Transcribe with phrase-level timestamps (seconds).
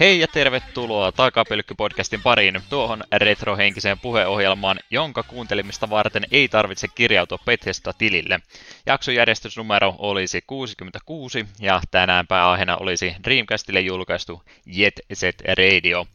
[0.00, 8.40] Hei ja tervetuloa Takapelkky-podcastin pariin tuohon retrohenkiseen puheohjelmaan, jonka kuuntelimista varten ei tarvitse kirjautua Bethesda-tilille.
[8.86, 16.06] Jaksojärjestysnumero olisi 66 ja tänään pääaiheena olisi Dreamcastille julkaistu Jet Set Radio.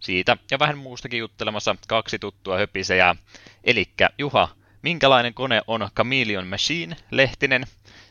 [0.00, 3.16] Siitä ja vähän muustakin juttelemassa kaksi tuttua höpisejä.
[3.64, 4.48] Elikkä Juha,
[4.82, 7.64] minkälainen kone on Chameleon Machine, Lehtinen,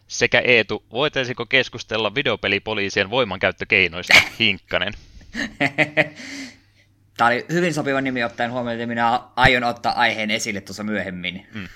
[0.08, 4.94] sekä Eetu, voitaisiko keskustella videopelipoliisien voimankäyttökeinoista, Hinkkanen?
[7.18, 11.48] Tämä oli hyvin sopiva nimi ottaen huomioon, että minä aion ottaa aiheen esille tuossa myöhemmin.
[11.54, 11.68] Hmm.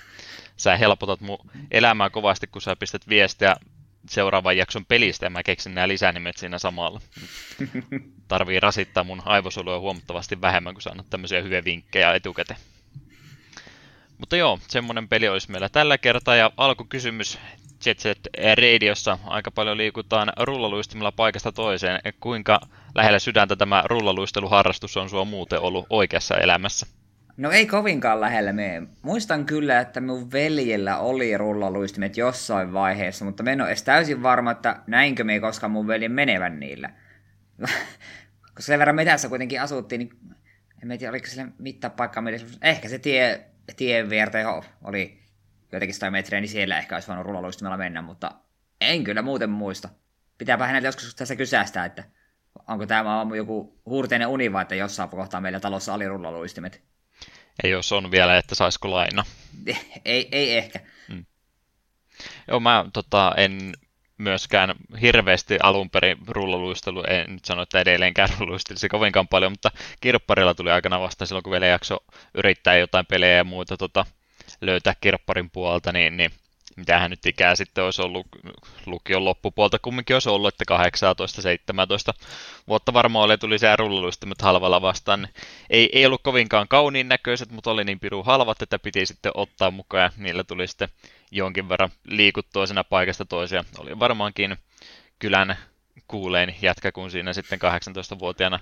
[0.56, 1.38] Sä helpotat mun
[1.70, 3.56] elämää kovasti, kun sä pistät viestiä
[4.08, 7.00] seuraavan jakson pelistä ja mä keksin nämä lisänimet siinä samalla.
[8.28, 12.60] Tarvii rasittaa mun aivosolua huomattavasti vähemmän, kun sä annat tämmöisiä hyviä vinkkejä etukäteen.
[14.18, 17.38] Mutta joo, semmonen peli olisi meillä tällä kertaa ja alkukysymys
[17.86, 18.18] Jet Set
[18.56, 22.00] Radiossa aika paljon liikutaan rullaluistimilla paikasta toiseen.
[22.20, 22.60] Kuinka
[22.94, 26.86] lähellä sydäntä tämä rullaluisteluharrastus on sua muuten ollut oikeassa elämässä?
[27.36, 28.82] No ei kovinkaan lähellä me.
[29.02, 34.22] Muistan kyllä, että mun veljellä oli rullaluistimet jossain vaiheessa, mutta mä en ole edes täysin
[34.22, 36.90] varma, että näinkö me koskaan mun veljen menevän niillä.
[38.54, 40.10] Koska sen verran metässä kuitenkin asuttiin, niin
[40.82, 42.22] en tiedä, oliko sille mittapaikka
[42.62, 43.44] Ehkä se tie,
[43.76, 44.38] tien viertä
[44.84, 45.18] oli
[45.72, 48.32] jotenkin sitä metriä, niin siellä ehkä olisi voinut rullaluistimella mennä, mutta
[48.80, 49.88] en kyllä muuten muista.
[50.38, 52.04] Pitääpä hänelle joskus tässä kysästä, että
[52.68, 56.82] onko tämä joku huurteinen uni vai että jossain kohtaa meillä talossa oli rullaluistimet.
[57.64, 59.24] Ei jos on vielä, että saisiko laina.
[60.04, 60.80] ei, ei ehkä.
[61.08, 61.24] Hmm.
[62.48, 63.72] Joo, mä tota, en
[64.18, 70.54] myöskään hirveästi alun perin rullaluistelu, en nyt sano, että edelleenkään rullaluistelisi kovinkaan paljon, mutta kirpparilla
[70.54, 71.98] tuli aikana vasta silloin, kun vielä jakso
[72.34, 74.06] yrittää jotain pelejä ja muuta tota,
[74.60, 76.30] löytää kirpparin puolta, niin, niin
[76.76, 78.26] mitähän nyt ikää sitten olisi ollut
[78.86, 80.76] lukion loppupuolta kumminkin olisi ollut, että
[82.12, 82.24] 18-17
[82.68, 85.22] vuotta varmaan oli, tuli se rullaluistimet halvalla vastaan.
[85.22, 85.34] Niin
[85.70, 89.70] ei, ei ollut kovinkaan kauniin näköiset, mutta oli niin piru halvat, että piti sitten ottaa
[89.70, 90.88] mukaan ja niillä tuli sitten
[91.30, 93.64] jonkin verran liikuttua siinä paikasta toisia.
[93.78, 94.56] Oli varmaankin
[95.18, 95.56] kylän
[96.08, 98.60] kuulein jätkä, kun siinä sitten 18-vuotiaana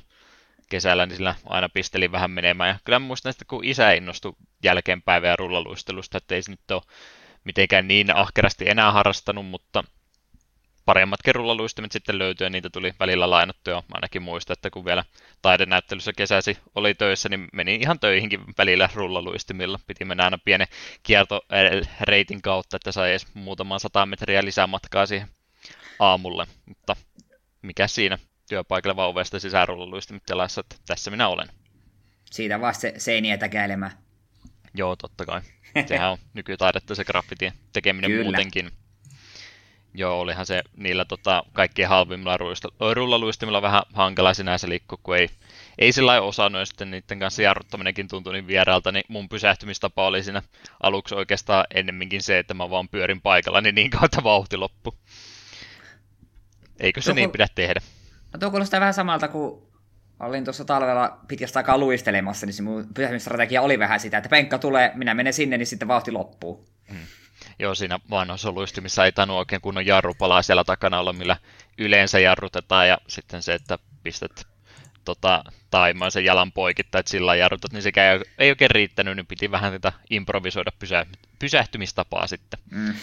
[0.69, 2.69] kesällä, niin sillä aina pisteli vähän menemään.
[2.69, 6.83] Ja kyllä muistan, että kun isä innostui jälkeenpäin vielä rullaluistelusta, että ei se nyt ole
[7.45, 9.85] mitenkään niin ahkerasti enää harrastanut, mutta
[10.85, 13.83] paremmatkin rullaluistimet sitten löytyi ja niitä tuli välillä lainattuja.
[13.93, 15.05] Ainakin muista, että kun vielä
[15.43, 19.81] taidenäyttelyssä kesäsi oli töissä, niin meni ihan töihinkin välillä rullaluistimilla.
[19.87, 20.67] Piti mennä aina pienen
[21.03, 25.29] kiertoreitin kautta, että sai edes muutaman sata metriä lisää matkaa siihen
[25.99, 26.47] aamulle.
[26.67, 26.97] Mutta
[27.63, 29.69] mikä siinä työpaikalle vaan ovesta sisään
[30.29, 31.49] jalassa, että tässä minä olen.
[32.31, 33.39] Siitä vaan se seiniä.
[34.75, 35.41] Joo, totta kai.
[35.87, 38.25] Sehän on nykytaidetta se graffitien tekeminen Kyllä.
[38.25, 38.71] muutenkin.
[39.95, 42.39] Joo, olihan se niillä tota, kaikkien halvimmilla
[42.95, 45.29] rullaluistimilla vähän hankala sinänsä liikkua, kun ei,
[45.79, 50.23] ei sillä lailla osannut, sitten niiden kanssa jarruttaminenkin tuntui niin vieraalta, niin mun pysähtymistapa oli
[50.23, 50.43] siinä
[50.83, 54.95] aluksi oikeastaan ennemminkin se, että mä vaan pyörin paikalla, niin niin kautta vauhti loppu.
[56.81, 57.81] Eikö se Tuo, niin pidä tehdä?
[58.33, 59.63] No tuo kuulostaa vähän samalta kuin
[60.27, 64.59] olin tuossa talvella pitkästä aikaa luistelemassa, niin se mun pysähtymisstrategia oli vähän sitä, että penkka
[64.59, 66.69] tulee, minä menen sinne, niin sitten vauhti loppuu.
[66.91, 67.07] Hmm.
[67.59, 71.37] Joo, siinä vanhoissa luistimissa ei tainnut oikein kunnon jarrupalaa siellä takana olla, millä
[71.79, 74.47] yleensä jarrutetaan, ja sitten se, että pistät
[75.05, 79.51] tota, taimaan sen jalan poikittaa, että sillä jarrutat, niin sekä ei oikein riittänyt, niin piti
[79.51, 81.07] vähän tätä improvisoida pysä,
[81.39, 82.61] pysähtymistapaa sitten.
[82.71, 82.95] Mm.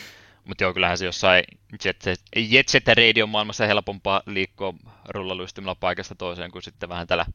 [0.50, 1.44] Mutta joo, kyllähän se jossain
[1.86, 4.74] Jet Set, Jet Set Radio maailmassa helpompaa liikkua
[5.10, 7.26] rullaluistimella paikasta toiseen kuin sitten vähän täällä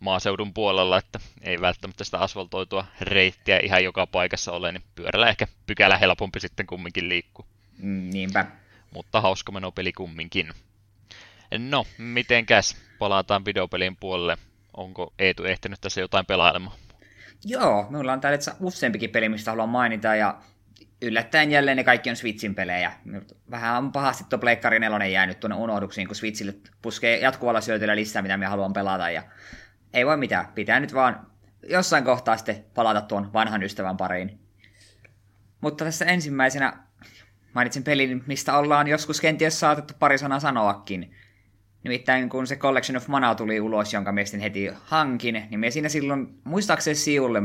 [0.00, 5.46] maaseudun puolella, että ei välttämättä sitä asfaltoitua reittiä ihan joka paikassa ole, niin pyörällä ehkä
[5.66, 7.46] pykälä helpompi sitten kumminkin liikkuu.
[7.78, 8.46] Mm, niinpä.
[8.90, 10.52] Mutta hauska menopeli kumminkin.
[11.58, 14.36] No, mitenkäs palataan videopelin puolelle?
[14.76, 16.76] Onko Eetu ehtinyt tässä jotain pelailemaan?
[17.44, 20.38] Joo, minulla on täällä useampikin peli, mistä haluan mainita, ja
[21.02, 22.92] yllättäen jälleen ne kaikki on Switchin pelejä.
[23.50, 28.22] Vähän on pahasti tuo Pleikkari 4 jäänyt tuonne unohduksiin, kun Switchille puskee jatkuvalla syötöllä lisää,
[28.22, 29.10] mitä me haluan pelata.
[29.10, 29.22] Ja
[29.92, 31.26] ei voi mitään, pitää nyt vaan
[31.68, 34.38] jossain kohtaa sitten palata tuon vanhan ystävän pariin.
[35.60, 36.72] Mutta tässä ensimmäisenä
[37.52, 41.14] mainitsin pelin, mistä ollaan joskus kenties saatettu pari sanaa sanoakin.
[41.84, 45.88] Nimittäin kun se Collection of Mana tuli ulos, jonka miestin heti hankin, niin me siinä
[45.88, 47.42] silloin, muistaakseni Siulle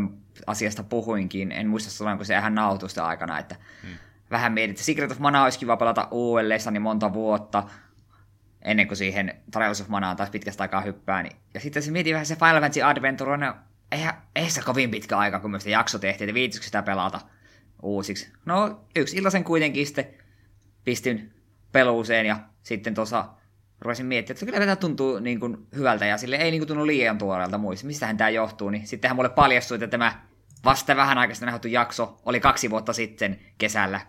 [0.47, 3.97] asiasta puhuinkin, en muista silloin, kun se ihan nautusta aikana, että hmm.
[4.31, 7.63] vähän mietin, että Secret of Mana olisi kiva pelata uudelleen niin monta vuotta,
[8.61, 11.23] ennen kuin siihen Trials of Manaan taas pitkästä aikaa hyppää.
[11.23, 11.35] Niin.
[11.53, 13.55] Ja sitten se mietin vähän se Final Fantasy Adventure, no
[13.91, 17.21] eihän, eihän se kovin pitkä aika, kun me sitä jakso tehtiin, että viitikö sitä pelata
[17.81, 18.31] uusiksi.
[18.45, 20.07] No, yksi illasen kuitenkin sitten
[20.83, 21.33] pistin
[21.71, 23.25] peluuseen ja sitten tuossa
[23.81, 26.87] rupesin miettimään, että kyllä tämä tuntuu niin kuin hyvältä ja sille ei niin kuin tunnu
[26.87, 27.87] liian tuoreelta muista.
[27.87, 30.21] Mistähän tämä johtuu, niin sittenhän mulle paljastui, että tämä
[30.65, 34.01] vasta vähän aikaista nähty jakso oli kaksi vuotta sitten kesällä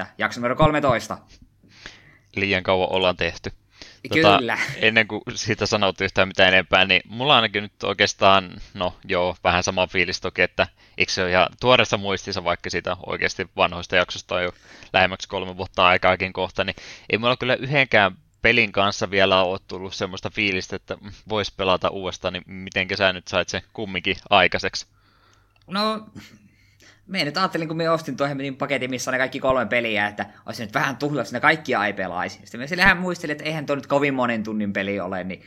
[0.00, 0.06] 6.7.
[0.18, 1.18] jakso numero 13.
[2.36, 3.50] Liian kauan ollaan tehty.
[4.08, 4.58] Tota, Kyllä.
[4.76, 9.62] Ennen kuin siitä sanot yhtään mitään enempää, niin mulla ainakin nyt oikeastaan, no joo, vähän
[9.62, 10.66] sama fiilis toki, että
[10.98, 14.52] eikö se ole ihan tuoreessa muistissa, vaikka siitä oikeasti vanhoista jaksosta on jo
[14.92, 16.76] lähemmäksi kolme vuotta aikaakin kohta, niin
[17.10, 20.98] ei mulla kyllä yhdenkään pelin kanssa vielä ole tullut semmoista fiilistä, että
[21.28, 24.86] voisi pelata uudestaan, niin miten sä nyt sait sen kumminkin aikaiseksi?
[25.66, 26.06] No,
[27.06, 30.26] me nyt ajattelin, kun me ostin tuohon paketin, missä on ne kaikki kolme peliä, että
[30.46, 32.38] olisi nyt vähän tuhlaksi, ne kaikki ei pelaisi.
[32.44, 35.44] Sitten me sillähän muistelin, että eihän tuo nyt kovin monen tunnin peli ole, niin...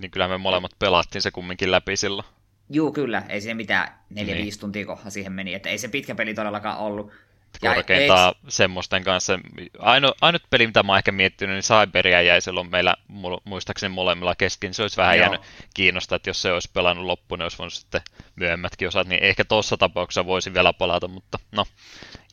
[0.00, 2.28] Niin kyllä me molemmat pelattiin se kumminkin läpi silloin.
[2.70, 3.22] Juu, kyllä.
[3.28, 4.58] Ei siinä mitään 4-5 niin.
[4.60, 7.12] tuntia kohdassa siihen meni, että ei se pitkä peli todellakaan ollut
[7.60, 9.38] korkeintaan ja semmoisten kanssa.
[9.78, 12.96] Aino, ainut peli, mitä mä oon ehkä miettinyt, niin Cyberia jäi silloin meillä
[13.44, 14.74] muistaakseni molemmilla kesken.
[14.74, 15.24] Se olisi vähän Joo.
[15.24, 15.40] jäänyt
[15.74, 18.00] kiinnostaa, että jos se olisi pelannut loppuun, niin olisi voinut sitten
[18.36, 21.64] myöhemmätkin osat, niin ehkä tuossa tapauksessa voisin vielä palata, mutta no,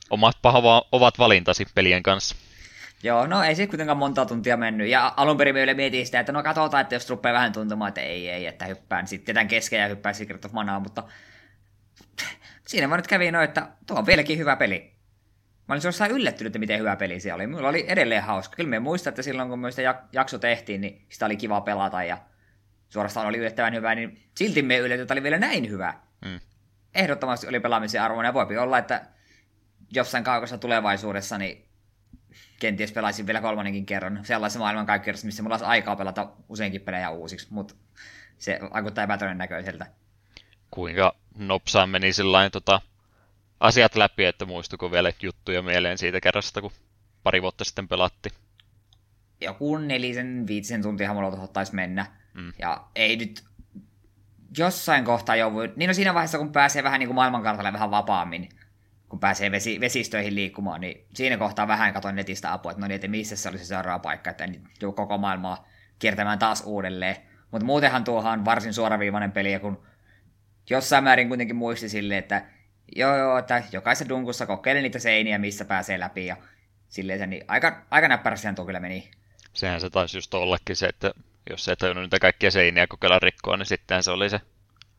[0.10, 2.36] omat pahava, ovat valintasi pelien kanssa.
[3.04, 4.88] Joo, no ei se kuitenkaan monta tuntia mennyt.
[4.88, 8.02] Ja alun perin me mietin sitä, että no katsotaan, että jos rupeaa vähän tuntumaan, että
[8.02, 11.04] ei, ei, että hyppään sitten tämän kesken ja hyppään Secret of Manaa, mutta
[12.68, 14.91] siinä vaan nyt kävi noin, että tuo on vieläkin hyvä peli.
[15.72, 17.48] Mä olin suorastaan yllättynyt, että miten hyvä peli se oli.
[17.48, 18.56] Mulla oli edelleen hauska.
[18.56, 22.04] Kyllä me muistan, että silloin kun me sitä jakso tehtiin, niin sitä oli kiva pelata
[22.04, 22.18] ja
[22.90, 25.94] suorastaan oli yllättävän hyvä, niin silti me yllätty, että oli vielä näin hyvä.
[26.26, 26.40] Mm.
[26.96, 29.06] Ehdottomasti oli pelaamisen arvoinen ja voipi olla, että
[29.92, 31.66] jossain kaukossa tulevaisuudessa niin
[32.60, 37.48] kenties pelaisin vielä kolmannenkin kerran sellaisen maailmankaikkeudessa, missä mulla olisi aikaa pelata useinkin pelejä uusiksi,
[37.50, 37.76] mutta
[38.38, 39.86] se vaikuttaa epätodennäköiseltä.
[40.72, 42.82] Kuinka nopsaan meni sellainen tota,
[43.62, 46.72] asiat läpi, että muistuko vielä juttuja mieleen siitä kerrasta, kun
[47.24, 48.30] pari vuotta sitten pelatti.
[49.42, 52.06] Joku nelisen, viitisen tuntia mulla taisi mennä.
[52.34, 52.54] Mm.
[52.60, 53.44] Ja ei nyt
[54.58, 55.74] jossain kohtaa jo voi...
[55.76, 58.50] Niin no siinä vaiheessa, kun pääsee vähän niin kuin maailmankartalle vähän vapaammin,
[59.10, 62.96] kun pääsee vesi, vesistöihin liikkumaan, niin siinä kohtaa vähän katoin netistä apua, että no niin,
[62.96, 65.68] että missä se olisi se seuraava paikka, että en nyt koko maailmaa
[66.00, 67.16] kiertämään taas uudelleen.
[67.52, 69.84] Mutta muutenhan tuohan on varsin suoraviivainen peli, ja kun
[70.70, 72.46] jossain määrin kuitenkin muisti sille, että
[72.96, 76.38] Joo, joo, että jokaisessa dunkussa kokeilin niitä seiniä, missä pääsee läpi ja
[76.90, 79.12] silleen se, niin aika, aika näppärästi tuo kyllä meni.
[79.54, 81.12] Sehän se taisi just ollekin se, että
[81.50, 84.40] jos et tajunnut niitä kaikkia seiniä kokeilla rikkoa, niin sitten se oli se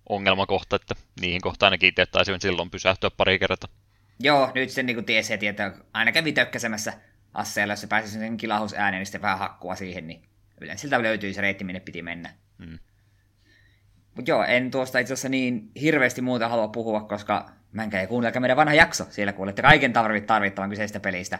[0.08, 3.70] ongelmakohta, että niihin kohtaan ainakin itse taisivat silloin pysähtyä pari kertaa.
[4.18, 6.92] Joo, nyt sen niin tiesi heti, että aina kävi tökkäsemässä
[7.34, 10.22] asseella, jos se pääsi sen kilahusääneen, niin sitten vähän hakkua siihen, niin
[10.60, 12.34] yleensä siltä löytyi se reitti, minne piti mennä.
[12.58, 12.78] Mm.
[14.14, 18.40] Mutta joo, en tuosta itse asiassa niin hirveästi muuta halua puhua, koska Menkää ja kuunnelkaa
[18.40, 19.06] meidän vanha jakso.
[19.10, 21.38] Siellä kuulette kaiken tarvittavan kyseistä pelistä.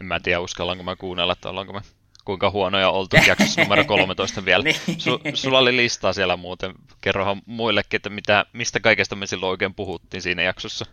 [0.00, 1.80] En mä tiedä, uskallanko mä kuunnella, että ollaanko me
[2.24, 4.64] kuinka huonoja oltu jaksossa numero 13 vielä.
[4.64, 4.76] niin.
[4.98, 6.74] Su, sulla oli listaa siellä muuten.
[7.00, 10.86] Kerrohan muillekin, että mitä, mistä kaikesta me silloin oikein puhuttiin siinä jaksossa.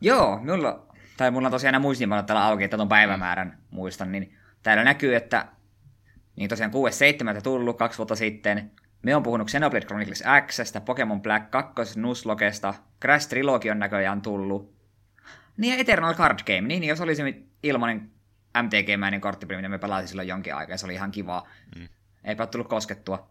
[0.00, 0.86] Joo, mulla,
[1.16, 5.16] tai mulla on tosiaan nämä muistiinpanot täällä auki, että tuon päivämäärän muistan, niin täällä näkyy,
[5.16, 5.46] että
[6.36, 6.72] niin tosiaan
[7.36, 7.42] 6.7.
[7.42, 8.70] tullut kaksi vuotta sitten,
[9.02, 14.76] me on puhunut Xenoblade Chronicles Xstä, Pokemon Black 2, Nuslogesta, Crash Trilogy on näköjään tullut.
[15.56, 18.10] Niin ja Eternal Card Game, niin jos olisi ilmanen
[18.62, 21.48] MTG-mäinen korttipeli, mitä me pelasin silloin jonkin aikaa, se oli ihan kivaa.
[21.76, 21.88] Mm.
[22.24, 23.30] Eipä tullut koskettua.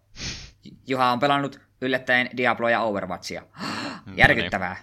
[0.87, 3.43] Juha on pelannut yllättäen Diablo ja Overwatchia.
[4.15, 4.77] Järkyttävää.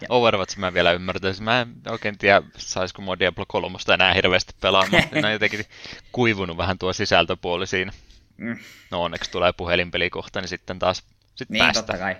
[0.00, 0.06] Ja.
[0.08, 1.44] Overwatch mä vielä ymmärtäisin.
[1.44, 5.02] Mä en oikein tiedä, saisiko mua Diablo 3 enää hirveästi pelaamaan.
[5.24, 5.64] on jotenkin
[6.12, 7.92] kuivunut vähän tuo sisältöpuoli siinä.
[8.36, 8.58] Mm.
[8.90, 11.82] No onneksi tulee puhelinpelikohta, niin sitten taas sit niin, päästä.
[11.82, 12.16] totta kai.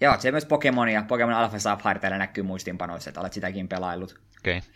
[0.00, 4.20] Joo, se myös Pokemon ja Pokemon Alpha Sapphire täällä näkyy muistinpanoissa, että olet sitäkin pelaillut.
[4.38, 4.58] Okei.
[4.58, 4.70] Okay.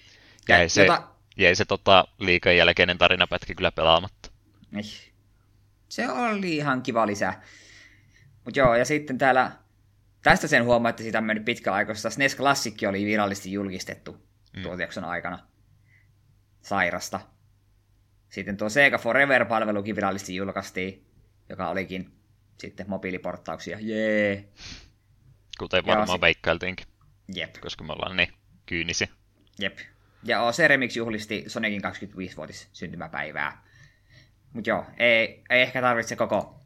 [0.48, 1.02] Jäi, ja, se, jota...
[1.36, 4.30] jäi se tota, liikan jälkeinen tarinapätkä kyllä pelaamatta.
[4.70, 4.84] Niin.
[5.88, 7.42] Se oli ihan kiva lisää.
[8.44, 9.52] Mutta joo, ja sitten täällä,
[10.22, 14.26] tästä sen huomaa, että siitä on mennyt pitkä aika, koska SNES Classic oli virallisesti julkistettu
[14.56, 14.62] mm.
[14.62, 15.38] tuon aikana.
[16.62, 17.20] Sairasta.
[18.30, 21.06] Sitten tuo Sega Forever-palvelukin virallisesti julkaistiin,
[21.48, 22.12] joka olikin
[22.58, 23.78] sitten mobiiliporttauksia.
[23.80, 24.44] Jee!
[25.58, 26.86] Kuten varmaan ja, veikkailtiinkin.
[27.34, 27.54] Jep.
[27.60, 28.32] Koska me ollaan niin
[28.66, 29.08] kyynisiä.
[29.58, 29.78] Jep.
[30.22, 33.64] Ja OC Remix juhlisti Sonicin 25-vuotis syntymäpäivää.
[34.52, 36.60] Mutta joo, ei, ei ehkä tarvitse koko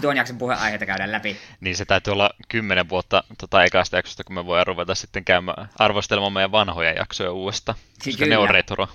[0.00, 1.36] tuon jakson puheenaiheita käydä läpi.
[1.60, 5.68] Niin se täytyy olla kymmenen vuotta tota ekasta jaksosta, kun me voidaan ruveta sitten käymään
[5.78, 8.34] arvostelemaan meidän vanhoja jaksoja uudestaan, koska Kyllä.
[8.34, 8.88] ne on retro.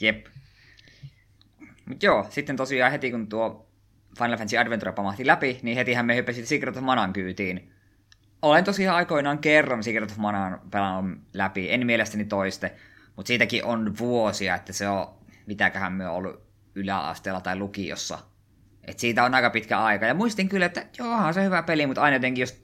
[0.00, 0.26] Jep.
[1.86, 3.68] Mutta joo, sitten tosiaan heti kun tuo
[4.18, 7.72] Final Fantasy Adventure pamahti läpi, niin hetihän me hyppäsit Secret of Manan kyytiin.
[8.42, 12.74] Olen tosiaan aikoinaan kerran Secret of Manan pelannut läpi, en mielestäni toiste,
[13.16, 15.08] mutta siitäkin on vuosia, että se on,
[15.46, 18.18] mitäköhän me on ollut, yläasteella tai lukiossa.
[18.84, 20.06] Et siitä on aika pitkä aika.
[20.06, 22.62] Ja muistin kyllä, että joo, se hyvä peli, mutta aina jotenkin, jos,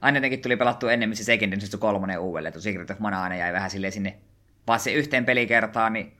[0.00, 3.36] aina jotenkin tuli pelattua enemmän se Second Edition kolmonen uudelleen, että Secret of Mana aina
[3.36, 4.16] jäi vähän sinne
[4.66, 6.12] vaan se yhteen pelikertaan, niin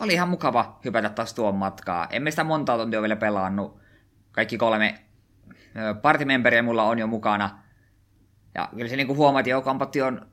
[0.00, 2.06] oli ihan mukava hypätä taas tuon matkaa.
[2.10, 3.80] Emme sitä monta tuntia vielä pelannut.
[4.32, 5.04] Kaikki kolme
[6.02, 7.58] partimemberiä mulla on jo mukana.
[8.54, 10.28] Ja kyllä se niin huomaa, että Kompatti on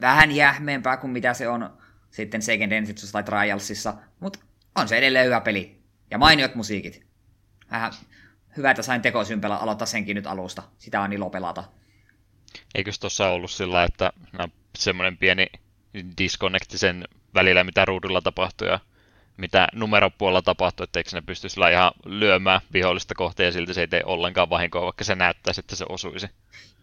[0.00, 1.78] vähän jähmeempää kuin mitä se on
[2.10, 4.38] sitten Second Edition tai Trialsissa, mutta
[4.74, 5.82] on se edelleen hyvä peli.
[6.10, 7.06] Ja mainiot musiikit.
[7.70, 7.92] Vähän
[8.56, 10.62] hyvä, että sain tekosympelä aloittaa senkin nyt alusta.
[10.78, 11.64] Sitä on ilo pelata.
[12.74, 14.12] Eikös tuossa ollut sillä, että
[14.78, 15.46] semmoinen pieni
[16.18, 18.80] disconnecti sen välillä, mitä ruudulla tapahtui ja
[19.36, 23.88] mitä numeropuolella tapahtui, etteikö ne pysty sillä ihan lyömään vihollista kohteen ja silti se ei
[23.88, 26.26] tee ollenkaan vahinkoa, vaikka se näyttäisi, että se osuisi.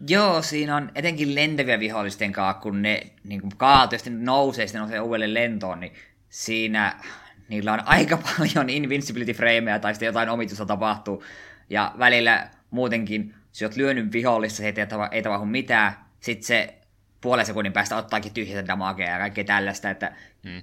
[0.08, 4.80] Joo, siinä on etenkin lentäviä vihollisten kanssa, kun ne niin kuin kaatuu ja nousee, sitten
[4.80, 5.92] nousee uudelleen lentoon, niin
[6.28, 7.00] siinä
[7.48, 11.24] niillä on aika paljon invincibility frameja tai sitten jotain omitusta tapahtuu.
[11.70, 14.74] Ja välillä muutenkin, jos oot lyönyt vihollista, se ei,
[15.10, 15.92] ei tapahdu mitään.
[16.20, 16.74] Sitten se
[17.20, 20.12] puolen sekunnin päästä ottaakin tyhjätä damagea ja kaikkea tällaista, että...
[20.42, 20.62] Hmm.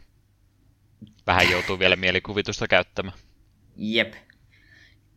[1.30, 3.18] Vähän joutuu vielä mielikuvitusta käyttämään.
[3.76, 4.14] Jep.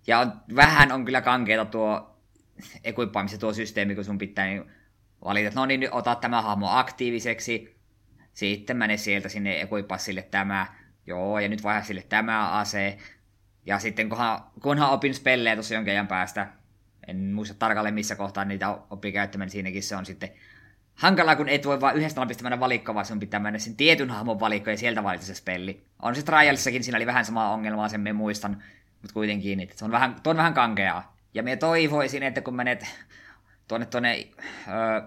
[0.06, 0.26] Ja
[0.56, 2.16] vähän on kyllä kankeeta tuo
[2.84, 4.64] equipaamisen tuo systeemi, kun sun pitää niin
[5.24, 7.76] valita, että no niin, nyt ota tämä hahmo aktiiviseksi,
[8.32, 10.66] sitten mene sieltä sinne equipassille tämä,
[11.06, 12.98] joo, ja nyt vaihda sille tämä ase,
[13.66, 16.48] ja sitten kunhan, kunhan opin spellejä tuossa jonkin ajan päästä,
[17.06, 20.32] en muista tarkalleen missä kohtaa niitä oppii käyttämään, niin siinäkin se on sitten
[20.94, 24.10] hankalaa, kun et voi vaan yhdestä napista mennä valikkoon, vaan sun pitää mennä sen tietyn
[24.10, 25.86] hahmon valikko ja sieltä valita se spelli.
[26.02, 28.62] On se Trialssakin, siinä oli vähän samaa ongelmaa, sen me muistan,
[29.02, 31.16] mutta kuitenkin, että se on vähän, tuo on vähän kankeaa.
[31.34, 32.86] Ja me toivoisin, että kun menet
[33.68, 34.28] tuonne, tuonne
[34.68, 35.02] ö,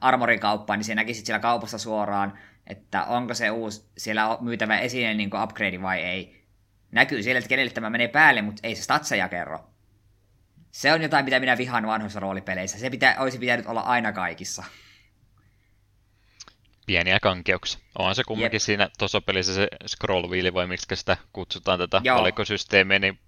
[0.00, 5.30] armorikauppaan, niin se näkisit siellä kaupassa suoraan, että onko se uusi siellä myytävä esine niin
[5.30, 6.46] kuin upgrade vai ei.
[6.92, 9.70] Näkyy siellä, että kenelle tämä menee päälle, mutta ei se statseja kerro.
[10.70, 12.78] Se on jotain, mitä minä vihaan vanhoissa roolipeleissä.
[12.78, 14.64] Se pitää, olisi pitänyt olla aina kaikissa
[16.86, 17.80] pieniä kankeuksia.
[17.98, 18.62] Onhan se kumminkin Jep.
[18.62, 22.18] siinä tuossa pelissä se scroll wheel, vai miksi sitä kutsutaan tätä Joo.
[22.18, 23.18] valikosysteemiä, niin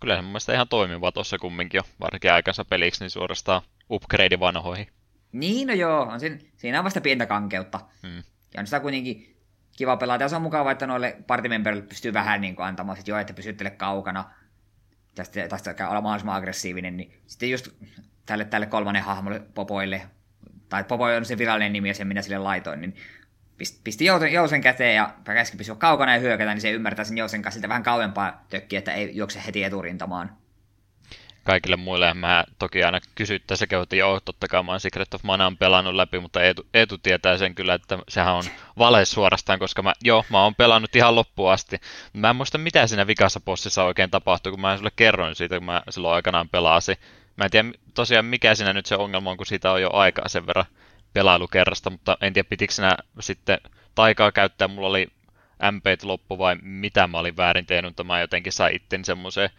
[0.00, 4.40] kyllä se mun mielestä ihan toimiva tuossa kumminkin jo, varsinkin aikansa peliksi, niin suorastaan upgrade
[4.40, 4.88] vanhoihin.
[5.32, 7.80] Niin, no joo, on siinä, siinä on vasta pientä kankeutta.
[8.02, 8.22] Hmm.
[8.54, 9.36] Ja on sitä kuitenkin
[9.76, 13.10] kiva pelata, ja se on mukava, että noille partimemberille pystyy vähän niin kuin antamaan, että
[13.10, 14.24] joo, että pysyttele kaukana,
[15.14, 17.68] tästä, tästä olla mahdollisimman aggressiivinen, niin sitten just
[18.26, 20.02] tälle, tälle kolmannen hahmolle, Popoille,
[20.70, 22.96] tai Popo on se virallinen nimi ja sen minä sille laitoin, niin
[23.84, 27.68] pisti Jousen käteen ja käski pysyä kaukana ja hyökätä, niin se ymmärtää sen Jousen kanssa
[27.68, 30.36] vähän kauempaa tökkiä, että ei juokse heti eturintamaan.
[31.44, 35.56] Kaikille muille mä toki aina kysyttäessä että joo, totta kai mä oon Secret of Manaan
[35.56, 38.44] pelannut läpi, mutta Eetu, Eetu tietää sen kyllä, että sehän on
[38.78, 41.80] vale suorastaan, koska mä, joo, mä oon pelannut ihan loppuun asti.
[42.12, 45.66] Mä en muista, mitä siinä vikassa bossissa oikein tapahtui, kun mä sulle kerroin siitä, kun
[45.66, 46.96] mä silloin aikanaan pelasin.
[47.40, 50.28] Mä en tiedä tosiaan mikä siinä nyt se ongelma on, kun siitä on jo aikaa
[50.28, 50.64] sen verran
[51.12, 53.58] pelailukerrasta, mutta en tiedä pitikö sinä sitten
[53.94, 55.08] taikaa käyttää, mulla oli
[55.72, 59.50] MP loppu vai mitä mä olin väärin tehnyt, mutta mä jotenkin sain itteni semmoiseen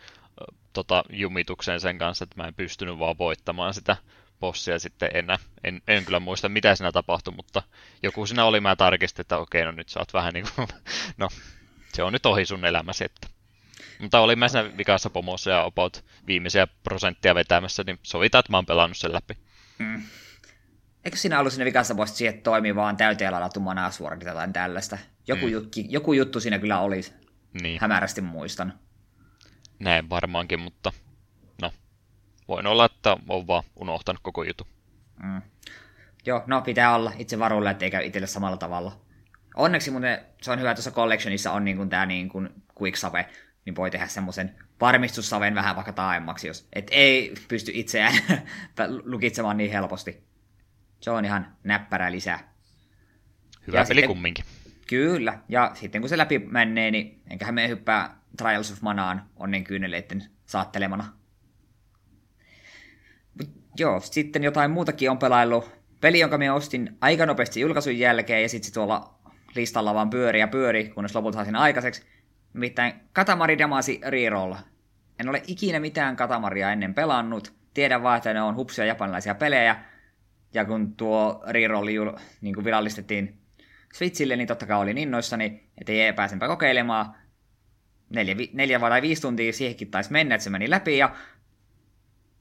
[0.73, 3.97] tota, jumitukseen sen kanssa, että mä en pystynyt vaan voittamaan sitä
[4.39, 5.37] bossia sitten enää.
[5.63, 7.63] En, en kyllä muista, mitä siinä tapahtui, mutta
[8.03, 10.67] joku siinä oli, mä tarkistin, että okei, no nyt sä oot vähän niin kuin,
[11.17, 11.29] no,
[11.93, 13.27] se on nyt ohi sun elämäsi, että
[14.01, 18.57] mutta olin mä siinä vikassa pomossa ja about viimeisiä prosenttia vetämässä, niin sovitaan, että mä
[18.57, 19.37] oon pelannut sen läpi.
[19.79, 20.03] Mm.
[21.05, 24.97] Eikö siinä ollut siinä vikassa siihen, että toimii vaan täyteen ladattu manasuora tai jotain tällaista?
[25.27, 25.51] Joku, mm.
[25.51, 27.01] jutki, joku juttu siinä kyllä oli.
[27.61, 27.81] Niin.
[27.81, 28.73] Hämärästi muistan.
[29.79, 30.91] Näin varmaankin, mutta
[31.61, 31.71] no,
[32.47, 34.67] voin olla, että on vaan unohtanut koko jutun.
[35.23, 35.41] Mm.
[36.25, 39.01] Joo, no pitää olla itse varuilla, ettei käy itselle samalla tavalla.
[39.55, 42.49] Onneksi muuten se on hyvä, että tuossa collectionissa on niin kuin tämä niin kuin
[42.81, 43.29] quick save,
[43.65, 48.13] niin voi tehdä semmoisen varmistussaven vähän vaikka taaemmaksi, jos et ei pysty itseään
[49.05, 50.23] lukitsemaan niin helposti.
[51.01, 52.53] Se on ihan näppärä lisää.
[53.67, 54.45] Hyvä ja peli sitten, kumminkin.
[54.87, 59.63] Kyllä, ja sitten kun se läpi menee, niin enköhän me hyppää Trials of Manaan onnen
[59.63, 61.05] kyyneleiden saattelemana.
[63.37, 65.65] Mut joo, sitten jotain muutakin on pelailu.
[66.01, 69.19] Peli, jonka me ostin aika nopeasti julkaisun jälkeen, ja sitten tuolla
[69.55, 72.03] listalla vaan pyöri ja pyöri, kunnes lopulta saisin aikaiseksi.
[72.53, 74.53] Nimittäin Katamari Damasi Reroll.
[75.19, 77.53] En ole ikinä mitään Katamaria ennen pelannut.
[77.73, 79.83] Tiedän vaan, että ne on hupsia japanilaisia pelejä.
[80.53, 81.93] Ja kun tuo Rerolli
[82.41, 83.41] niin kuin virallistettiin
[83.93, 87.15] Switchille, niin totta kai olin innoissani, että ei pääsenpä kokeilemaan.
[88.09, 91.15] Neljä, neljä vai viisi tuntia siihenkin taisi mennä, että se meni läpi, ja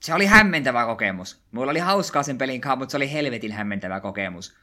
[0.01, 1.43] se oli hämmentävä kokemus.
[1.51, 4.59] Mulla oli hauskaa sen pelin kanssa, mutta se oli helvetin hämmentävä kokemus.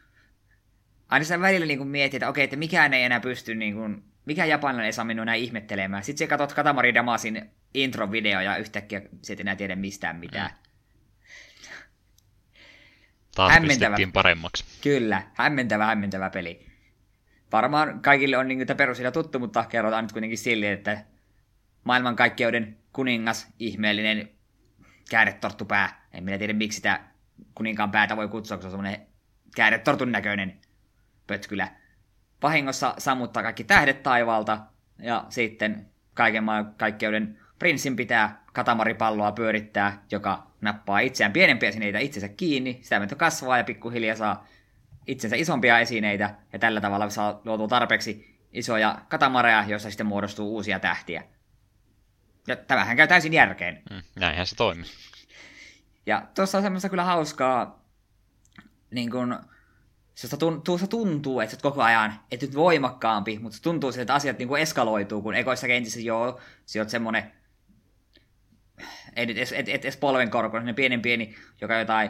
[1.10, 4.04] aina sitä välillä niin kuin mietit, että okei, että mikään ei enää pysty, niin kuin,
[4.28, 6.04] mikä japanilainen saa minua enää ihmettelemään.
[6.04, 10.52] Sitten sä katsot Katamari Damasin intro-video ja yhtäkkiä sä et enää tiedä mistään mitään.
[10.52, 10.58] Mm.
[13.36, 13.98] Taas hämmentävä.
[14.14, 14.66] paremmaksi.
[14.84, 16.68] Kyllä, hämmentävä, hämmentävä peli.
[17.52, 21.06] Varmaan kaikille on niin perusilla tuttu, mutta kerrotaan nyt kuitenkin sille, että
[21.84, 24.30] maailmankaikkeuden kuningas, ihmeellinen
[25.10, 26.08] kääretorttupää.
[26.14, 27.00] En minä tiedä, miksi sitä
[27.56, 29.08] kuninkaan päätä voi kutsua, kun se on semmoinen
[29.56, 30.62] kääretortun näköinen
[31.28, 31.68] pötkylä.
[32.42, 34.60] Vahingossa sammuttaa kaikki tähdet taivaalta,
[35.00, 36.44] ja sitten kaiken
[36.78, 43.58] kaikkeuden prinssin pitää katamaripalloa pyörittää, joka nappaa itseään pienempiä esineitä itsensä kiinni, sitä myötä kasvaa
[43.58, 44.48] ja pikkuhiljaa saa
[45.08, 50.80] itsensä isompia esineitä, ja tällä tavalla saa luotua tarpeeksi isoja katamareja, joissa sitten muodostuu uusia
[50.80, 51.24] tähtiä.
[52.48, 53.82] Ja tämähän käy täysin järkeen.
[53.92, 54.90] Mm, näinhän se toimii.
[56.06, 57.84] Ja tuossa on semmoista kyllä hauskaa,
[58.92, 59.40] niin kun,
[60.18, 64.38] se tuntuu, tuntuu, että koko ajan, et nyt voimakkaampi, mutta se tuntuu siltä, että asiat
[64.38, 67.32] niin kuin eskaloituu, kun ekoissa kentissä joo, se on semmoinen,
[69.16, 72.10] ei nyt edes, et, et, edes polvenkorko, semmoinen pienen pieni, joka jotain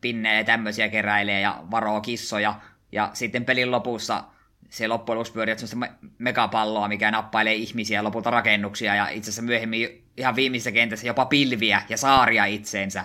[0.00, 2.60] pinnejä ja tämmöisiä keräilee ja varoo kissoja,
[2.92, 4.24] ja sitten pelin lopussa
[4.68, 10.04] se loppujen lopuksi pyörii semmoista megapalloa, mikä nappailee ihmisiä lopulta rakennuksia ja itse asiassa myöhemmin
[10.16, 13.04] ihan viimeisessä kentässä jopa pilviä ja saaria itseensä.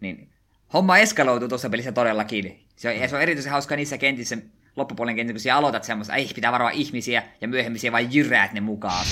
[0.00, 0.32] Niin
[0.72, 2.66] homma eskaloituu tuossa pelissä todellakin.
[2.82, 4.36] Se on, se on erityisen hauska niissä kentissä,
[4.76, 8.52] loppupuolen kentissä, kun siellä aloitat semmoista, ei pitää varoa ihmisiä ja myöhemmin siellä vain jyräät
[8.52, 9.06] ne mukaan.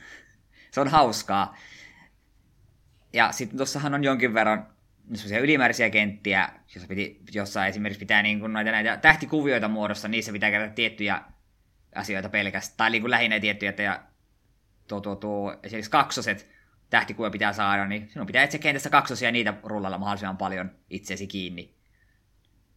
[0.72, 1.56] se on hauskaa.
[3.12, 4.66] Ja sitten tuossahan on jonkin verran
[5.14, 10.32] sellaisia ylimääräisiä kenttiä, jossa, piti, jossa esimerkiksi pitää niin kuin noita näitä tähtikuvioita muodossa, niissä
[10.32, 11.22] pitää käydä tiettyjä
[11.94, 14.02] asioita pelkästään, tai niin kuin lähinnä tiettyjä, että
[14.88, 16.50] tuo, tuo, tuo, esimerkiksi kaksoset
[16.90, 21.26] tähtikuvia pitää saada, niin sinun pitää etsiä kentässä kaksosia ja niitä rullalla mahdollisimman paljon itsesi
[21.26, 21.75] kiinni.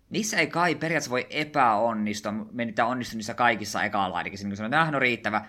[0.10, 4.84] Niissä ei kai periaatteessa voi epäonnistua, me niitä onnistu niissä kaikissa ekalla ainakin, niin sanotaan,
[4.84, 5.46] että no riittävä,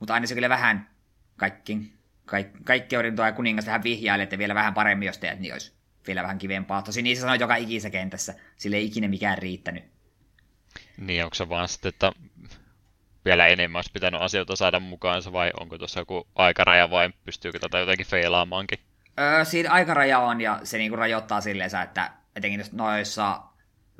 [0.00, 0.90] mutta aina se kyllä vähän
[1.36, 1.92] kaikki,
[2.24, 5.72] kaikki, kaikkeuden tuo kuningas vähän vihjailee, että vielä vähän paremmin, jos teet, niin olisi
[6.06, 6.82] vielä vähän kivempaa.
[6.82, 9.84] Tosin niissä sanoo joka ikisessä kentässä, sille ei ikinä mikään riittänyt.
[10.96, 12.12] Niin, onko se vaan sitten, että
[13.24, 17.78] vielä enemmän olisi pitänyt asioita saada mukaansa, vai onko tuossa joku aikaraja, vai pystyykö tätä
[17.78, 18.78] jotenkin feilaamaankin?
[19.20, 23.42] Öö, siinä aikaraja on, ja se niinku rajoittaa silleen, että etenkin noissa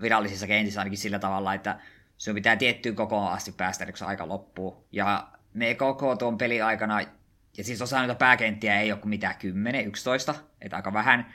[0.03, 1.79] virallisissa kentissä ainakin sillä tavalla, että
[2.17, 4.87] sinun pitää tiettyyn kokoon asti päästä, kun se aika loppuu.
[4.93, 7.01] Ja me koko tuon peli aikana,
[7.59, 11.35] ja siis osa noita pääkenttiä ei ole kuin mitään 10, 11, että aika vähän,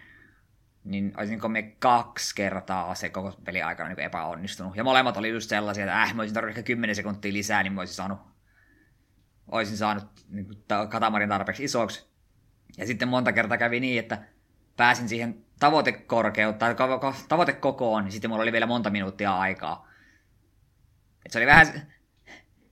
[0.84, 4.76] niin olisinko me kaksi kertaa se koko peli aikana niin epäonnistunut.
[4.76, 7.74] Ja molemmat oli just sellaisia, että äh, mä olisin tarvinnut ehkä 10 sekuntia lisää, niin
[7.74, 8.20] mä olisin saanut,
[9.48, 10.48] olisin saanut niin
[10.90, 12.10] katamarin tarpeeksi isoksi.
[12.78, 14.18] Ja sitten monta kertaa kävi niin, että
[14.78, 16.66] pääsin siihen tavoitekorkeutta,
[17.28, 19.90] tavoitekokoon, niin sitten mulla oli vielä monta minuuttia aikaa.
[21.26, 21.92] Et se oli vähän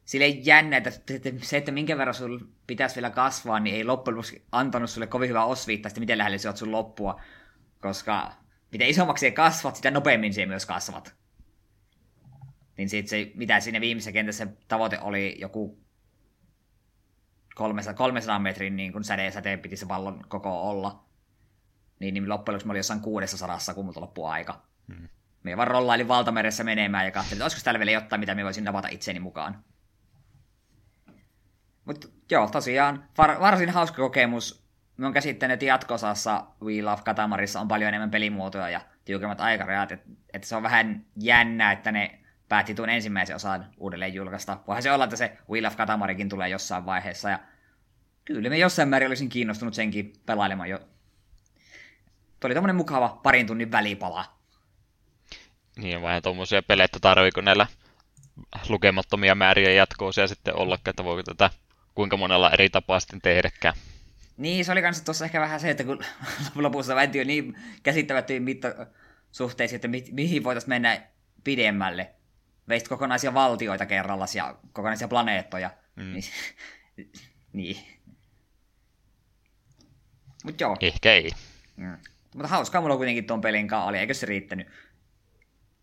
[0.05, 0.91] silleen jännä, että
[1.41, 5.29] se, että minkä verran sulla pitäisi vielä kasvaa, niin ei loppujen lopuksi antanut sulle kovin
[5.29, 7.21] hyvää osviittaa, että miten lähelle sä oot sun loppua
[7.81, 8.33] koska
[8.71, 11.15] mitä isommaksi kasvat, sitä nopeammin se myös kasvat.
[12.77, 15.79] Niin sit se, mitä siinä viimeisessä kentässä tavoite oli joku
[17.55, 21.06] 300, 300 metrin niin kun säde, säteen piti se pallon koko olla.
[21.99, 24.61] Niin, niin loppujen lopuksi mä olin jossain 600, kun multa loppui aika.
[24.87, 25.07] Hmm.
[25.43, 28.63] Me vaan rollailin valtameressä menemään ja katselin, että olisiko täällä vielä jotain, mitä me voisin
[28.63, 29.63] napata itseni mukaan.
[31.85, 37.59] Mutta joo, tosiaan var, varsin hauska kokemus me on käsittänyt, että jatkosassa We Love Katamarissa
[37.59, 42.19] on paljon enemmän pelimuotoja ja tiukemmat aikarajat, että, että se on vähän jännä, että ne
[42.49, 44.57] päätti tuon ensimmäisen osan uudelleen julkaista.
[44.67, 47.39] Voihan se olla, että se We Love Katamarikin tulee jossain vaiheessa, ja
[48.25, 50.79] kyllä me jossain määrin olisin kiinnostunut senkin pelailemaan jo.
[52.39, 54.25] Tuo oli tommonen mukava parin tunnin välipala.
[55.77, 57.67] Niin, vähän tuommoisia pelejä, tarviiko näillä
[58.69, 61.49] lukemattomia määriä jatkoosia sitten olla, että voiko tätä
[61.95, 63.75] kuinka monella eri tapaa sitten tehdäkään.
[64.37, 66.03] Niin, se oli kanssa tuossa ehkä vähän se, että kun
[66.55, 71.01] lopussa väinti on niin käsittämättömiin mittasuhteisiin, että mi- mihin voitaisiin mennä
[71.43, 72.11] pidemmälle.
[72.69, 75.71] Veisit kokonaisia valtioita kerrallaan ja kokonaisia planeettoja.
[75.95, 76.03] Mm.
[76.13, 76.23] Niin.
[77.53, 77.77] niin.
[80.43, 80.77] Mut joo.
[80.81, 81.31] Ehkä ei.
[81.75, 81.97] Mm.
[82.33, 84.67] Mutta hauskaa mulla kuitenkin tuon pelin kanssa oli, eikö se riittänyt?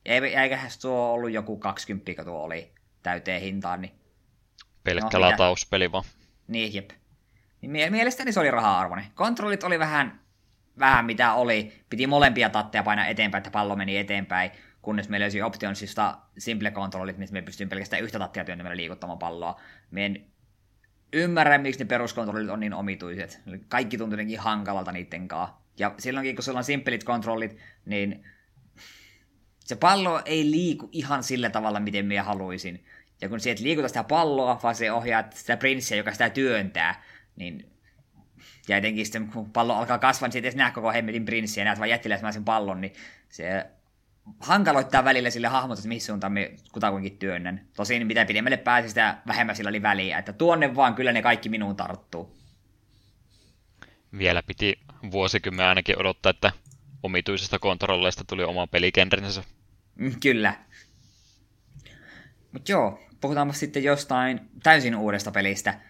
[0.04, 3.92] Eiköhän tuo ollut joku 20, kun tuo oli täyteen hintaan, niin...
[4.85, 6.04] Pelkkä no, latauspeli vaan.
[6.48, 6.90] Niin, jep.
[7.61, 9.07] Niin mielestäni se oli raha-arvoinen.
[9.14, 10.20] Kontrollit oli vähän,
[10.78, 11.72] vähän mitä oli.
[11.90, 14.50] Piti molempia tatteja painaa eteenpäin, että pallo meni eteenpäin,
[14.83, 19.61] kunnes meillä olisi optionsista simple kontrollit, missä me pystyin pelkästään yhtä tattia työntämällä liikuttamaan palloa.
[19.90, 20.26] Me en
[21.12, 23.40] ymmärrä, miksi ne peruskontrollit on niin omituiset.
[23.68, 25.63] Kaikki tuntuu jotenkin hankalalta niiden kanssa.
[25.78, 27.56] Ja silloinkin, kun sulla on simppelit kontrollit,
[27.87, 28.26] niin
[29.64, 32.84] se pallo ei liiku ihan sillä tavalla, miten minä haluaisin.
[33.20, 37.02] Ja kun sieltä liikuta sitä palloa, vaan se ohjaa sitä prinssiä, joka sitä työntää,
[37.37, 37.74] niin
[38.68, 41.90] ja etenkin sitten kun pallo alkaa kasvaa, niin siitä ei koko hemmetin prinssiä, näet vaan
[41.90, 42.92] jättiläismäisen pallon, niin
[43.28, 43.66] se
[44.40, 47.66] hankaloittaa välillä sille hahmot, että mihin suuntaan me kutakuinkin työnnän.
[47.76, 51.48] Tosin mitä pidemmälle pääsi, sitä vähemmän sillä oli väliä, että tuonne vaan kyllä ne kaikki
[51.48, 52.37] minuun tarttuu.
[54.18, 54.78] Vielä piti
[55.10, 56.52] vuosikymmen ainakin odottaa, että
[57.02, 59.44] omituisesta kontrolleista tuli oma pelikenrinsä.
[59.94, 60.54] Mm, kyllä.
[62.52, 65.80] Mutta joo, puhutaanpa sitten jostain täysin uudesta pelistä.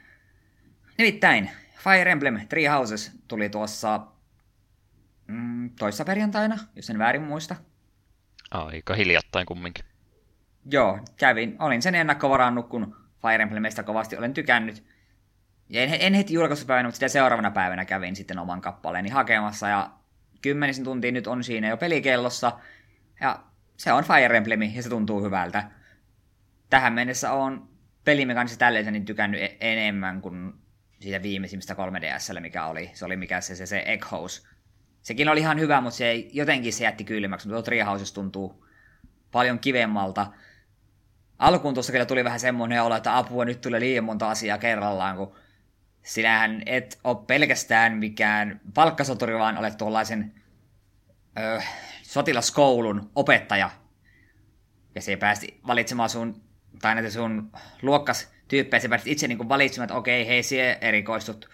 [0.99, 4.01] Nimittäin Fire Emblem Three Houses tuli tuossa
[5.27, 7.57] mm, toissa perjantaina, jos en väärin muista.
[8.51, 9.85] Aika hiljattain kumminkin.
[10.71, 11.57] Joo, kävin.
[11.59, 14.94] Olin sen ennakkovarannut, kun Fire Emblemistä kovasti olen tykännyt.
[15.69, 19.69] Ja en, en heti julkaisupäivänä, mutta sitä seuraavana päivänä kävin sitten oman kappaleeni hakemassa.
[19.69, 19.91] Ja
[20.43, 22.53] kymmenisen tuntia nyt on siinä jo pelikellossa.
[23.21, 23.45] Ja
[23.77, 25.71] se on Fire Emblem ja se tuntuu hyvältä.
[26.71, 27.69] Tähän mennessä on
[28.05, 30.53] pelimekanisessa tälleen niin tykännyt e- enemmän kuin
[31.01, 32.91] siitä viimeisimmistä 3DSllä, mikä oli.
[32.95, 34.49] Se oli mikä se, se, se Egg House.
[35.03, 37.49] Sekin oli ihan hyvä, mutta se ei, jotenkin se jätti kylmäksi.
[37.49, 38.67] Mutta Treehouse tuntuu
[39.33, 40.27] paljon kivemmalta.
[41.39, 45.17] Alkuun tuossa kyllä tuli vähän semmoinen olo, että apua, nyt tulee liian monta asiaa kerrallaan,
[45.17, 45.35] kun
[46.05, 50.35] sinähän et ole pelkästään mikään palkkasoturi, vaan olet tuollaisen
[51.39, 51.63] ö,
[52.03, 53.71] sotilaskoulun opettaja.
[54.95, 56.43] Ja se päästi valitsemaan sun,
[56.83, 57.51] tai näitä sun
[57.83, 61.51] luokkas tyyppejä, se päästi itse niin valitsemaan, että okei, hei, sie erikoistut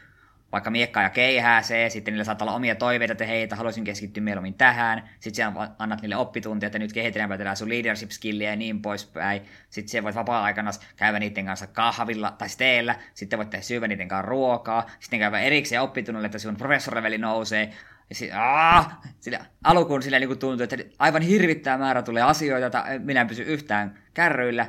[0.52, 4.22] vaikka miekkaa ja keihääsee, sitten niillä saattaa olla omia toiveita, että hei, että haluaisin keskittyä
[4.22, 8.56] mieluummin tähän, sitten siellä annat niille oppituntia, että nyt kehitellään tätä sun leadership skillia ja
[8.56, 13.62] niin poispäin, sitten siellä voit vapaa-aikana käydä niiden kanssa kahvilla tai steellä, sitten voit tehdä
[13.62, 17.72] syödä niiden kanssa ruokaa, sitten käydä erikseen oppitunnille, että sun professorleveli nousee,
[18.10, 22.84] ja sit, aah, sillä alkuun sillä niin tuntuu, että aivan hirvittää määrä tulee asioita, että
[22.98, 24.66] minä en pysy yhtään kärryillä,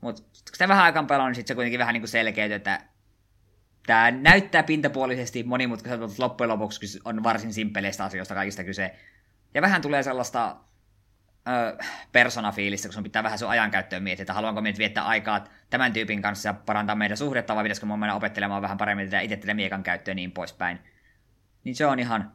[0.00, 2.80] mutta sitä vähän aikaan pelaa, niin sitten se kuitenkin vähän niin selkeä, että
[3.86, 8.94] Tämä näyttää pintapuolisesti monimutkaiselta, mutta loppujen lopuksi on varsin simppeleistä asioista kaikista kyse.
[9.54, 10.56] Ja vähän tulee sellaista
[11.48, 15.92] ö, persona-fiilistä, kun sun pitää vähän sun ajankäyttöön miettiä, että haluanko minä viettää aikaa tämän
[15.92, 19.36] tyypin kanssa ja parantaa meidän suhdetta, vai pitäisikö mun mennä opettelemaan vähän paremmin tätä itse
[19.36, 20.78] tätä miekan käyttöä ja niin poispäin.
[21.64, 22.32] Niin se on ihan,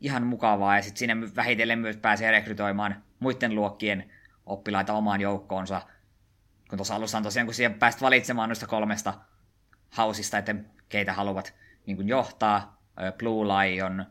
[0.00, 4.10] ihan mukavaa, ja sitten siinä vähitellen myös pääsee rekrytoimaan muiden luokkien
[4.46, 5.82] oppilaita omaan joukkoonsa.
[6.68, 9.14] Kun tuossa alussa on tosiaan, kun siihen pääst valitsemaan noista kolmesta
[9.90, 10.54] hausista, että
[10.88, 11.54] keitä haluavat
[11.86, 12.78] niin kuin johtaa.
[13.18, 14.06] Blue Lion,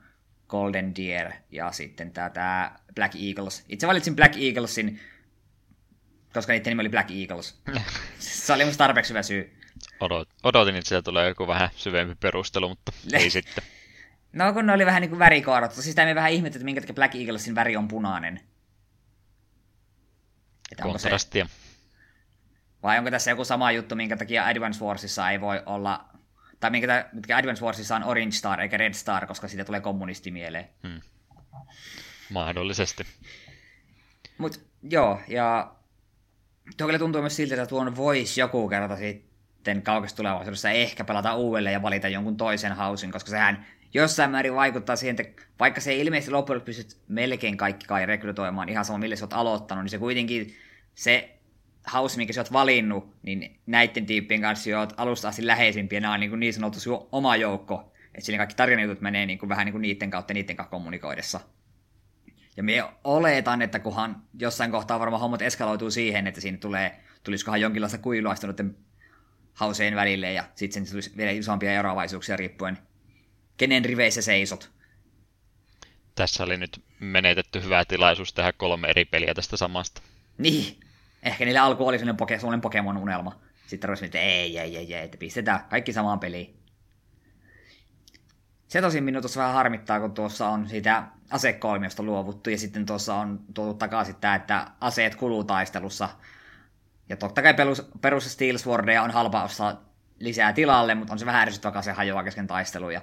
[0.47, 3.65] Golden Deer ja sitten tämä Black Eagles.
[3.69, 4.99] Itse valitsin Black Eaglesin,
[6.33, 7.61] koska niiden nimi oli Black Eagles.
[8.19, 9.57] Se oli musta tarpeeksi hyvä syy.
[9.99, 13.63] Odot, odotin, että sieltä tulee joku vähän syvempi perustelu, mutta ei sitten.
[14.33, 15.73] No kun ne oli vähän niin kuin värikoorat.
[15.73, 18.39] Siis sitä me vähän ihmettä, että minkä takia Black Eaglesin väri on punainen.
[20.71, 21.45] Että Kontrastia.
[21.45, 21.51] Se...
[22.83, 26.09] Vai onko tässä joku sama juttu, minkä takia Advance Warsissa ei voi olla
[26.59, 30.31] tai minkä, mitkä Advance Warsissa on Orange Star eikä Red Star, koska siitä tulee kommunisti
[30.31, 30.69] mieleen.
[30.87, 31.01] Hmm.
[32.29, 33.03] Mahdollisesti.
[34.37, 35.71] Mut joo, ja
[36.77, 41.35] tuo kyllä tuntuu myös siltä, että tuon voisi joku kerta sitten kaukaisessa tulevaisuudessa ehkä pelata
[41.35, 45.91] uudelleen ja valita jonkun toisen hausin, koska sehän jossain määrin vaikuttaa siihen, että vaikka se
[45.91, 49.91] ei ilmeisesti loppujen pystyt melkein kaikki kai rekrytoimaan ihan sama, millä sä oot aloittanut, niin
[49.91, 50.55] se kuitenkin
[50.95, 51.36] se
[51.93, 56.13] house, minkä sä oot valinnut, niin näiden tyyppien kanssa jo oot alusta asti läheisimpiä, nämä
[56.13, 59.65] on niin, kuin niin sanotusti oma joukko, että siinä kaikki tarinajutut menee niin kuin vähän
[59.65, 61.39] niin kuin niiden kautta niiden kanssa kommunikoidessa.
[62.57, 67.61] Ja me oletan, että kunhan jossain kohtaa varmaan hommat eskaloituu siihen, että siinä tulee, tulisikohan
[67.61, 68.77] jonkinlaista kuilua noiden
[69.53, 72.77] hauseen välille, ja sitten sen tulisi vielä isompia eroavaisuuksia riippuen,
[73.57, 74.71] kenen riveissä seisot.
[76.15, 80.01] Tässä oli nyt menetetty hyvä tilaisuus tehdä kolme eri peliä tästä samasta.
[80.37, 80.79] Niin,
[81.27, 83.39] ehkä niille alku oli sellainen, poke, sellainen Pokemon-unelma.
[83.67, 86.57] Sitten ruvesin, että ei, ei, ei, ei, että pistetään kaikki samaan peliin.
[88.67, 93.15] Se tosin minun tuossa vähän harmittaa, kun tuossa on siitä asekolmiosta luovuttu, ja sitten tuossa
[93.15, 96.09] on tuotu takaisin tämä, että aseet kuluu taistelussa.
[97.09, 99.81] Ja totta kai perus, perus Steel Swordia on halpa ostaa
[100.19, 103.01] lisää tilalle, mutta on se vähän ärsyttävä, se hajoaa kesken taistelun, ja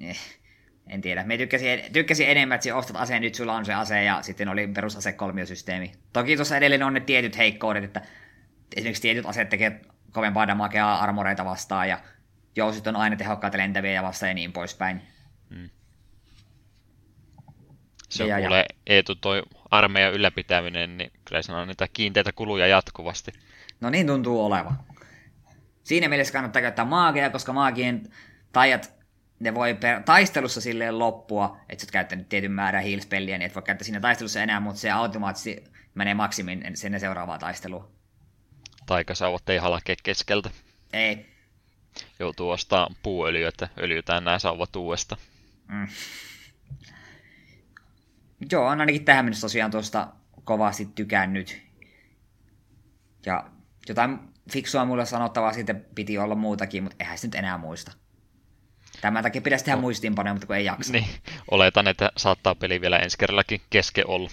[0.00, 0.39] eh,
[0.86, 1.24] en tiedä.
[1.24, 4.66] Me tykkäsin, tykkäsin enemmän, että ostat aseen, nyt sulla on se ase ja sitten oli
[4.66, 5.92] perusase kolmiosysteemi.
[6.12, 8.02] Toki tuossa edelleen on ne tietyt heikkoudet, että
[8.76, 9.80] esimerkiksi tietyt aseet tekee
[10.12, 11.98] kovempaa damakea armoreita vastaan ja
[12.56, 15.02] jousit on aina tehokkaita lentäviä ja vastaan ja niin poispäin.
[15.54, 15.70] Hmm.
[18.08, 23.32] Se on kuule Eetu toi armeijan ylläpitäminen, niin kyllä se on niitä kiinteitä kuluja jatkuvasti.
[23.80, 24.74] No niin tuntuu oleva.
[25.82, 28.02] Siinä mielessä kannattaa käyttää maagia, koska maagien
[28.52, 28.99] taijat
[29.40, 33.54] ne voi per, taistelussa silleen loppua, että sä oot käyttänyt tietyn määrän healspelliä, niin et
[33.54, 37.90] voi käyttää siinä taistelussa enää, mutta se automaattisesti menee maksimin sinne seuraavaan taisteluun.
[38.86, 40.50] Taikasauvat ei halkea keskeltä.
[40.92, 41.26] Ei.
[42.18, 45.16] Joutuu ostamaan puuöljyä, että öljytään nämä sauvat uudesta.
[45.68, 45.88] Mm.
[48.52, 50.08] Joo, on ainakin tähän mennessä tosiaan tuosta
[50.44, 51.62] kovasti tykännyt.
[53.26, 53.50] Ja
[53.88, 54.18] jotain
[54.52, 57.92] fiksua mulle sanottavaa sitten piti olla muutakin, mutta eihän se nyt enää muista.
[59.00, 59.80] Tämän takia pitäisi tehdä no.
[59.80, 60.92] muistiinpanoja, mutta kun ei jaksa.
[60.92, 61.06] Niin,
[61.50, 64.30] oletan, että saattaa peli vielä ensi kerrallakin keske olla.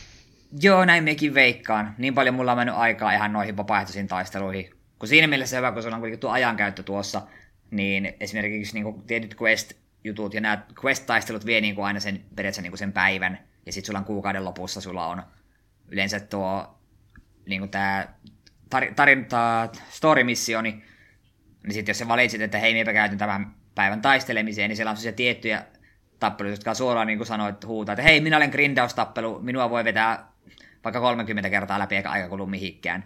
[0.61, 1.95] Joo, näin mekin veikkaan.
[1.97, 4.69] Niin paljon mulla on mennyt aikaa ihan noihin vapaaehtoisiin taisteluihin.
[4.99, 7.21] Kun siinä mielessä hyvä, kun se on kuitenkin tuo ajankäyttö tuossa,
[7.71, 12.61] niin esimerkiksi niin kuin tietyt quest-jutut ja nämä quest-taistelut vie niin kuin aina sen, periaatteessa
[12.61, 15.23] niin kuin sen päivän, ja sitten sulla on kuukauden lopussa, sulla on
[15.87, 16.79] yleensä tuo
[17.45, 18.07] niin kuin tämä
[18.75, 20.71] tar- tarinta, story-missioni,
[21.63, 24.97] niin sitten jos sä valitsit, että hei, meipä käytän tämän päivän taistelemiseen, niin siellä on
[24.97, 25.65] se tiettyjä
[26.19, 30.27] tappeluita, jotka suoraan niin kuin sanoit, huutaa, että hei, minä olen grindaustappelu, minua voi vetää
[30.83, 33.03] vaikka 30 kertaa läpi eikä aika kulu mihinkään.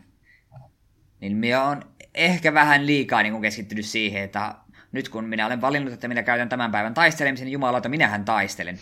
[1.20, 4.56] Niin minä on ehkä vähän liikaa niin kuin keskittynyt siihen, että
[4.92, 8.80] nyt kun minä olen valinnut, että minä käytän tämän päivän taistelemisen, niin jumalauta, minähän taistelen.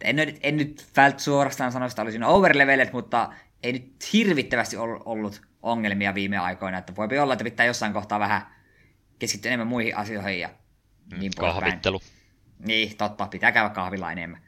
[0.00, 6.14] En, en nyt vält suorastaan sano, että olisin overlevelet, mutta ei nyt hirvittävästi ollut ongelmia
[6.14, 8.53] viime aikoina, että voi olla, että pitää jossain kohtaa vähän
[9.24, 10.48] keskittyä enemmän muihin asioihin ja
[11.12, 11.98] mm, niin Kahvittelu.
[11.98, 12.10] Päin.
[12.58, 14.40] Niin, totta, pitää käydä kahvilla enemmän.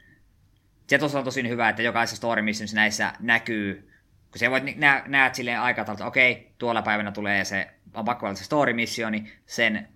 [0.87, 3.91] Se on tosi hyvä, että jokaisessa story missionissa näissä näkyy,
[4.31, 8.27] kun se voit nä- näet silleen aikataulta, että okei, tuolla päivänä tulee se, on pakko
[8.27, 9.89] olla se story missioni, sen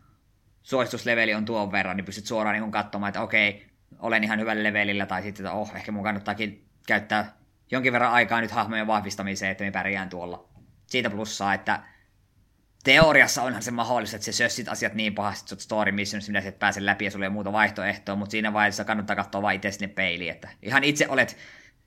[0.63, 3.67] suositusleveli on tuon verran, niin pystyt suoraan niin katsomaan, että okei,
[3.99, 7.33] olen ihan hyvällä levelillä, tai sitten, että oh, ehkä mun kannattaakin käyttää
[7.71, 10.49] jonkin verran aikaa nyt hahmojen vahvistamiseen, että me pärjään tuolla.
[10.87, 11.81] Siitä plussaa, että
[12.85, 16.59] teoriassa onhan se mahdollista, että se sössit asiat niin pahasti, että story missionissa, mitä et
[16.59, 19.71] pääse läpi ja sulla ei ole muuta vaihtoehtoa, mutta siinä vaiheessa kannattaa katsoa vain itse
[19.71, 21.37] sinne peiliin, että ihan itse olet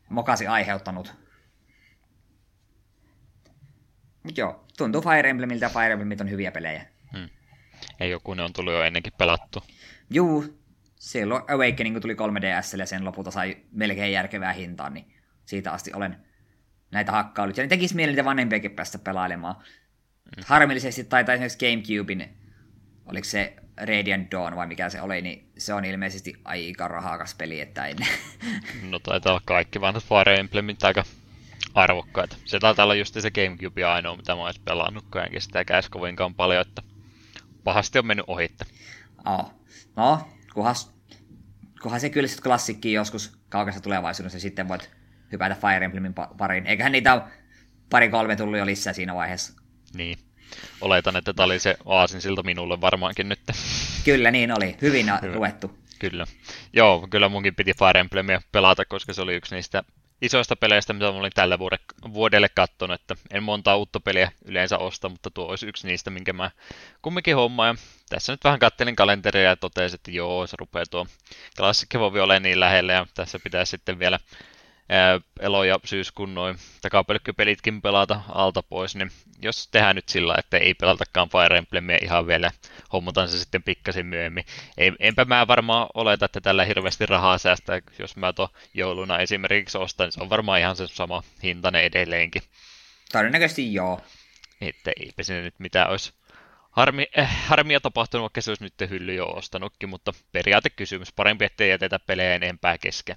[0.09, 1.13] mokasi aiheuttanut.
[4.23, 6.85] Mutta joo, tuntuu Fire Emblemiltä ja Fire Emblemit on hyviä pelejä.
[7.17, 7.29] Hmm.
[7.99, 9.63] Ei joku, ne on tullut jo ennenkin pelattu.
[10.09, 10.59] Juu,
[10.99, 15.13] silloin Awakening tuli 3DS ja sen lopulta sai melkein järkevää hintaa, niin
[15.45, 16.17] siitä asti olen
[16.91, 17.57] näitä hakkailut.
[17.57, 19.55] Ja ne tekisi mieli niitä vanhempiakin päästä pelailemaan.
[20.37, 20.43] Mm.
[20.45, 22.29] Harmillisesti taitaa esimerkiksi Gamecubein,
[23.05, 27.61] oliko se Radiant Dawn vai mikä se oli, niin se on ilmeisesti aika rahakas peli,
[27.61, 27.95] että ei
[28.89, 31.03] No taitaa olla kaikki vanhat Fire Emblemit aika
[31.73, 32.35] arvokkaita.
[32.45, 36.35] Se taitaa olla just se Gamecube ainoa, mitä mä oon pelannut, enkä sitä käs kovinkaan
[36.35, 36.81] paljon, että
[37.63, 38.65] pahasti on mennyt ohitte.
[39.25, 39.53] Oh.
[39.95, 40.75] No, kunhan,
[41.81, 44.91] kunhan se kyllä sitten klassikki joskus kaukaisessa tulevaisuudessa, sitten voit
[45.31, 46.67] hypätä Fire Emblemin pariin.
[46.67, 47.27] Eiköhän niitä
[47.89, 49.62] pari-kolme tullut jo lisää siinä vaiheessa.
[49.93, 50.17] Niin.
[50.81, 53.39] Oletan, että tämä oli se aasin siltä minulle varmaankin nyt.
[54.05, 54.77] Kyllä, niin oli.
[54.81, 55.79] Hyvin luettu.
[55.99, 56.25] Kyllä.
[56.73, 59.83] Joo, kyllä munkin piti Fire Emblemia pelata, koska se oli yksi niistä
[60.21, 61.59] isoista peleistä, mitä mä olin tällä
[62.13, 66.33] vuodelle kattonut, että en monta uutta peliä yleensä osta, mutta tuo olisi yksi niistä, minkä
[66.33, 66.51] mä
[67.01, 67.67] kumminkin hommaan.
[67.67, 71.07] Ja tässä nyt vähän kattelin kalenteria ja totesin, että joo, se rupeaa tuo
[71.57, 74.19] klassikki voi olla niin lähellä ja tässä pitää sitten vielä
[75.39, 76.57] elo- ja syyskuun noin
[77.81, 82.51] pelata alta pois, niin jos tehdään nyt sillä, että ei pelatakaan Fire Emblemia ihan vielä,
[82.93, 84.45] hommutan se sitten pikkasen myöhemmin.
[84.77, 89.77] Ei, enpä mä varmaan oleta, että tällä hirveästi rahaa säästää, jos mä to jouluna esimerkiksi
[89.77, 92.41] ostan, niin se on varmaan ihan se sama hintainen edelleenkin.
[93.11, 94.01] Todennäköisesti joo.
[94.61, 96.13] Että eipä sinne nyt mitään olisi
[96.71, 101.69] harmi, äh, harmia tapahtunut, vaikka se olisi nyt hylly jo ostanutkin, mutta periaatekysymys, parempi ettei
[101.69, 103.15] jätetä pelejä enempää kesken.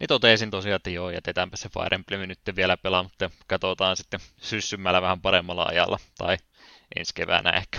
[0.00, 4.20] Niin totesin tosiaan, että joo, jätetäänpä se Fire Emblem nyt vielä pelaa, mutta katsotaan sitten
[4.40, 6.36] syssymällä vähän paremmalla ajalla, tai
[6.96, 7.78] ensi keväänä ehkä.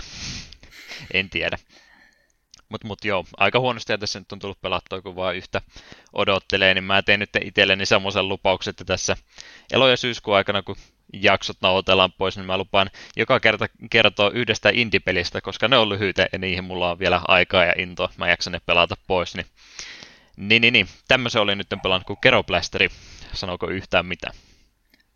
[1.14, 1.58] en tiedä.
[2.68, 5.62] Mutta mut joo, aika huonosti tässä nyt on tullut pelattua, kun vaan yhtä
[6.12, 9.16] odottelee, niin mä teen nyt itselleni semmoisen lupauksen, että tässä
[9.72, 10.76] elo- ja syyskuun aikana, kun
[11.12, 16.28] jaksot nauhoitellaan pois, niin mä lupaan joka kerta kertoa yhdestä indie-pelistä, koska ne on lyhyitä
[16.32, 19.46] ja niihin mulla on vielä aikaa ja intoa, mä jaksan ne pelata pois, niin
[20.36, 20.88] niin, niin, niin.
[21.08, 22.88] Tämmöisen oli nyt pelannut kuin Keroplasteri.
[23.32, 24.30] Sanooko yhtään mitä?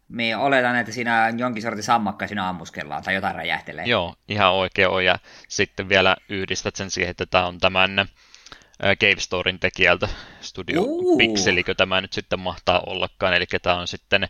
[0.09, 3.85] Me oletan, että siinä jonkin sortin sammakka siinä ammuskellaan tai jotain räjähtelee.
[3.87, 5.05] Joo, ihan oikein on.
[5.05, 8.07] Ja sitten vielä yhdistät sen siihen, että tämä on tämän
[8.83, 10.09] Cave Storin tekijältä
[10.41, 11.19] Studio uh.
[11.19, 13.35] Pixelikö tämä nyt sitten mahtaa ollakaan.
[13.35, 14.29] Eli tämä on sitten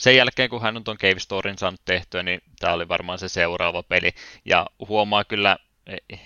[0.00, 3.28] sen jälkeen, kun hän on tuon Cave Storin saanut tehtyä, niin tämä oli varmaan se
[3.28, 4.10] seuraava peli.
[4.44, 5.56] Ja huomaa kyllä,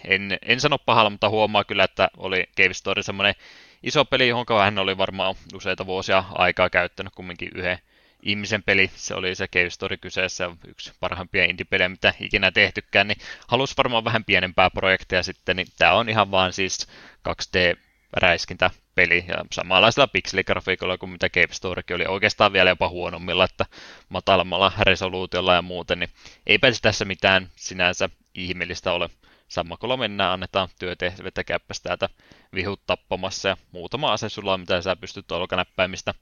[0.05, 3.35] en, en sano pahalla, mutta huomaa kyllä, että oli Cave Story semmoinen
[3.83, 7.79] iso peli, johon hän oli varmaan useita vuosia aikaa käyttänyt kumminkin yhden
[8.23, 8.91] ihmisen peli.
[8.95, 14.05] Se oli se Cave Story kyseessä, yksi parhaimpia indie-pelejä, mitä ikinä tehtykään, niin halusi varmaan
[14.05, 16.89] vähän pienempää projekteja sitten, niin tämä on ihan vaan siis
[17.29, 17.79] 2D
[18.13, 23.67] räiskintäpeli ja samanlaisella pikseligrafiikolla kuin mitä Cave Storykin oli oikeastaan vielä jopa huonommilla, että
[24.09, 26.11] matalammalla resoluutiolla ja muuten, niin
[26.47, 29.11] eipä tässä mitään sinänsä ihmeellistä ole.
[29.49, 32.09] Sammakolla mennään, annetaan työtehtävät käppäs täältä
[32.55, 36.15] vihut tappamassa ja muutama ase sulla mitä sä pystyt olkanäppäimistä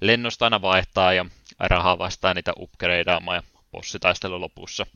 [0.00, 1.26] lennosta aina vaihtaa ja
[1.58, 4.86] rahaa vastaan niitä upgradeaamaan ja bossitaistelu lopussa.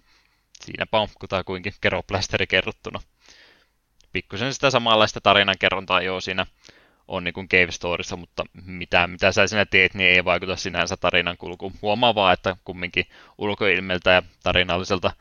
[0.61, 3.01] Siinäpä on kutakuinkin keroplästeri kerrottuna.
[4.13, 6.47] Pikkusen sitä samanlaista tarinankerrontaa jo siinä
[7.09, 10.97] on niin kuin Cave Storyssa, mutta mitä, mitä sä siinä teet, niin ei vaikuta sinänsä
[10.97, 11.73] tarinan kulkuun.
[11.83, 13.07] Huomaa vaan, että kumminkin
[13.39, 15.13] ulkoilmeltä ja tarinalliselta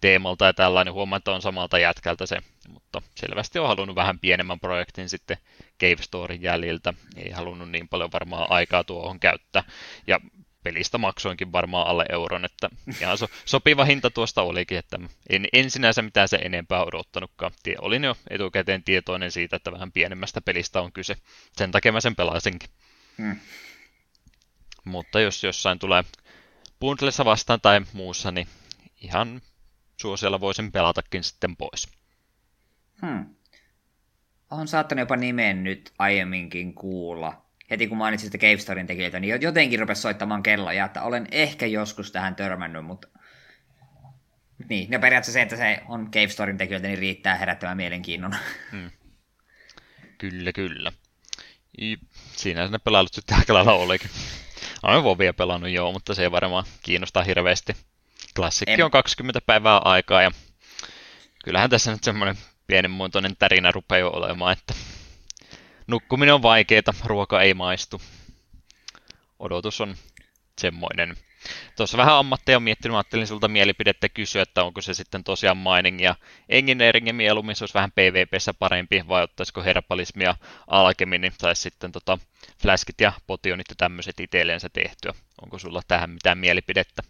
[0.00, 2.36] teemalta ja tällainen huomaa, että on samalta jätkältä se,
[2.68, 5.36] mutta selvästi on halunnut vähän pienemmän projektin sitten
[5.80, 6.94] Cave Storin jäljiltä.
[7.16, 9.64] Ei halunnut niin paljon varmaan aikaa tuohon käyttää.
[10.06, 10.20] Ja
[10.62, 12.68] pelistä maksoinkin varmaan alle euron, että
[13.00, 14.98] ihan so, sopiva hinta tuosta olikin, että
[15.30, 17.52] en, en sinänsä mitään se enempää odottanutkaan.
[17.78, 21.16] Olin jo etukäteen tietoinen siitä, että vähän pienemmästä pelistä on kyse.
[21.56, 22.70] Sen takia mä sen pelaisinkin.
[23.18, 23.36] Hmm.
[24.84, 26.04] Mutta jos jossain tulee
[26.80, 28.48] bundlessa vastaan tai muussa, niin
[29.00, 29.42] ihan
[29.96, 31.88] suosiolla voisin pelatakin sitten pois.
[33.06, 33.34] Hmm.
[34.50, 37.46] On saattanut jopa nimen nyt aiemminkin kuulla.
[37.70, 41.66] Heti kun mainitsin sitä Cave Storin tekijöitä, niin jotenkin rupesi soittamaan kelloja, että olen ehkä
[41.66, 43.08] joskus tähän törmännyt, mutta
[44.68, 48.36] niin, no periaatteessa se, että se on Cave Storin tekijöitä, niin riittää herättämään mielenkiinnon.
[48.70, 48.90] Hmm.
[50.18, 50.92] Kyllä, kyllä.
[52.36, 54.10] Siinä ne pelailut sitten aika lailla olikin.
[54.82, 57.72] Olen Vovia pelannut joo, mutta se ei varmaan kiinnostaa hirveästi.
[58.36, 58.84] Klassikki en...
[58.84, 60.30] on 20 päivää aikaa ja
[61.44, 64.74] kyllähän tässä nyt semmoinen pienenmuotoinen tärinä rupeaa jo olemaan, että
[65.86, 68.02] nukkuminen on vaikeaa, ruoka ei maistu.
[69.38, 69.94] Odotus on
[70.60, 71.16] semmoinen.
[71.76, 76.14] Tuossa vähän ammatteja miettinyt, ajattelin sulta mielipidettä kysyä, että onko se sitten tosiaan mining ja
[76.48, 80.34] engineering mieluummin se olisi vähän PvPssä parempi, vai ottaisiko herbalismi ja
[80.66, 82.18] alkemi, niin saisi sitten tota
[82.62, 85.14] flaskit ja potionit ja tämmöiset itselleensä tehtyä.
[85.42, 87.02] Onko sulla tähän mitään mielipidettä?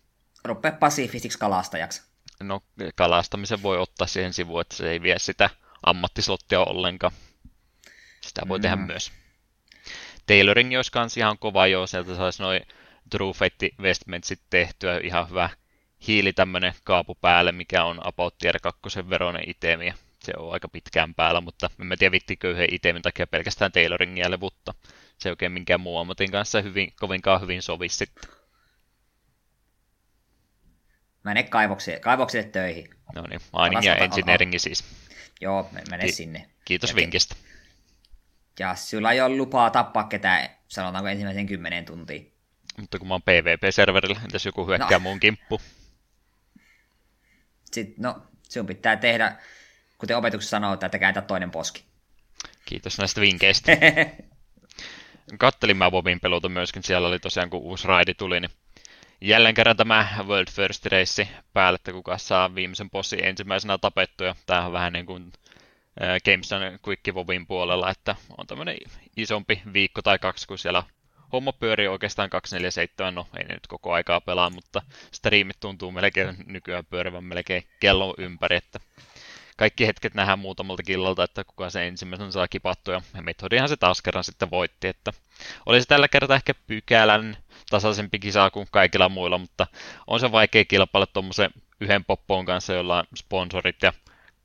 [0.46, 2.02] Rupea pasifistiksi kalastajaksi.
[2.40, 2.62] No
[2.94, 5.50] kalastamisen voi ottaa siihen sivuun, että se ei vie sitä
[5.82, 7.12] ammattislottia ollenkaan.
[8.20, 8.62] Sitä voi mm.
[8.62, 9.12] tehdä myös.
[10.26, 12.60] Tailoring olisi kans ihan kova jo, sieltä saisi noin
[13.10, 15.50] True Fate Vestmentsit tehtyä ihan hyvä
[16.06, 19.94] hiili tämmönen kaapu päälle, mikä on About Tier 2 veronen itemi.
[20.20, 24.74] Se on aika pitkään päällä, mutta en tiedä vittikö yhden itemin takia pelkästään tailoringia levutta.
[25.18, 28.30] Se ei oikein minkään muu ammatin kanssa hyvin, kovinkaan hyvin sovi sitten.
[31.26, 32.90] Mene kaivoksille, kaivoksille töihin.
[33.14, 34.84] No niin, mining ja engineeringi siis.
[35.40, 36.50] Joo, mene Ki- sinne.
[36.64, 37.34] Kiitos ja vinkistä.
[38.58, 42.20] Ja sulla ei ole lupaa tappaa ketään, sanotaanko ensimmäisen kymmenen tuntia.
[42.80, 44.98] Mutta kun mä oon PvP-serverillä, entäs joku hyökkää no.
[44.98, 45.60] mun kimppu?
[47.72, 49.36] Sitten, no, sinun pitää tehdä,
[49.98, 51.84] kuten opetuksessa sanoo, että kääntä toinen poski.
[52.64, 53.72] Kiitos näistä vinkkeistä.
[55.38, 58.50] Kattelin mä Bobin peluta myöskin, siellä oli tosiaan kun uusi raidi tuli, niin
[59.20, 64.36] jälleen kerran tämä World First Race päälle, että kuka saa viimeisen bossin ensimmäisenä tapettua.
[64.46, 65.32] Tämä on vähän niin kuin
[66.24, 68.76] Gameson Quick Vovin puolella, että on tämmöinen
[69.16, 70.82] isompi viikko tai kaksi, kun siellä
[71.32, 76.36] homma pyörii oikeastaan 247, no ei ne nyt koko aikaa pelaa, mutta striimit tuntuu melkein
[76.46, 78.80] nykyään pyörivän melkein kellon ympäri, että
[79.56, 84.02] kaikki hetket nähdään muutamalta killalta, että kuka se ensimmäisen saa kipattua, ja metodihan se taas
[84.02, 85.12] kerran sitten voitti, että
[85.66, 87.36] olisi tällä kertaa ehkä pykälän
[87.70, 89.66] tasaisempi kisa kuin kaikilla muilla, mutta
[90.06, 93.92] on se vaikea kilpailla tuommoisen yhden poppoon kanssa, jolla on sponsorit ja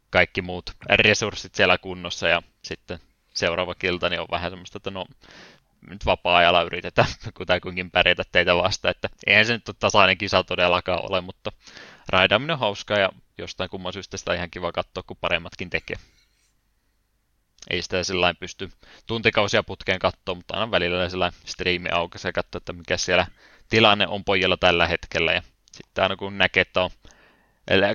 [0.10, 3.00] kaikki muut resurssit siellä kunnossa, ja sitten
[3.34, 5.06] seuraava kilta niin on vähän semmoista, että no
[5.90, 11.12] nyt vapaa-ajalla yritetään kutakuinkin pärjätä teitä vastaan, että eihän se nyt ole tasainen kisa todellakaan
[11.12, 11.52] ole, mutta
[12.10, 15.98] raidaaminen on hauskaa ja jostain kumman syystä sitä ihan kiva katsoa, kun paremmatkin tekee.
[17.70, 18.72] Ei sitä sillä pysty
[19.08, 23.28] tuntikausia putkeen katsoa, mutta aina välillä sillä striimi auki ja katsoa, että mikä siellä
[23.70, 25.34] tilanne on pojilla tällä hetkellä.
[25.34, 26.90] Ja sitten aina kun näkee, että on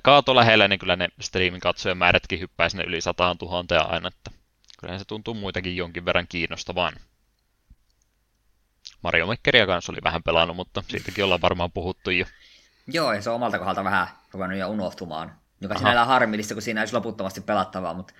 [0.02, 4.30] kaato lähellä, niin kyllä ne striimin katsojamäärätkin hyppää sinne yli sataan tuhantea aina, että
[4.80, 6.92] kyllä se tuntuu muitakin jonkin verran kiinnostavaan.
[9.06, 12.26] Mario Makeria kanssa oli vähän pelannut, mutta siitäkin ollaan varmaan puhuttu jo.
[12.86, 15.32] Joo, ja se on omalta kohdalta vähän ruvennut jo unohtumaan.
[15.60, 18.14] Joka sinällä on harmillista, kun siinä olisi loputtomasti pelattavaa, mutta,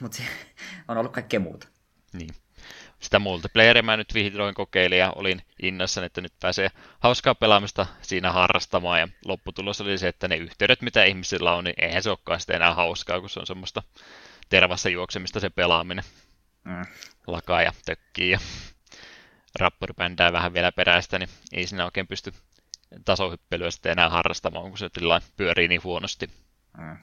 [0.00, 0.22] mutta
[0.88, 1.68] on ollut kaikkea muuta.
[2.12, 2.28] Niin.
[3.00, 8.32] Sitä multiplayeria mä nyt vihdoin kokeilin ja olin innossa, että nyt pääsee hauskaa pelaamista siinä
[8.32, 9.00] harrastamaan.
[9.00, 12.56] Ja lopputulos oli se, että ne yhteydet, mitä ihmisillä on, niin eihän se olekaan sitten
[12.56, 13.82] enää hauskaa, kun se on semmoista
[14.48, 16.04] tervassa juoksemista se pelaaminen.
[16.64, 16.86] Mm.
[17.26, 18.38] Lakaa ja tökkii ja
[19.56, 22.32] rappuribändää vähän vielä perästä, niin ei siinä oikein pysty
[23.04, 24.90] tasohyppelyä sitten enää harrastamaan, kun se
[25.36, 26.30] pyörii niin huonosti.
[26.78, 26.96] Mm.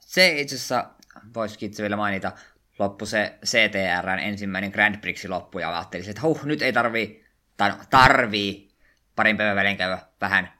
[0.00, 0.90] Se itse asiassa
[1.34, 2.32] voisikin itse vielä mainita,
[2.78, 7.70] loppu se CTRn ensimmäinen Grand Prix loppu ja ajattelin, että huh, nyt ei tarvii, tai
[7.70, 8.68] no, tarvii
[9.16, 10.52] parin päivän välein käydä vähän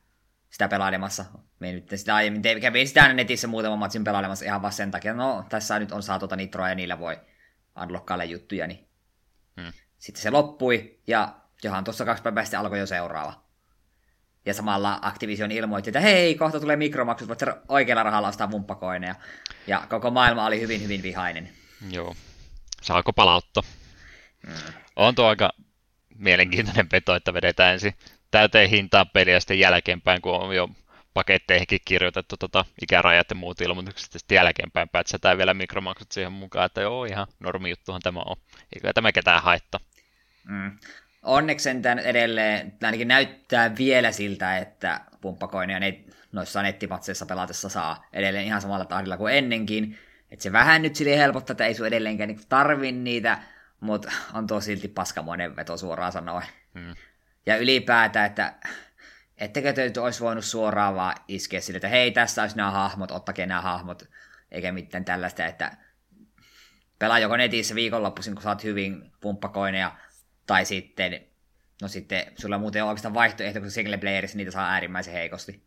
[0.50, 1.24] sitä pelailemassa.
[1.58, 5.14] Me nyt sitä aiemmin te- kävin sitä netissä muutaman matsin pelailemassa ihan vaan sen takia,
[5.14, 7.20] no tässä nyt on saatu tuota nitroa ja niillä voi
[7.82, 8.85] unlockkailla juttuja, niin.
[10.06, 13.32] Sitten se loppui ja johan tuossa kaksi päivää sitten alkoi jo seuraava.
[14.44, 19.14] Ja samalla Activision ilmoitti, että hei, kohta tulee mikromaksut, voit oikealla rahalla ostaa mumppakoineja.
[19.66, 21.50] Ja koko maailma oli hyvin, hyvin vihainen.
[21.90, 22.14] Joo.
[22.82, 23.62] Saako palauttaa?
[24.46, 24.52] Mm.
[24.96, 25.50] On tuo aika
[26.18, 27.94] mielenkiintoinen peto, että vedetään ensin
[28.30, 30.68] täyteen hintaan peliä sitten jälkeenpäin, kun on jo
[31.14, 36.66] paketteihinkin kirjoitettu tota, ikärajat ja muut ilmoitukset, ja sitten jälkeenpäin pätsätään vielä mikromaksut siihen mukaan,
[36.66, 38.36] että joo, ihan normi juttuhan tämä on.
[38.74, 39.80] Eikä tämä ketään haittaa.
[40.48, 40.78] Mm.
[41.22, 46.00] Onneksi sentään edelleen, ainakin näyttää vielä siltä, että pumppakoineja ne,
[46.32, 49.98] noissa nettipatseissa pelatessa saa edelleen ihan samalla tahdilla kuin ennenkin.
[50.30, 53.38] Että se vähän nyt sille helpottaa, että ei sun edelleenkään niin tarvi niitä,
[53.80, 56.46] mutta on tuo silti paskamoinen veto suoraan sanoen.
[56.74, 56.94] Hmm.
[57.46, 58.54] Ja ylipäätään, että
[59.38, 63.10] ettekö te nyt olisi voinut suoraan vaan iskeä sille, että hei, tässä olisi nämä hahmot,
[63.10, 64.08] ottakaa nämä hahmot,
[64.50, 65.76] eikä mitään tällaista, että
[66.98, 69.92] pelaa joko netissä viikonloppuisin, kun saat hyvin pumppakoineja,
[70.46, 71.20] tai sitten,
[71.82, 75.66] no sitten sulla muuten on oikeastaan vaihtoehto, kun single playerissa niitä saa äärimmäisen heikosti.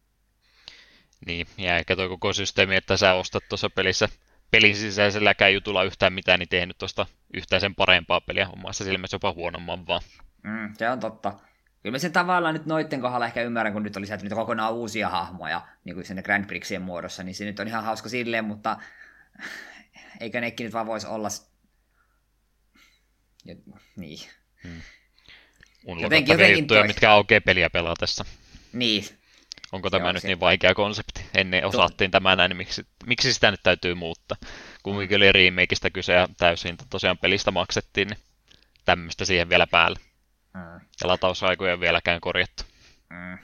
[1.25, 4.09] Niin, ja ehkä tuo koko systeemi, että sä ostat tuossa pelissä
[4.51, 9.33] pelin sisäiselläkään jutulla yhtään mitään, niin tehnyt tuosta yhtään sen parempaa peliä, omassa silmässä jopa
[9.33, 10.01] huonomman vaan.
[10.43, 11.39] Mm, se on totta.
[11.83, 15.09] Kyllä mä sen tavallaan nyt noitten kohdalla ehkä ymmärrän, kun nyt oli sieltä kokonaan uusia
[15.09, 18.77] hahmoja, niin kuin sinne Grand Prixien muodossa, niin se nyt on ihan hauska silleen, mutta
[20.19, 21.27] eikö nekin nyt vaan voisi olla...
[23.45, 23.55] Ja,
[23.95, 24.19] niin.
[24.63, 24.81] Hmm.
[26.01, 26.87] Jotenkin, jotenkin juttuja, toi...
[26.87, 28.25] mitkä aukeaa peliä pelatessa.
[28.73, 29.05] Niin.
[29.71, 31.25] Onko tämä nyt niin vaikea konsepti?
[31.35, 34.37] Ennen osattiin tämä näin, niin miksi, miksi sitä nyt täytyy muuttaa?
[34.83, 38.19] Kumminkin oli remakeista kyse ja täysin tosiaan pelistä maksettiin, niin
[38.85, 39.99] tämmöistä siihen vielä päälle.
[40.53, 40.61] Mm.
[41.01, 42.63] Ja latausaikoja on vieläkään korjattu.
[43.09, 43.37] Mm.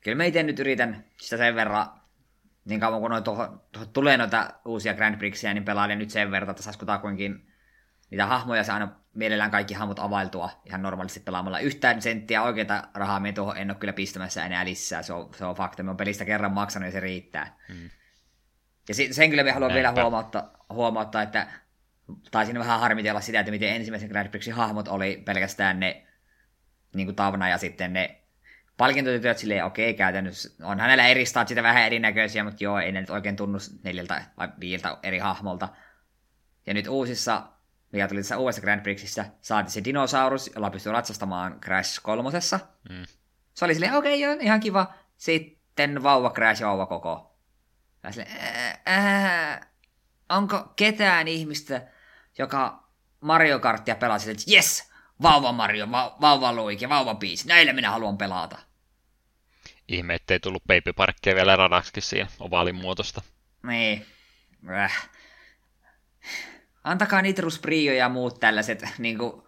[0.00, 1.86] Kyllä mä itse nyt yritän sitä sen verran,
[2.64, 6.50] niin kauan kun tuohon, tuohon tulee noita uusia Grand Prixia, niin pelailen nyt sen verran,
[6.50, 7.49] että saisiko kuitenkin
[8.10, 11.58] niitä hahmoja saa aina mielellään kaikki hahmot availtua ihan normaalisti pelaamalla.
[11.58, 15.44] Yhtään senttiä oikeita rahaa me tuohon en ole kyllä pistämässä enää lisää, se on, se
[15.44, 15.82] on fakta.
[15.82, 17.56] Me on pelistä kerran maksanut ja se riittää.
[17.68, 17.90] Mm.
[18.88, 19.88] Ja sen kyllä me haluan Näinpä.
[19.90, 21.46] vielä huomauttaa, huomauttaa, että
[22.30, 26.06] taisin vähän harmitella sitä, että miten ensimmäisen Grand Prixin hahmot oli pelkästään ne
[26.94, 28.20] niin kuin Tavna ja sitten ne
[28.76, 33.00] palkintotyöt silleen, okei, okay, käytännössä on hänellä eri statsit vähän erinäköisiä, mutta joo, ei ne
[33.00, 35.68] nyt oikein tunnu neljältä vai viiltä eri hahmolta.
[36.66, 37.42] Ja nyt uusissa
[37.92, 42.60] mikä tuli tässä uudessa Grand Prixissä, saatiin se dinosaurus, jolla pystyy ratsastamaan Crash kolmosessa.
[42.90, 43.04] Mm.
[43.54, 44.94] Se oli silleen, okei, okay, joo, ihan kiva.
[45.16, 47.38] Sitten vauva Crash ja vauva koko.
[48.02, 49.66] Ja silleen, ää, ää,
[50.28, 51.86] onko ketään ihmistä,
[52.38, 52.88] joka
[53.20, 54.90] Mario Kartia pelasi, että yes,
[55.22, 58.58] vauva Mario, va- vauva Luigi, vauva Peach, näillä minä haluan pelata.
[59.88, 63.22] Ihme, ettei tullut Baby Parkkia vielä radaksikin siinä ovaalin muotosta.
[63.62, 64.06] Niin.
[64.68, 65.10] Äh
[66.84, 69.42] antakaa Nitrus Brio ja muut tällaiset niin kuin,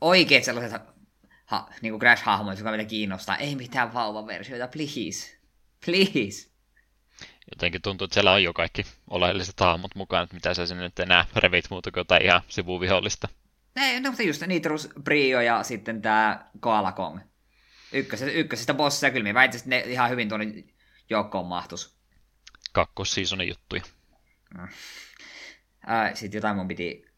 [0.00, 0.82] oikeat sellaiset
[1.44, 3.36] ha, niin kuin Crash-hahmoja, joka meitä kiinnostaa.
[3.36, 5.38] Ei mitään vauvaversioita, please.
[5.84, 6.52] Please.
[7.50, 10.98] Jotenkin tuntuu, että siellä on jo kaikki oleelliset hahmot mukaan, että mitä sä sinne nyt
[10.98, 13.28] enää revit muuta kuin jotain ihan sivuvihollista.
[13.76, 17.20] Ei, no mutta just Nitrus Brio ja sitten tämä Koala Kong.
[17.92, 20.64] Ykkösestä, ykkösestä bossia kyllä me väitin, että ne ihan hyvin tuonne
[21.10, 21.96] joukkoon mahtus.
[22.72, 23.82] Kakkosseasonin juttuja.
[24.58, 24.68] Mm.
[26.14, 27.12] Sitten jotain mun piti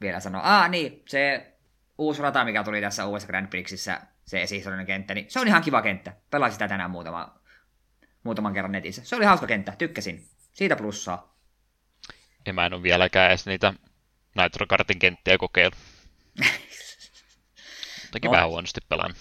[0.00, 0.40] vielä sanoa.
[0.44, 1.52] Ah, niin, se
[1.98, 5.62] uusi rata, mikä tuli tässä uudessa Grand Prixissä, se esihistoriallinen kenttä, niin se on ihan
[5.62, 6.12] kiva kenttä.
[6.30, 7.40] Pelasin sitä tänään muutama,
[8.22, 9.04] muutaman kerran netissä.
[9.04, 10.28] Se oli hauska kenttä, tykkäsin.
[10.52, 11.36] Siitä plussaa.
[12.46, 13.74] Ja mä en ole vieläkään edes niitä
[14.42, 15.78] Nitro Kartin kenttiä kokeillut.
[18.12, 18.32] Toki no.
[18.32, 19.14] vähän huonosti pelaan.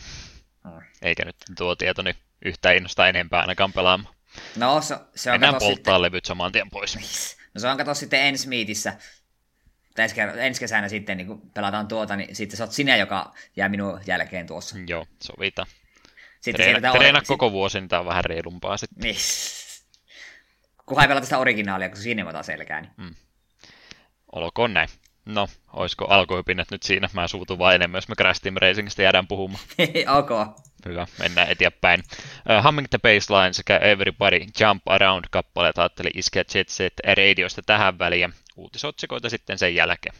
[1.02, 2.16] Eikä nyt tuo tietoni
[2.46, 4.16] yhtään innosta enempää ainakaan pelaamaan.
[4.56, 6.02] No, se, se on Mennään polttaa sitten...
[6.02, 7.38] levyt saman tien pois.
[7.54, 8.93] No se on kato sitten ensi miitissä,
[9.95, 13.34] tai ensi, ensi kesänä sitten, niin kun pelataan tuota, niin sitten sä oot sinä, joka
[13.56, 14.76] jää minun jälkeen tuossa.
[14.88, 15.68] Joo, sovita.
[16.41, 17.54] Sitten Treena, treena koko sit...
[17.54, 19.04] vuosi, niin tämä on vähän reilumpaa sitten.
[19.04, 19.16] Niin.
[20.86, 22.82] Kunhan ei pelata sitä originaalia, kun siinä taas selkää.
[22.82, 22.91] Niin.
[22.97, 23.16] Mm.
[24.32, 24.89] Olkoon näin.
[25.30, 27.10] No, olisiko alkuhypinnät nyt siinä?
[27.14, 29.64] Mä suutun vain enemmän, jos me Crash Team Racingista jäädään puhumaan.
[30.20, 30.30] ok.
[30.86, 32.00] Hyvä, mennään eteenpäin.
[32.00, 38.00] Uh, Humming the Baseline sekä Everybody Jump Around kappaleet ajatteli iskeä Jet Set Radiosta tähän
[38.00, 40.16] väliin uutisotsikoita sitten sen jälkeen.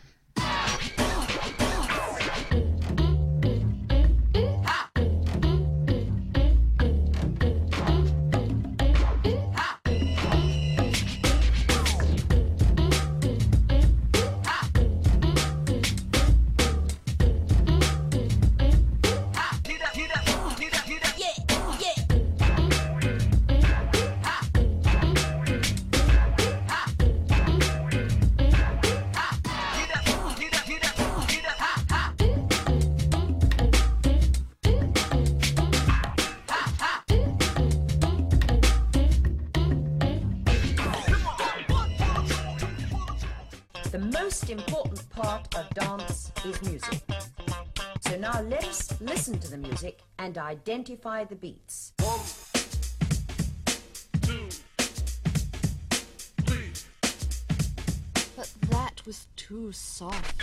[48.10, 51.94] So now let us listen to the music and identify the beats.
[58.36, 60.42] But that was too soft.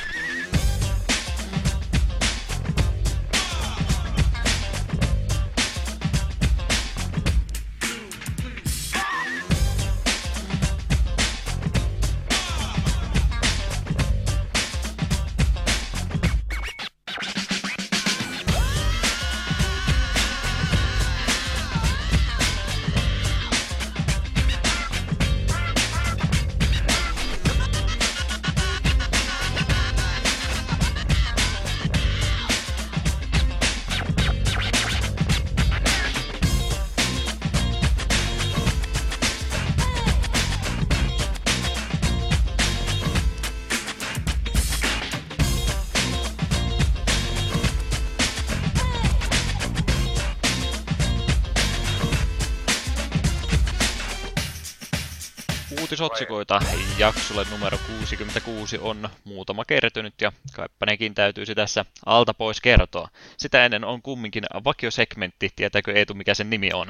[56.03, 56.61] Uutisotsikoita
[56.99, 63.09] jaksolle numero 66 on muutama kertynyt ja kaipa nekin täytyisi tässä alta pois kertoa.
[63.37, 66.87] Sitä ennen on kumminkin vakiosegmentti, tietääkö Eetu mikä sen nimi on?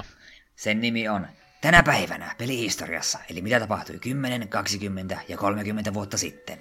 [0.56, 1.26] Sen nimi on
[1.60, 6.58] Tänä päivänä pelihistoriassa, eli mitä tapahtui 10, 20 ja 30 vuotta sitten.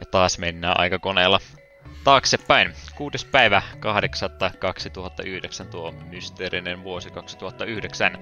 [0.00, 1.40] Ja taas mennään aikakoneella
[2.04, 2.72] taaksepäin.
[2.96, 3.26] 6.
[3.26, 4.30] päivä 8.
[4.58, 8.18] 2009, tuo mysteerinen vuosi 2009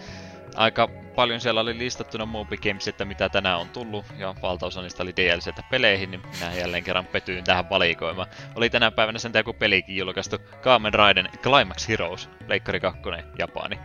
[0.57, 5.03] aika paljon siellä oli listattuna Moby Games, että mitä tänään on tullut, ja valtaosa niistä
[5.03, 8.29] oli DLCtä peleihin, niin minä jälleen kerran petyin tähän valikoimaan.
[8.55, 13.01] Oli tänä päivänä sen joku pelikin julkaistu Kamen Raiden Climax Heroes, Leikkari 2,
[13.39, 13.79] Japani.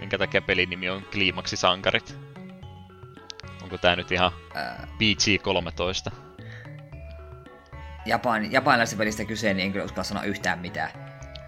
[0.00, 2.18] Minkä takia pelin nimi on Kliimaksi Sankarit?
[3.62, 4.32] Onko tää nyt ihan
[4.98, 6.12] PG-13?
[8.06, 10.90] Japan, japanilaisesta pelistä kyse, niin en kyllä uskalla sanoa yhtään mitään.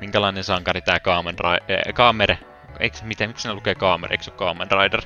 [0.01, 2.37] Minkälainen sankari tää Kamen, Ra- äh, Kamer
[2.81, 5.03] Eikö, miten, miksi ne lukee Kamen, eikö se Kamen Rider?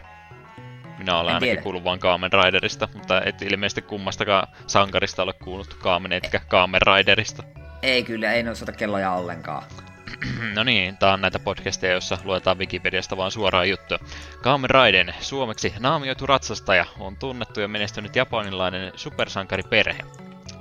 [0.99, 1.63] Minä olen en ainakin tiedä.
[1.63, 7.43] kuullut vain Kamen Riderista, mutta et ilmeisesti kummastakaan sankarista ole kuullut Kamen etkä Kamen Riderista.
[7.83, 9.63] Ei kyllä, ei noista kelloja ollenkaan.
[10.57, 13.95] no niin, tää on näitä podcasteja, joissa luetaan Wikipediasta vaan suoraan juttu.
[14.43, 20.03] Kamen Raiden, suomeksi naamioitu ratsastaja, on tunnettu ja menestynyt japanilainen supersankariperhe.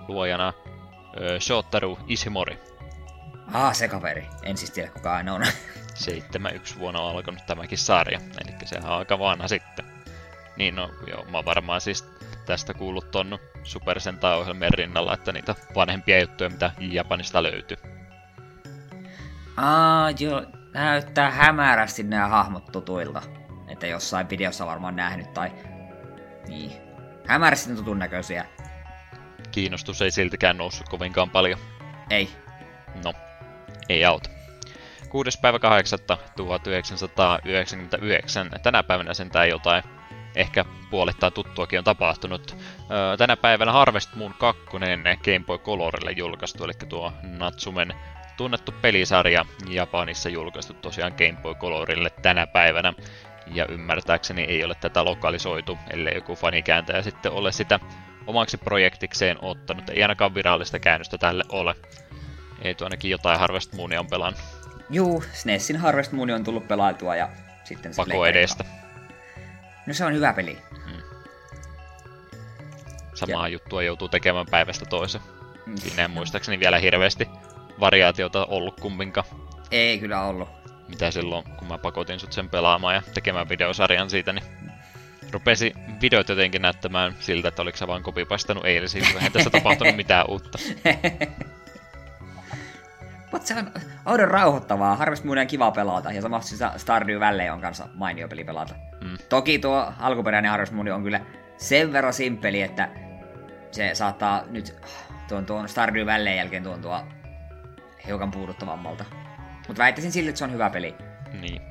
[0.08, 0.54] Luojana
[1.40, 2.60] Shotaru Ishimori.
[3.54, 4.28] Ah, se kaveri.
[4.44, 5.46] En siis tiedä kuka aina on.
[5.94, 9.86] 71 vuonna on alkanut tämäkin sarja, eli sehän on aika vanha sitten.
[10.58, 12.06] Niin no, joo, mä varmaan siis
[12.46, 17.78] tästä kuullut ton Super Sentai-ohjelmien rinnalla, että niitä vanhempia juttuja, mitä Japanista löytyy.
[19.58, 23.22] Aa, joo, näyttää hämärästi nämä hahmot tutuilta.
[23.68, 25.52] Että jossain videossa varmaan nähnyt tai...
[26.48, 26.72] Niin.
[27.28, 28.46] Hämärästi tutun näköisiä.
[29.52, 31.60] Kiinnostus ei siltikään noussut kovinkaan paljon.
[32.10, 32.30] Ei.
[33.04, 33.14] No,
[33.90, 34.30] ei auta.
[35.10, 35.40] 6.
[35.42, 36.00] päivä 8.
[36.36, 38.50] 1999.
[38.64, 39.84] Tänä päivänä sentään jotain
[40.36, 42.58] ehkä puolittain tuttuakin on tapahtunut.
[43.18, 44.62] tänä päivänä Harvest Moon 2
[45.24, 47.94] Game Boy Colorille julkaistu, eli tuo Natsumen
[48.38, 52.94] tunnettu pelisarja Japanissa julkaistu tosiaan Game Boy Colorille tänä päivänä.
[53.54, 57.80] Ja ymmärtääkseni ei ole tätä lokalisoitu, ellei joku fanikääntäjä sitten ole sitä
[58.32, 59.90] omaksi projektikseen ottanut.
[59.90, 61.76] Ei ainakaan virallista käännöstä tälle ole.
[62.62, 64.42] Ei tuo ainakin jotain Harvest Moonia on pelannut.
[64.90, 67.30] Juu, SNESin Harvest Moon on tullut pelaitua ja
[67.64, 68.66] sitten se Pako edestä.
[69.86, 70.58] No se on hyvä peli.
[70.86, 71.02] Hmm.
[73.14, 73.54] Samaa ja.
[73.54, 75.24] juttua joutuu tekemään päivästä toiseen.
[75.66, 75.78] Mm.
[75.78, 77.30] Siinä ei muistaakseni vielä hirveästi
[77.80, 79.28] variaatiota ollut kumminkaan.
[79.72, 80.50] Ei kyllä ollut.
[80.88, 84.46] Mitä silloin, kun mä pakotin sut sen pelaamaan ja tekemään videosarjan siitä, niin
[85.34, 90.30] rupesi videot jotenkin näyttämään siltä, että oliko sä vaan kopipastanut eilisiin, eihän tässä tapahtunut mitään
[90.30, 90.58] uutta.
[93.32, 93.72] Mutta se on
[94.06, 94.96] oudon rauhoittavaa.
[94.96, 96.12] Harvest Moon on kiva pelata.
[96.12, 98.76] Ja samassa Stardew Valley on kanssa mainio peli pelata.
[99.02, 99.18] Mm.
[99.30, 101.22] Toki tuo alkuperäinen Harvest Moon on kyllä
[101.58, 102.90] sen verran simppeli, että
[103.72, 104.76] se saattaa nyt
[105.28, 107.08] tuon, tuon Stardew Valley jälkeen tuntua
[108.08, 109.06] hiukan puuduttavammalta.
[109.68, 110.96] Mutta väittäisin sille, että se on hyvä peli.
[111.42, 111.71] Niin.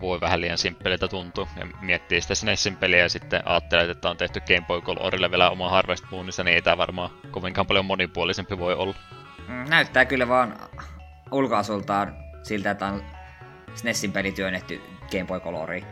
[0.00, 1.48] Voi vähän liian simppeliltä tuntua.
[1.56, 5.50] Ja miettii sitä SNESin peliä ja sitten ajattelee, että on tehty Game Boy Colorille vielä
[5.50, 8.94] oma Harvest Moonissa, niin ei tämä varmaan kovinkaan paljon monipuolisempi voi olla.
[9.48, 10.56] Mm, näyttää kyllä vaan
[11.30, 13.02] ulkoasultaan siltä, että on
[13.74, 15.86] SNESin peli työnnetty Game Boy Coloriin.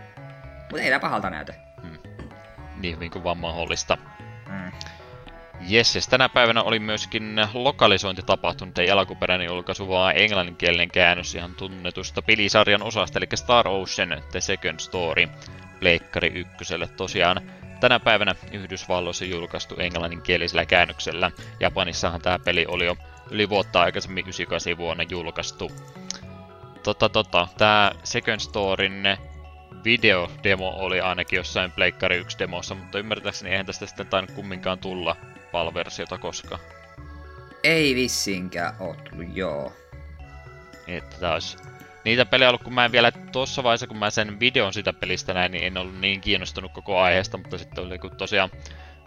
[0.61, 1.55] Mutta ei tämä pahalta näytä.
[1.83, 1.99] Hmm.
[2.77, 3.99] Niin hyvin kuin vaan mahdollista.
[5.59, 5.67] Hmm.
[5.69, 12.23] Jes, tänä päivänä oli myöskin lokalisointi tapahtunut, ei alkuperäinen julkaisu, vaan englanninkielinen käännös ihan tunnetusta
[12.23, 15.29] pelisarjan osasta, eli Star Ocean The Second Story,
[15.81, 17.41] Pleikkari ykköselle tosiaan
[17.81, 21.31] tänä päivänä Yhdysvalloissa julkaistu englanninkielisellä käännöksellä.
[21.61, 22.97] Japanissahan tämä peli oli jo
[23.31, 25.71] yli vuotta aikaisemmin 98 vuonna julkaistu.
[26.83, 29.19] Tota, tota, tämä Second Storyn
[29.85, 35.17] videodemo oli ainakin jossain Pleikkari 1 demossa, mutta ymmärtääkseni eihän tästä sitten tainnut kumminkaan tulla
[35.57, 36.61] PAL-versiota koskaan.
[37.63, 39.73] Ei vissiinkään oo tullut, joo.
[40.87, 41.57] Että taas
[42.05, 45.35] niitä pelejä ollut, kun mä en vielä tuossa vaiheessa, kun mä sen videon sitä pelistä
[45.35, 48.51] näin, niin en ollut niin kiinnostunut koko aiheesta, mutta sitten oli kun tosiaan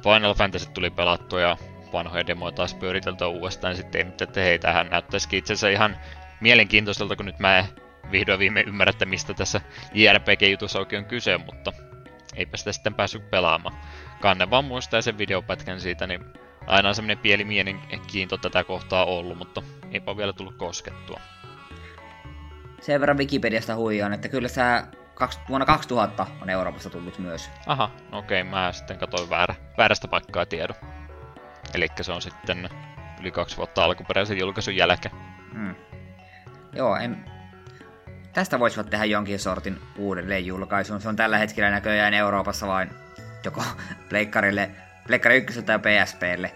[0.03, 1.57] Final Fantasy tuli pelattua ja
[1.93, 5.97] vanhoja demoja taas pyöriteltyä uudestaan, niin sitten että hei, tähän näyttäisikin itse asiassa ihan
[6.41, 7.65] mielenkiintoiselta, kun nyt mä
[8.11, 9.61] vihdoin viime ymmärrä, että mistä tässä
[9.93, 11.73] JRPG-jutussa oikein on kyse, mutta
[12.35, 13.75] eipä sitä sitten päässyt pelaamaan.
[14.21, 16.25] Kanne vaan muistaa sen videopätkän siitä, niin
[16.67, 19.61] aina on semmoinen pieni mielenkiinto tätä kohtaa ollut, mutta
[19.91, 21.19] eipä vielä tullut koskettua.
[22.81, 24.87] Sen verran Wikipediasta huijaan, että kyllä sä
[25.49, 27.49] vuonna 2000 on Euroopassa tullut myös.
[27.65, 30.75] Aha, okei, okay, mä sitten katsoin väärä, väärästä paikkaa tiedon.
[31.73, 32.69] Eli se on sitten
[33.21, 35.15] yli kaksi vuotta alkuperäisen julkaisun jälkeen.
[35.53, 35.75] Hmm.
[36.73, 37.25] Joo, en...
[38.33, 41.01] tästä voisivat tehdä jonkin sortin uudelleen julkaisun.
[41.01, 42.89] Se on tällä hetkellä näköjään Euroopassa vain
[43.43, 43.63] joko
[44.09, 44.69] Pleikkarille,
[45.07, 46.55] Pleikkari 1 tai PSPlle.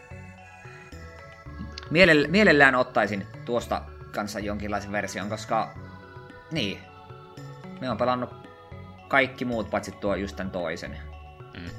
[1.84, 3.82] Mielell- mielellään ottaisin tuosta
[4.12, 5.74] kanssa jonkinlaisen version, koska
[6.52, 6.80] niin,
[7.82, 8.30] me on pelannut
[9.08, 10.98] kaikki muut paitsi tuo just tämän toisen.
[11.58, 11.70] Mm.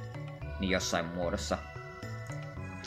[0.61, 1.59] Niin jossain muodossa.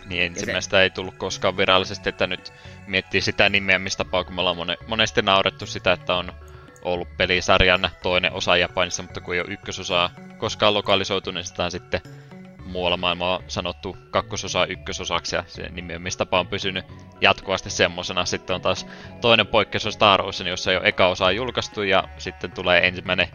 [0.05, 0.81] Niin ensimmäistä se...
[0.81, 2.53] ei tullut koskaan virallisesti, että nyt
[2.87, 6.31] miettii sitä nimeämistapaa, kun me ollaan mone, monesti naurettu sitä, että on
[6.93, 11.71] ollut pelisarjan toinen osa Japanissa, mutta kun ei ole ykkösosaa koskaan lokalisoitu, niin sitä on
[11.71, 12.01] sitten
[12.65, 16.85] muualla maailmaa sanottu kakkososa ykkösosaksi ja se nimeämistapa on pysynyt
[17.21, 18.25] jatkuvasti semmosena.
[18.25, 18.87] Sitten on taas
[19.21, 23.27] toinen poikkeus on Star Wars, jossa jo eka osa on julkaistu ja sitten tulee ensimmäinen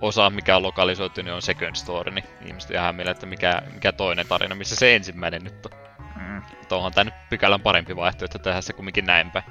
[0.00, 3.92] osa, mikä on lokalisoitu, niin on Second Story, niin ihmiset ihan mieleen, että mikä, mikä
[3.92, 5.72] toinen tarina, missä se ensimmäinen nyt on.
[6.16, 6.42] Mm.
[6.68, 9.42] Tuohon tämä nyt pykälän parempi vaihtoehto tehdä se kumminkin näinpä.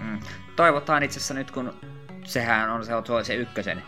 [0.00, 0.20] Mm.
[0.56, 1.74] Toivotaan itse asiassa nyt, kun
[2.24, 3.82] sehän on se, se ykkösen,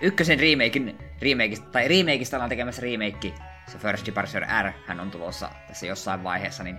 [0.00, 3.34] ykkösen remakein, remakeista, tai remakeista ollaan tekemässä remake,
[3.66, 6.76] se First Departure R, hän on tulossa tässä jossain vaiheessa, niin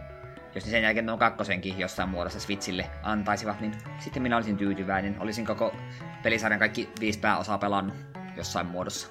[0.55, 5.15] jos sen jälkeen tuon kakkosenkin jossain muodossa Switchille antaisivat, niin sitten minä olisin tyytyväinen.
[5.19, 5.75] Olisin koko
[6.23, 7.95] pelisarjan kaikki viisi pääosaa pelannut
[8.37, 9.07] jossain muodossa.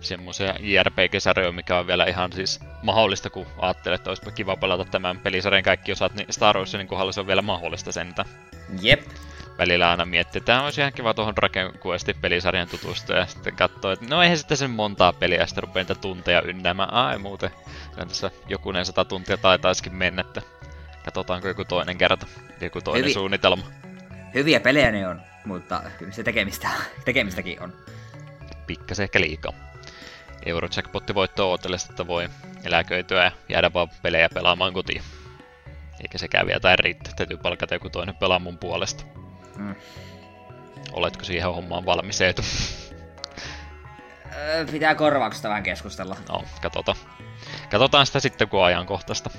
[0.00, 5.18] Semmoisia JRPG-sarjoja, mikä on vielä ihan siis mahdollista, kun ajattelee, että olisipa kiva pelata tämän
[5.18, 8.24] pelisarjan kaikki osat, niin Star Warsin kohdalla se on vielä mahdollista sentä.
[8.80, 9.00] Jep.
[9.58, 13.56] Välillä aina miettii, että tämä olisi ihan kiva tuohon Dragon Questin pelisarjan tutustua ja sitten
[13.56, 16.92] katsoa, että no eihän sitten sen montaa peliä ja sitten rupeaa tunteja ynnäämään.
[16.92, 17.50] Ai muuten,
[17.90, 20.42] kyllä tässä jokunen sata tuntia taitaisikin mennä, että
[21.04, 22.26] katsotaanko joku toinen kerta,
[22.60, 23.12] joku toinen Hyvi...
[23.12, 23.64] suunnitelma.
[24.34, 26.68] Hyviä pelejä ne on, mutta kyllä se tekemistä,
[27.04, 27.72] tekemistäkin on.
[28.66, 29.52] Pikkasen ehkä liikaa.
[30.46, 32.28] Eurojackpotti voitto ootellessa, että voi
[32.64, 35.02] eläköityä ja jäädä vaan pelejä pelaamaan kotiin.
[36.00, 39.04] Eikä sekään vielä tai riittää, täytyy palkata joku toinen pelaa mun puolesta.
[39.56, 39.74] Mm.
[40.92, 42.42] Oletko siihen hommaan valmis, Eetu?
[44.70, 46.16] Pitää korvauksesta vähän keskustella.
[46.28, 46.96] No, katsotaan.
[47.70, 49.30] Katsotaan sitä sitten, kun ajankohtaista.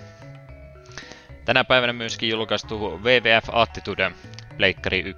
[1.46, 4.12] Tänä päivänä myöskin julkaistu WWF Attitude
[4.58, 5.18] Pleikkari 1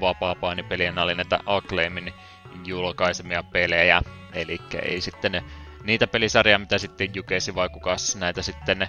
[0.00, 2.12] vapaa-painipelien näitä Acclaimin
[2.64, 4.02] julkaisemia pelejä.
[4.34, 5.42] Eli ei sitten
[5.84, 8.88] niitä pelisarjaa, mitä sitten Jukesi vai kukas näitä sitten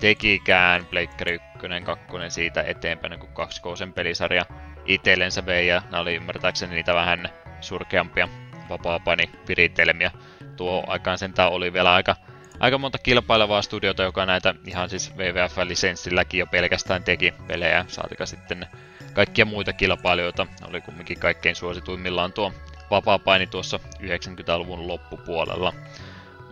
[0.00, 4.44] tekikään Pleikkari 1, 2 siitä eteenpäin, kun 2 sen pelisarja
[4.86, 7.28] itsellensä vei ja nämä oli ymmärtääkseni niitä vähän
[7.60, 8.28] surkeampia
[8.68, 10.10] vapaapani viritelmiä.
[10.56, 12.16] Tuo aikaan sentään oli vielä aika,
[12.60, 18.66] aika monta kilpailevaa studiota, joka näitä ihan siis WWF-lisenssilläkin jo pelkästään teki pelejä, saatika sitten
[19.14, 20.46] kaikkia muita kilpailijoita.
[20.68, 22.52] Oli kumminkin kaikkein suosituimmillaan tuo
[22.90, 25.72] vapaapaini tuossa 90-luvun loppupuolella.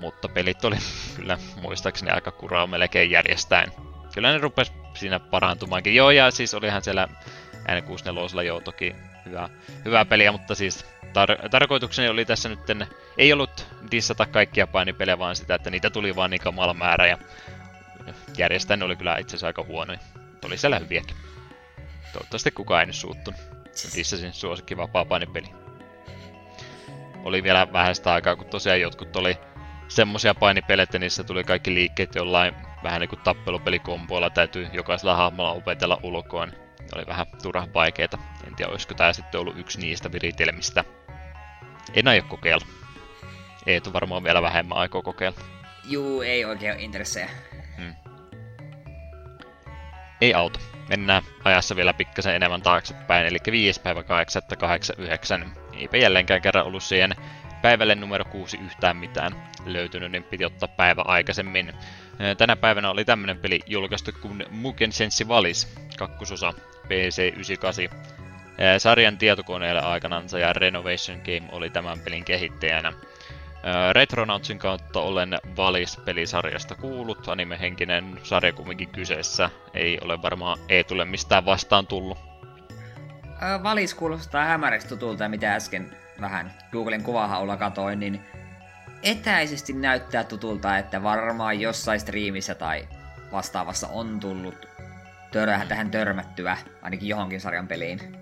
[0.00, 0.76] Mutta pelit oli
[1.16, 3.72] kyllä muistaakseni aika kuraa melkein järjestäen.
[4.14, 5.94] Kyllä ne rupes siinä parantumaankin.
[5.94, 7.08] Joo, ja siis olihan siellä
[7.62, 8.94] N64 joo toki
[9.26, 9.48] hyvä,
[9.84, 12.60] hyvää peliä, mutta siis tar- tarkoitukseni oli tässä nyt,
[13.18, 17.18] ei ollut dissata kaikkia painipelejä, vaan sitä, että niitä tuli vaan niin kamala määrä ja
[18.38, 19.94] järjestäjän oli kyllä itse asiassa aika huono.
[20.44, 21.16] Oli siellä hyviäkin.
[22.12, 23.40] Toivottavasti kukaan ei nyt suuttunut.
[23.96, 25.48] Dissasin suosikki vapaa painipeli.
[27.24, 29.38] Oli vielä vähän sitä aikaa, kun tosiaan jotkut oli
[29.88, 35.52] semmosia painipelejä, että niissä tuli kaikki liikkeet jollain vähän niin kuin tappelupelikomboilla täytyy jokaisella hahmolla
[35.52, 36.52] opetella ulkoon
[36.94, 38.18] oli vähän turha vaikeeta.
[38.46, 40.84] En tiedä, olisiko tämä sitten ollut yksi niistä viritelmistä.
[41.94, 42.66] En aio kokeilla.
[43.66, 45.40] Eetu varmaan vielä vähemmän aikoo kokeilla.
[45.84, 47.30] Juu, ei oikein ole intressejä.
[47.76, 47.94] Hmm.
[50.20, 50.58] Ei auto.
[50.88, 55.52] Mennään ajassa vielä pikkasen enemmän taaksepäin, eli 5 päivä 8, 89.
[55.72, 57.14] Eipä jälleenkään kerran ollut siihen
[57.62, 59.32] päivälle numero 6 yhtään mitään
[59.64, 61.72] löytynyt, niin piti ottaa päivä aikaisemmin.
[62.38, 66.52] Tänä päivänä oli tämmönen peli julkaistu kuin Mugen Sensi Valis, kakkososa
[66.84, 67.94] PC98.
[68.78, 72.92] Sarjan tietokoneelle aikanansa ja Renovation Game oli tämän pelin kehittäjänä.
[73.92, 79.50] Retronautsin kautta olen Valis-pelisarjasta kuullut, animehenkinen sarja kumminkin kyseessä.
[79.74, 82.18] Ei ole varmaan ei tule mistään vastaan tullut.
[83.62, 88.20] Valis kuulostaa hämärästi tutulta, mitä äsken vähän Googlen kuvahaulla katoin, niin
[89.02, 92.88] etäisesti näyttää tutulta, että varmaan jossain striimissä tai
[93.32, 94.54] vastaavassa on tullut
[95.32, 98.16] tör- tähän törmättyä, ainakin johonkin sarjan peliin.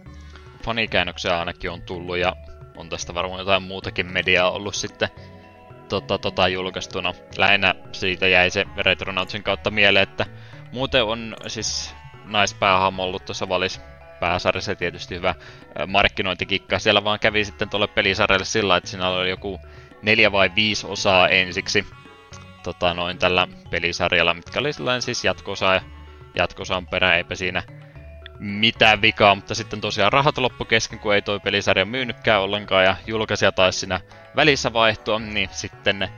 [0.64, 2.36] Fanikäännöksiä ainakin on tullut ja
[2.76, 5.08] on tästä varmaan jotain muutakin mediaa ollut sitten
[5.88, 7.14] tota, tota julkaistuna.
[7.36, 10.26] Lähinnä siitä jäi se Retronautsin kautta mieleen, että
[10.72, 13.80] muuten on siis naispäähahmo ollut tuossa valis
[14.20, 15.34] pääsarjassa tietysti hyvä
[15.86, 16.78] markkinointikikka.
[16.78, 19.60] Siellä vaan kävi sitten tuolle pelisarjalle sillä, että siinä oli joku
[20.02, 21.86] neljä vai viisi osaa ensiksi
[22.62, 25.80] tota, noin tällä pelisarjalla, mitkä oli sellainen siis jatkosa ja
[26.34, 27.62] jatkosan perä, eipä siinä
[28.38, 32.96] mitään vikaa, mutta sitten tosiaan rahat loppu kesken, kun ei toi pelisarja myynytkään ollenkaan ja
[33.06, 34.00] julkaisija taisi siinä
[34.36, 36.08] välissä vaihtua, niin sitten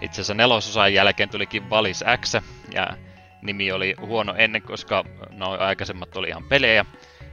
[0.00, 2.34] itse asiassa nelososan jälkeen tulikin Valis X
[2.74, 2.96] ja
[3.42, 6.84] nimi oli huono ennen, koska noin aikaisemmat oli ihan pelejä.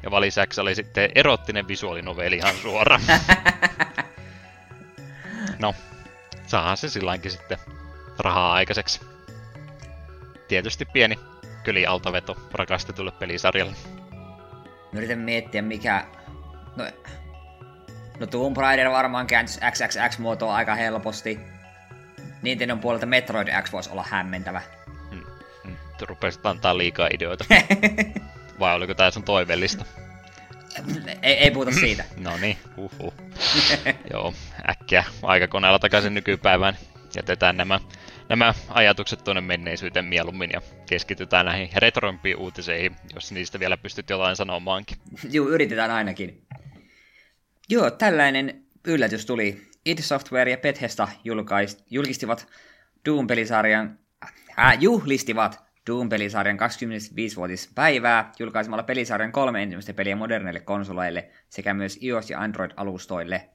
[0.03, 2.99] Ja Valis X oli sitten erottinen visuaalinoveli ihan suora.
[5.59, 5.75] no,
[6.49, 7.57] saahan se silläkin sitten
[8.19, 9.01] rahaa aikaiseksi.
[10.47, 11.19] Tietysti pieni
[11.63, 13.75] kyli altaveto rakastetulle pelisarjalle.
[14.91, 16.05] Mä yritän miettiä mikä...
[16.75, 16.85] No,
[18.19, 21.39] no Tomb Raider varmaan kääntys XXX-muotoa aika helposti.
[22.41, 24.61] Nintendon puolelta Metroid X voisi olla hämmentävä.
[25.09, 25.23] Hmm.
[25.63, 25.75] Hmm.
[26.01, 27.45] Rupesit antaa liikaa ideoita.
[28.59, 29.85] Vai oliko tää sun toivellista?
[31.21, 32.03] Ei, ei puhuta siitä.
[32.17, 33.13] no niin, uhu.
[34.13, 34.33] Joo,
[34.69, 36.77] äkkiä aikakoneella takaisin nykypäivään.
[37.15, 37.79] Jätetään nämä,
[38.29, 44.35] nämä ajatukset tuonne menneisyyteen mieluummin ja keskitytään näihin retrompiin uutiseihin, jos niistä vielä pystyt jotain
[44.35, 44.97] sanomaankin.
[45.31, 46.41] Joo, yritetään ainakin.
[47.69, 49.69] Joo, tällainen yllätys tuli.
[49.85, 52.47] id Software ja Bethesda julkaist, julkistivat
[53.09, 53.99] Doom-pelisarjan,
[54.59, 62.39] äh, juhlistivat Doom-pelisarjan 25-vuotispäivää julkaisemalla pelisarjan kolme ensimmäistä peliä moderneille konsoleille sekä myös iOS- ja
[62.39, 63.49] Android-alustoille.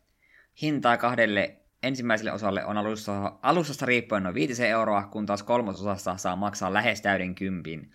[0.63, 6.37] Hintaa kahdelle ensimmäiselle osalle on alussa, alustasta riippuen noin 5 euroa, kun taas kolmososasta saa
[6.37, 7.91] maksaa lähes täyden kympin.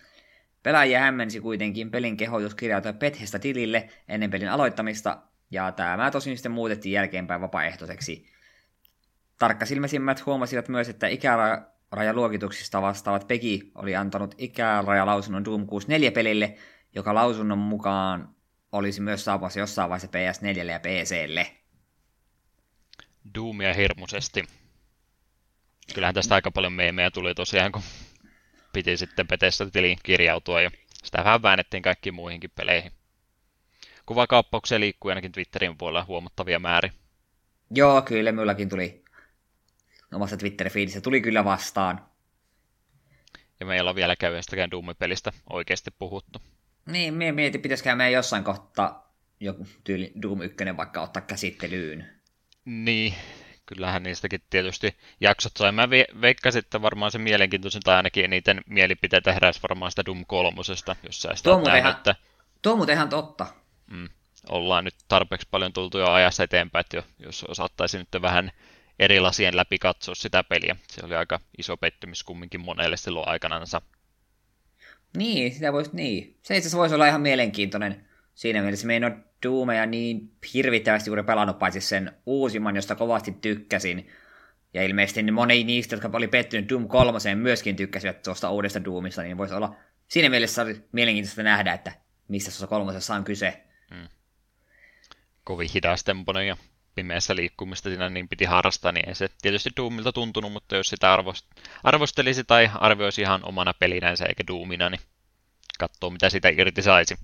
[0.62, 6.52] Pelaajia hämmensi kuitenkin pelin kehotus kirjautua Bethesda tilille ennen pelin aloittamista, ja tämä tosin sitten
[6.52, 8.26] muutettiin jälkeenpäin vapaaehtoiseksi.
[9.38, 11.08] Tarkkasilmäisimmät huomasivat myös, että
[11.90, 16.56] ikärajaluokituksista vastaavat Peki oli antanut ikärajalausunnon Doom 64 pelille,
[16.94, 18.34] joka lausunnon mukaan
[18.72, 21.46] olisi myös saapumassa jossain vaiheessa PS4 ja PClle.
[23.34, 24.44] Doomia hirmuisesti.
[25.94, 27.82] Kyllähän tästä aika paljon meemejä tuli tosiaan, kun
[28.72, 30.70] piti sitten Bethesda tiliin kirjautua ja
[31.04, 32.92] sitä vähän väännettiin kaikkiin muihinkin peleihin.
[34.06, 36.92] Kuvakaappauksia liikkuu ainakin Twitterin puolella huomattavia määriä.
[37.70, 39.04] Joo, kyllä minullakin tuli
[40.12, 42.06] omassa Twitter-feedissä tuli kyllä vastaan.
[43.60, 46.42] Ja meillä on vielä käyvästäkään Doom-pelistä oikeasti puhuttu.
[46.86, 52.20] Niin, mie mietin, pitäisikö meidän jossain kohtaa joku tyyli Doom 1 vaikka ottaa käsittelyyn.
[52.64, 53.14] Niin,
[53.66, 55.72] kyllähän niistäkin tietysti jaksot sai.
[55.72, 55.90] Mä
[56.20, 60.66] veikkasin, että varmaan se mielenkiintoisen tai ainakin eniten mielipiteitä heräsi varmaan sitä Doom 3, jos
[61.22, 62.14] sä sitä tuo, ihan, että...
[62.62, 63.46] tuo muuten ihan totta.
[63.90, 64.08] Mm,
[64.48, 68.52] ollaan nyt tarpeeksi paljon tultu jo ajassa eteenpäin, että jos osattaisi nyt vähän
[69.00, 70.76] eri lasien läpi katsoa sitä peliä.
[70.88, 73.82] Se oli aika iso pettymys kumminkin monelle silloin aikanansa.
[75.16, 76.38] Niin, sitä voisi, niin.
[76.42, 78.86] Se itse asiassa voisi olla ihan mielenkiintoinen siinä mielessä.
[78.86, 84.08] Me en ole Doomeja niin hirvittävästi juuri pelannut, paitsi sen uusimman, josta kovasti tykkäsin.
[84.74, 89.22] Ja ilmeisesti niin moni niistä, jotka oli pettynyt Doom 3, myöskin tykkäsivät tuosta uudesta Doomista,
[89.22, 89.76] niin voisi olla
[90.08, 91.92] siinä mielessä mielenkiintoista nähdä, että
[92.28, 93.62] mistä tuossa kolmosessa on kyse.
[93.90, 94.08] Mm.
[95.44, 96.56] Kovin hidastempoinen ja
[96.94, 101.16] pimeässä liikkumista siinä niin piti harrastaa, niin ei se tietysti Doomilta tuntunut, mutta jos sitä
[101.16, 105.00] arvost- arvostelisi tai arvioisi ihan omana pelinänsä eikä Doomina, niin
[105.78, 107.16] katsoo mitä sitä irti saisi.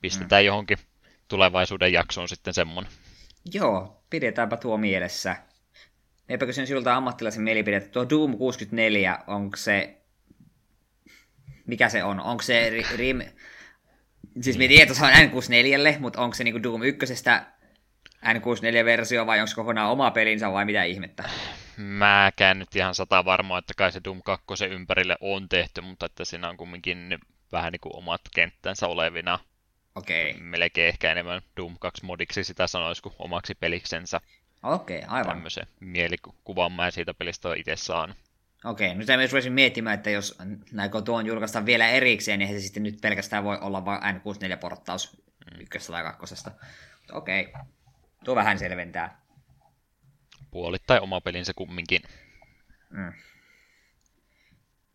[0.00, 0.46] Pistetään mm.
[0.46, 0.78] johonkin
[1.28, 2.90] tulevaisuuden jaksoon sitten semmonen.
[3.52, 5.36] Joo, pidetäänpä tuo mielessä.
[6.28, 7.90] Eipä kysyn sinulta ammattilaisen mielipidettä.
[7.90, 9.94] Tuo Doom 64, onko se...
[11.66, 12.20] Mikä se on?
[12.20, 13.22] Onko se rim...
[14.40, 17.16] Siis me tiedän, että se on N64, mutta onko se niinku Doom 1
[18.24, 21.30] N64-versio vai onko kokonaan oma pelinsä vai mitä ihmettä?
[21.76, 26.24] Mäkään nyt ihan sata varmaa, että kai se Doom 2 ympärille on tehty, mutta että
[26.24, 27.18] siinä on kumminkin
[27.52, 29.38] vähän niin kuin omat kenttänsä olevina.
[29.94, 30.30] Okei.
[30.30, 30.42] Okay.
[30.42, 34.20] Melkein ehkä enemmän Doom 2 modiksi sitä sanoisi kuin omaksi peliksensä.
[34.62, 35.32] Okei, okay, aivan.
[35.32, 38.16] Tämmöisen mielikuvan mä siitä pelistä itse saanut.
[38.64, 40.38] Okei, nyt mä rupesin miettimään, että jos
[40.72, 45.60] näikö tuon julkaista vielä erikseen, niin se sitten nyt pelkästään voi olla vain N64-porttaus mm.
[45.60, 46.50] ykköstä tai kakkosesta.
[47.12, 47.52] Okei,
[48.28, 49.20] tuo vähän selventää.
[50.50, 52.02] Puolittain oma pelinsä kumminkin.
[52.90, 53.12] Mm.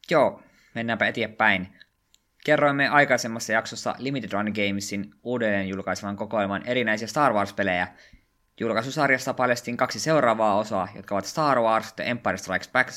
[0.10, 0.44] Joo,
[0.76, 1.78] mennäänpä eteenpäin.
[2.46, 7.88] Kerroimme aikaisemmassa jaksossa Limited Run Gamesin uudelleen julkaisevan kokoelman erinäisiä Star Wars-pelejä.
[8.60, 12.90] Julkaisusarjasta paljastin kaksi seuraavaa osaa, jotka ovat Star Wars The Empire Strikes Back,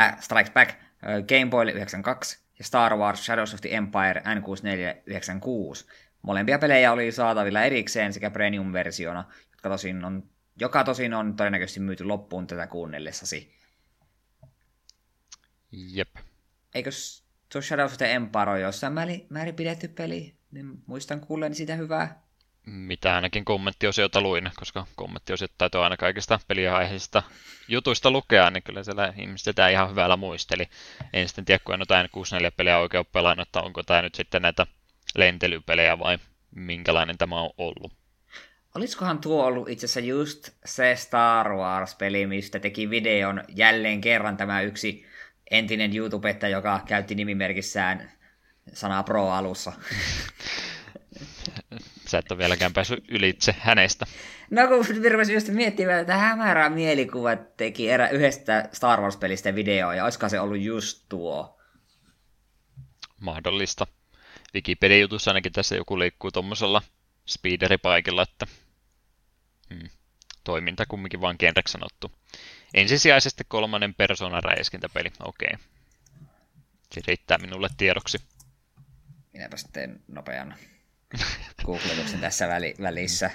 [0.00, 0.78] äh, Strikes Back äh,
[1.28, 5.86] Game Boy 92 ja Star Wars Shadows of the Empire N64 96.
[6.22, 9.24] Molempia pelejä oli saatavilla erikseen sekä premium-versiona,
[9.68, 10.30] tosin on,
[10.60, 13.60] joka tosin on todennäköisesti myyty loppuun tätä kuunnellessasi.
[15.72, 16.16] Jep.
[16.74, 20.34] Eikös tuo Shadows of the Empire on jossain määrin, määrin pidetty peli?
[20.50, 22.22] Niin muistan kuulleen sitä hyvää.
[22.66, 27.22] Mitä ainakin kommenttiosiota luin, koska kommenttiosiot taitaa aina kaikista peliaiheisista
[27.68, 30.68] jutuista lukea, niin kyllä siellä ihmiset sitä ihan hyvällä muisteli.
[31.12, 34.66] En sitten tiedä, kun en jotain 64-peliä oikein pelannut, että onko tämä nyt sitten näitä
[35.16, 36.18] lentelypelejä vai
[36.50, 37.99] minkälainen tämä on ollut.
[38.74, 44.62] Olisikohan tuo ollut itse asiassa just se Star Wars-peli, mistä teki videon jälleen kerran tämä
[44.62, 45.06] yksi
[45.50, 48.12] entinen YouTubettaja, joka käytti nimimerkissään
[48.72, 49.72] sanaa pro alussa.
[52.06, 54.06] Sä et ole vieläkään päässyt ylitse hänestä.
[54.50, 60.04] No kun virvasin just miettimään, että hämärä mielikuva teki erä yhdestä Star Wars-pelistä videoa, ja
[60.04, 61.60] olisiko se ollut just tuo?
[63.20, 63.86] Mahdollista.
[64.54, 66.82] Wikipedia-jutussa ainakin tässä joku liikkuu tuommoisella
[67.30, 68.46] speederipaikilla, että
[69.74, 69.88] hmm.
[70.44, 72.12] toiminta kumminkin vaan genreksi sanottu.
[72.74, 75.48] Ensisijaisesti kolmannen persoonan räiskintäpeli, okei.
[75.54, 75.66] Okay.
[76.92, 78.18] Se riittää minulle tiedoksi.
[79.32, 80.54] Minäpä sitten nopean
[81.66, 83.30] googletuksen tässä väli, välissä.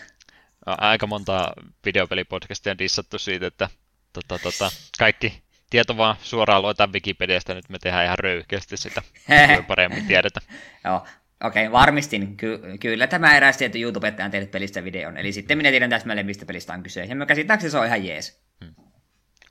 [0.66, 1.54] Aika monta
[1.86, 3.70] videopelipodcastia on dissattu siitä, että
[4.14, 9.64] tota, tota, kaikki tieto vaan suoraan luetaan Wikipediasta, nyt me tehdään ihan röyhkeästi sitä, voi
[9.68, 10.42] paremmin tiedetä.
[10.84, 11.08] Joo,
[11.44, 12.38] okei, okay, varmistin.
[12.38, 16.26] Ky- kyllä tämä eräs tietty YouTube on tehnyt pelistä videon, eli sitten minä tiedän täsmälleen,
[16.26, 17.04] mistä pelistä on kyse.
[17.04, 18.42] Ja mä käsittääkseni se on ihan jees.
[18.66, 18.76] Hmm.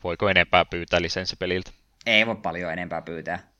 [0.05, 1.70] Voiko enempää pyytää lisenssipeliltä?
[2.07, 3.55] Ei voi paljon enempää pyytää.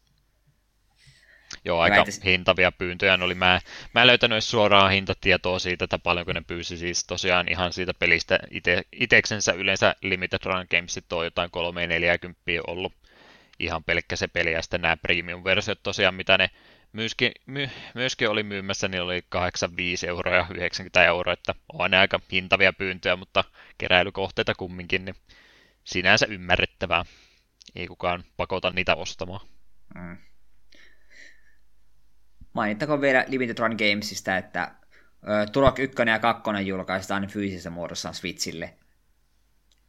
[1.65, 2.25] Joo, aika Väitis...
[2.25, 3.35] hintavia pyyntöjä oli.
[3.35, 3.61] Mä,
[3.95, 8.39] mä en löytänyt suoraan hintatietoa siitä, että paljonko ne pyysi siis tosiaan ihan siitä pelistä
[8.51, 12.93] ite, iteksensä yleensä Limited Run Gamesit on jotain 340 ollut
[13.59, 16.51] ihan pelkkä se peli ja sitten nämä premium-versiot tosiaan, mitä ne
[16.95, 21.97] myöskin, my, myöskin oli myymässä, niin oli 85 euroa ja 90 euroa, että on ne
[21.97, 23.45] aika hintavia pyyntöjä, mutta
[23.79, 25.15] keräilykohteita kumminkin, niin
[25.85, 27.05] sinänsä ymmärrettävää.
[27.75, 29.47] Ei kukaan pakota niitä ostamaan.
[29.95, 30.17] Mm.
[32.53, 34.75] Mainittakoon vielä Limited Run Gamesista, että
[35.53, 38.75] Turok 1 ja 2 julkaistaan fyysisessä muodossa Switchille.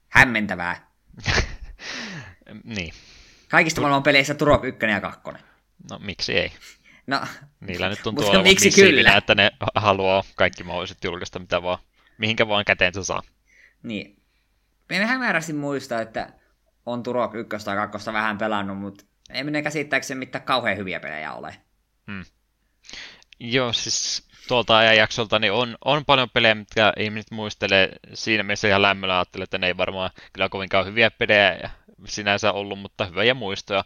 [0.10, 0.91] Hämmentävää.
[2.64, 2.93] niin.
[3.49, 5.22] Kaikista maailman peleissä Turok 1 ja 2.
[5.91, 6.51] No miksi ei?
[7.08, 7.22] No,
[7.60, 9.18] Niillä nyt tuntuu olevan miksi kyllä?
[9.18, 11.78] että ne haluaa kaikki mahdolliset julkaista, mitä vaan,
[12.18, 13.22] mihinkä vaan käteensä saa.
[13.84, 14.22] Niin.
[14.89, 16.34] Minä hämärästi muistaa, että
[16.86, 21.34] on Turok 1 tai 2 vähän pelannut, mutta ei minä käsittääkseni mitään kauhean hyviä pelejä
[21.34, 21.56] ole.
[22.12, 22.26] Hmm.
[23.40, 28.82] Joo, siis tuolta ajanjaksolta niin on, on paljon pelejä, mitkä ihmiset muistelee siinä mielessä ihan
[28.82, 31.70] lämmöllä ajattelee, että ne ei varmaan kyllä kovinkaan hyviä pelejä
[32.06, 33.84] sinänsä ollut, mutta hyviä muistoja.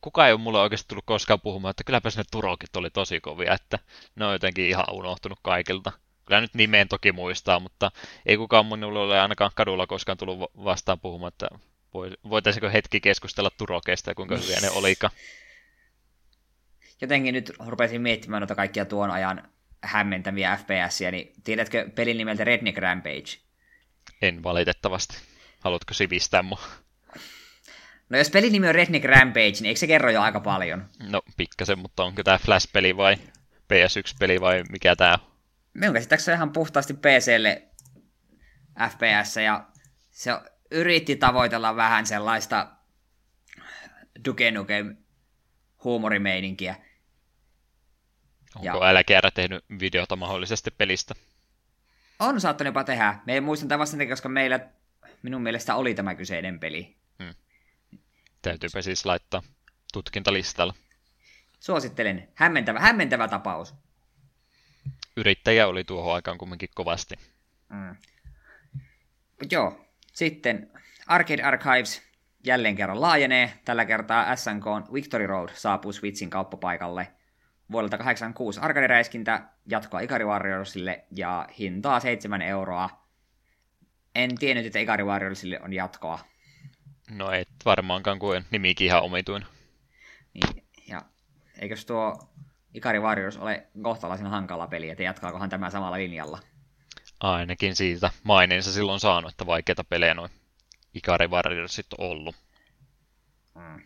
[0.00, 3.54] Kuka ei ole mulle oikeasti tullut koskaan puhumaan, että kylläpä ne Turokit oli tosi kovia,
[3.54, 3.78] että
[4.16, 5.92] ne on jotenkin ihan unohtunut kaikilta.
[6.24, 7.90] Kyllä nyt nimeen toki muistaa, mutta
[8.26, 11.48] ei kukaan minulle ole ainakaan kadulla koskaan tullut vastaan puhumaan, että
[12.30, 15.12] voitaisiinko hetki keskustella Turokeista ja kuinka hyviä ne olikaan
[17.02, 19.48] jotenkin nyt rupesin miettimään noita kaikkia tuon ajan
[19.82, 23.38] hämmentäviä FPSiä, niin tiedätkö pelin nimeltä Redneck Rampage?
[24.22, 25.16] En valitettavasti.
[25.60, 26.60] Haluatko sivistää mua?
[28.08, 30.86] No jos pelin nimi on Redneck Rampage, niin eikö se kerro jo aika paljon?
[31.10, 33.16] No pikkasen, mutta onko tämä Flash-peli vai
[33.72, 35.18] PS1-peli vai mikä tämä on?
[35.74, 37.62] Minun käsittääkseni ihan puhtaasti PClle
[38.90, 39.66] FPS, ja
[40.10, 40.30] se
[40.70, 42.68] yritti tavoitella vähän sellaista
[44.24, 44.96] Duke Nukem
[45.84, 46.76] huumorimeininkiä.
[48.54, 48.88] Onko ja...
[48.88, 51.14] Älkäärä tehnyt videota mahdollisesti pelistä?
[52.18, 53.18] On saattanut jopa tehdä.
[53.26, 54.60] Me ei muistan tämän vasta, koska meillä
[55.22, 56.96] minun mielestä oli tämä kyseinen peli.
[57.22, 57.34] Hmm.
[58.42, 59.42] Täytyypä siis laittaa
[59.92, 60.74] tutkintalistalla.
[61.60, 62.28] Suosittelen.
[62.34, 63.74] Hämmentävä, hämmentävä tapaus.
[65.16, 67.14] Yrittäjä oli tuohon aikaan kumminkin kovasti.
[67.74, 67.96] Hmm.
[69.50, 69.86] Joo.
[70.12, 70.70] Sitten
[71.06, 72.02] Arcade Archives
[72.44, 73.52] jälleen kerran laajenee.
[73.64, 77.08] Tällä kertaa SNK Victory Road saapuu Switchin kauppapaikalle–
[77.72, 82.90] vuodelta 86 arcade-räiskintä, jatkoa Ikari Warriorsille ja hintaa 7 euroa.
[84.14, 86.18] En tiennyt, että Ikari Warriorsille on jatkoa.
[87.10, 89.46] No et varmaankaan, kun nimikin ihan omituin.
[90.34, 91.02] Niin, ja
[91.58, 92.32] eikös tuo
[92.74, 96.38] Ikari Warriors ole kohtalaisen hankala peli, että jatkaakohan tämä samalla linjalla?
[97.20, 100.30] Ainakin siitä maineensa silloin saanut, että vaikeita pelejä noin
[100.94, 102.36] Ikari Warriorsit on ollut.
[103.54, 103.82] Mm.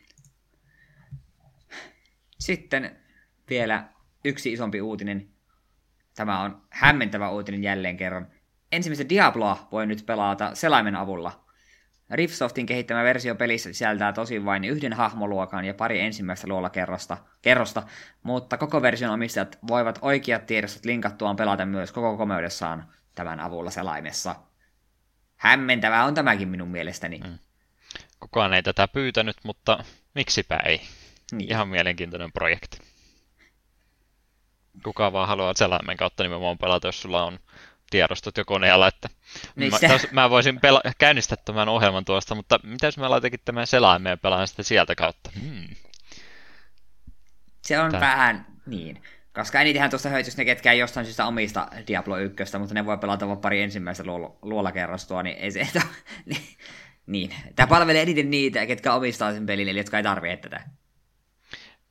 [2.40, 3.05] Sitten
[3.50, 3.84] vielä
[4.24, 5.28] yksi isompi uutinen.
[6.14, 8.26] Tämä on hämmentävä uutinen jälleen kerran.
[8.72, 11.46] Ensimmäistä Diabloa voi nyt pelata selaimen avulla.
[12.10, 17.82] Riftsoftin kehittämä versio pelissä sisältää tosin vain yhden hahmoluokan ja pari ensimmäistä luolakerrosta, kerrosta,
[18.22, 22.84] mutta koko version omistajat voivat oikeat tiedostot linkattuaan pelata myös koko komeudessaan
[23.14, 24.34] tämän avulla selaimessa.
[25.36, 27.18] Hämmentävää on tämäkin minun mielestäni.
[27.18, 27.38] Mm.
[28.20, 29.84] Kukaan ei tätä pyytänyt, mutta
[30.14, 30.80] miksipä ei.
[31.32, 31.50] Niin.
[31.50, 32.78] Ihan mielenkiintoinen projekti.
[34.84, 37.38] Kuka vaan haluaa selaimen kautta nimenomaan pelata, jos sulla on
[37.90, 39.08] tiedostot jo koneella, että
[39.56, 43.40] niin mä, tos, mä voisin pela- käynnistää tämän ohjelman tuosta, mutta mitä jos mä laitakin
[43.44, 45.30] tämän selaimen ja pelaan sitä sieltä kautta?
[45.40, 45.68] Hmm.
[47.62, 48.00] Se on Tää.
[48.00, 49.02] vähän niin.
[49.34, 52.98] Koska enitenhän tuosta hyötyisi ne, ketkä ei jostain syystä omista Diablo 1, mutta ne voi
[52.98, 54.04] pelata vain pari ensimmäistä
[54.42, 55.68] luolakerrostoa, niin ei se...
[56.26, 56.46] niin,
[57.06, 57.34] niin.
[57.56, 60.60] Tämä palvelee eniten niitä, ketkä omistaa sen pelin, eli jotka ei tarvitse tätä.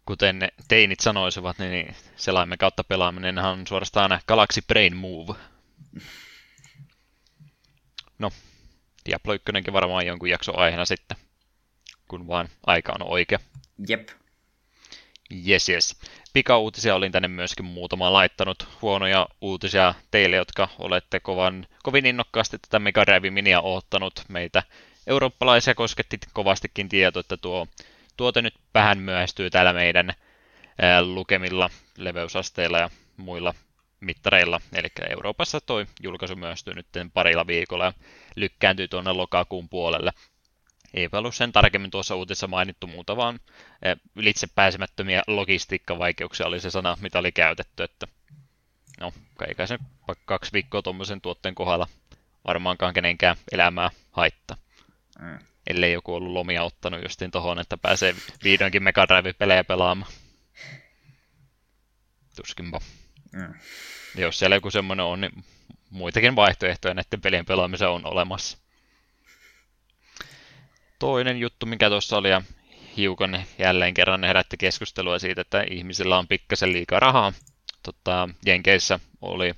[0.05, 5.33] Kuten teinit sanoisivat, niin selaimen kautta pelaaminen on suorastaan Galaxy Brain Move.
[8.19, 8.31] No,
[9.05, 11.17] Diablo 1 varmaan jonkun jakso aiheena sitten,
[12.07, 13.39] kun vaan aika on oikea.
[13.89, 14.09] Jep.
[15.47, 15.99] Yes, yes.
[16.33, 18.67] Pika-uutisia olin tänne myöskin muutama laittanut.
[18.81, 24.23] Huonoja uutisia teille, jotka olette kovan, kovin innokkaasti tätä Mega Drive Minia oottanut.
[24.29, 24.63] Meitä
[25.07, 27.67] eurooppalaisia kosketti kovastikin tieto, että tuo
[28.17, 30.13] tuote nyt vähän myöhästyy täällä meidän
[31.01, 33.53] lukemilla leveysasteilla ja muilla
[33.99, 37.93] mittareilla, eli Euroopassa toi julkaisu myöstyy nyt parilla viikolla ja
[38.35, 40.11] lykkääntyy tuonne lokakuun puolelle.
[40.93, 43.39] Eipä ollut sen tarkemmin tuossa uutisessa mainittu muuta, vaan
[44.15, 48.07] ylitse pääsemättömiä logistiikkavaikeuksia oli se sana, mitä oli käytetty, että
[48.99, 49.77] no, kai se
[50.25, 51.87] kaksi viikkoa tuommoisen tuotteen kohdalla
[52.47, 54.57] varmaankaan kenenkään elämää haittaa.
[55.19, 55.39] Mm.
[55.67, 60.11] Ellei joku ollut lomia ottanut justiin tohon, että pääsee vihdoinkin Mega Drive-pelejä pelaamaan.
[62.35, 62.79] Tuskinpa.
[63.31, 63.53] Mm.
[64.15, 65.43] Jos siellä joku semmoinen on, niin
[65.89, 68.57] muitakin vaihtoehtoja näiden pelien pelaamiseen on olemassa.
[70.99, 72.41] Toinen juttu, mikä tuossa oli, ja
[72.97, 77.33] hiukan jälleen kerran herätti keskustelua siitä, että ihmisillä on pikkasen liikaa rahaa.
[77.83, 79.53] Tota, Jenkeissä oli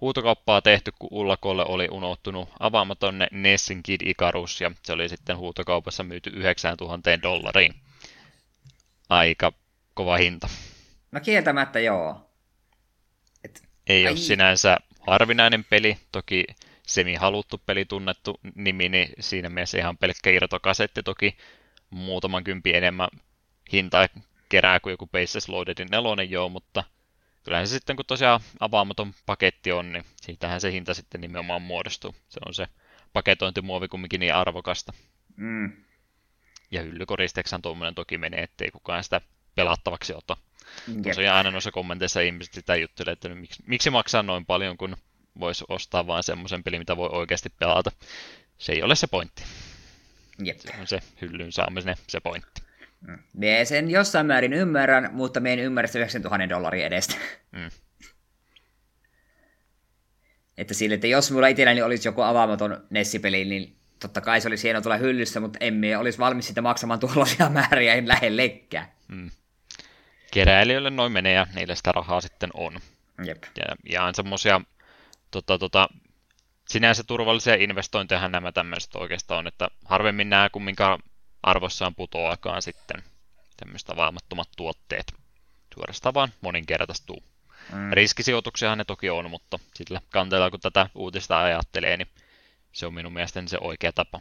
[0.00, 6.02] huutokauppaa tehty, kun Ullakolle oli unohtunut avaamaton Nessin Kid Icarus, ja se oli sitten huutokaupassa
[6.02, 7.74] myyty 9000 dollariin.
[9.08, 9.52] Aika
[9.94, 10.48] kova hinta.
[11.12, 12.30] No kieltämättä joo.
[13.86, 14.10] Ei Ai.
[14.10, 14.76] ole sinänsä
[15.06, 16.44] harvinainen peli, toki
[16.86, 21.36] semi-haluttu peli, tunnettu nimi, niin siinä mielessä ihan pelkkä irtokasetti toki
[21.90, 23.08] muutaman kympi enemmän
[23.72, 24.08] hintaa
[24.48, 26.84] kerää kuin joku Bases Loadedin nelonen joo, mutta
[27.44, 32.14] kyllähän se sitten kun tosiaan avaamaton paketti on, niin siitähän se hinta sitten nimenomaan muodostuu.
[32.28, 32.66] Se on se
[33.12, 34.92] paketointimuovi kumminkin niin arvokasta.
[35.36, 35.72] Mm.
[36.70, 39.20] Ja hyllykoristeeksihan tuommoinen toki menee, ettei kukaan sitä
[39.54, 40.36] pelattavaksi ota.
[41.02, 44.96] Tosiaan aina noissa kommenteissa ihmiset sitä juttelee, että miksi, miksi maksaa noin paljon, kun
[45.40, 47.92] voisi ostaa vain semmoisen pelin, mitä voi oikeasti pelata.
[48.58, 49.42] Se ei ole se pointti.
[50.44, 50.58] Jep.
[50.58, 52.62] Se on se hyllyn saamisen se pointti.
[53.00, 53.18] Mm.
[53.32, 57.14] Mie sen jossain määrin ymmärrän, mutta me en ymmärrä 9000 dollaria edestä.
[57.52, 57.70] Mm.
[60.58, 64.64] että sille, että jos mulla itselläni olisi joku avaamaton Nessipeli, niin totta kai se olisi
[64.64, 68.86] hieno tulla hyllyssä, mutta emme olisi valmis sitä maksamaan tuollaisia määriä en lähellekään.
[69.08, 69.30] Mm
[70.30, 72.80] keräilijöille noin menee ja niille sitä rahaa sitten on.
[73.24, 73.42] Jep.
[73.56, 74.60] Ja ihan semmoisia
[75.30, 75.88] tota, tota,
[76.68, 80.98] sinänsä turvallisia investointeja nämä tämmöiset oikeastaan on, että harvemmin nämä kumminkaan
[81.42, 83.02] arvossaan putoakaan sitten
[83.56, 85.12] tämmöistä vaamattomat tuotteet.
[85.74, 87.22] Suorastaan vaan moninkertaistuu.
[87.72, 87.92] Mm.
[87.92, 92.08] Riskisijoituksiahan ne toki on, mutta sillä kanteella kun tätä uutista ajattelee, niin
[92.72, 94.20] se on minun mielestäni se oikea tapa.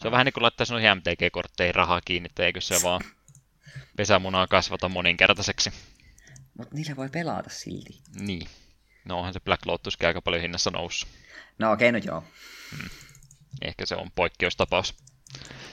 [0.00, 0.12] Se on mm.
[0.12, 3.00] vähän niin kuin laittaisi noihin MTG-kortteihin rahaa kiinni, eikö se vaan
[3.96, 5.72] pesämunaa kasvata moninkertaiseksi.
[6.58, 8.00] Mutta niillä voi pelata silti.
[8.20, 8.48] Niin.
[9.04, 11.08] No onhan se Black Lotuskin aika paljon hinnassa noussut.
[11.58, 12.24] No okei, okay, no joo.
[12.76, 12.90] Hmm.
[13.62, 14.94] Ehkä se on poikkeustapaus.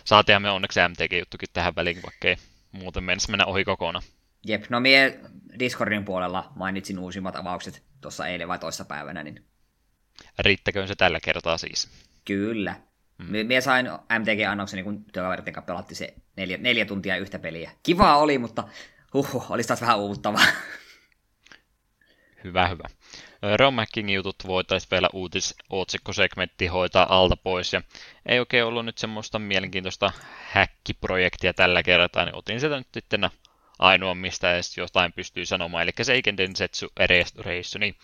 [0.05, 2.37] Saatiinhan me onneksi MTG-juttukin tähän väliin, vaikka ei
[2.71, 4.03] muuten mennessä mennä ohi kokonaan.
[4.45, 5.19] Jep, no mie
[5.59, 9.23] Discordin puolella mainitsin uusimmat avaukset tuossa eilen vai toissa päivänä.
[9.23, 9.45] Niin...
[10.39, 11.89] Riittäköön se tällä kertaa siis?
[12.25, 12.75] Kyllä.
[13.17, 13.47] Mm.
[13.47, 13.85] Mie sain
[14.19, 17.71] MTG-annoksen, niin kun työkaverit kanssa pelatti se neljä, neljä tuntia yhtä peliä.
[17.83, 18.63] Kivaa oli, mutta
[19.13, 20.45] huhu, olisi taas vähän uuttavaa.
[22.43, 22.83] Hyvä, hyvä.
[23.57, 27.73] Romackingin jutut voitaisiin vielä uutisootsikkosegmentti hoitaa alta pois.
[27.73, 27.81] Ja
[28.25, 30.11] ei oikein ollut nyt semmoista mielenkiintoista
[30.51, 33.29] häkkiprojektia tällä kertaa, niin otin sitä nyt sitten
[33.79, 37.95] ainoa, mistä edes jotain pystyy sanomaan, eli Seiken Densetsu Restorationi.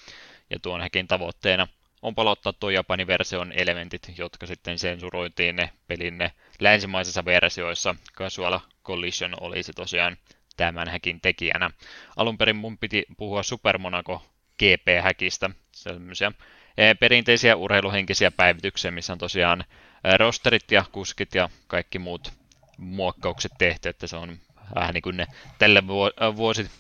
[0.50, 1.68] Ja tuon häkin tavoitteena
[2.02, 7.96] on palauttaa tuo Japanin version elementit, jotka sitten sensuroitiin ne pelin ne länsimaisissa versioissa.
[8.14, 10.18] Casual Collision olisi tosiaan
[10.58, 11.70] tämän häkin tekijänä.
[12.18, 14.22] Alun perin mun piti puhua Super Monaco
[14.60, 16.32] GP-häkistä, sellaisia
[16.78, 19.64] e, perinteisiä urheiluhenkisiä päivityksiä, missä on tosiaan
[20.04, 22.34] e, rosterit ja kuskit ja kaikki muut
[22.78, 24.38] muokkaukset tehty, että se on
[24.76, 25.28] vähän niin kuin ne
[25.60, 25.88] tälle
[26.36, 26.72] vuosi,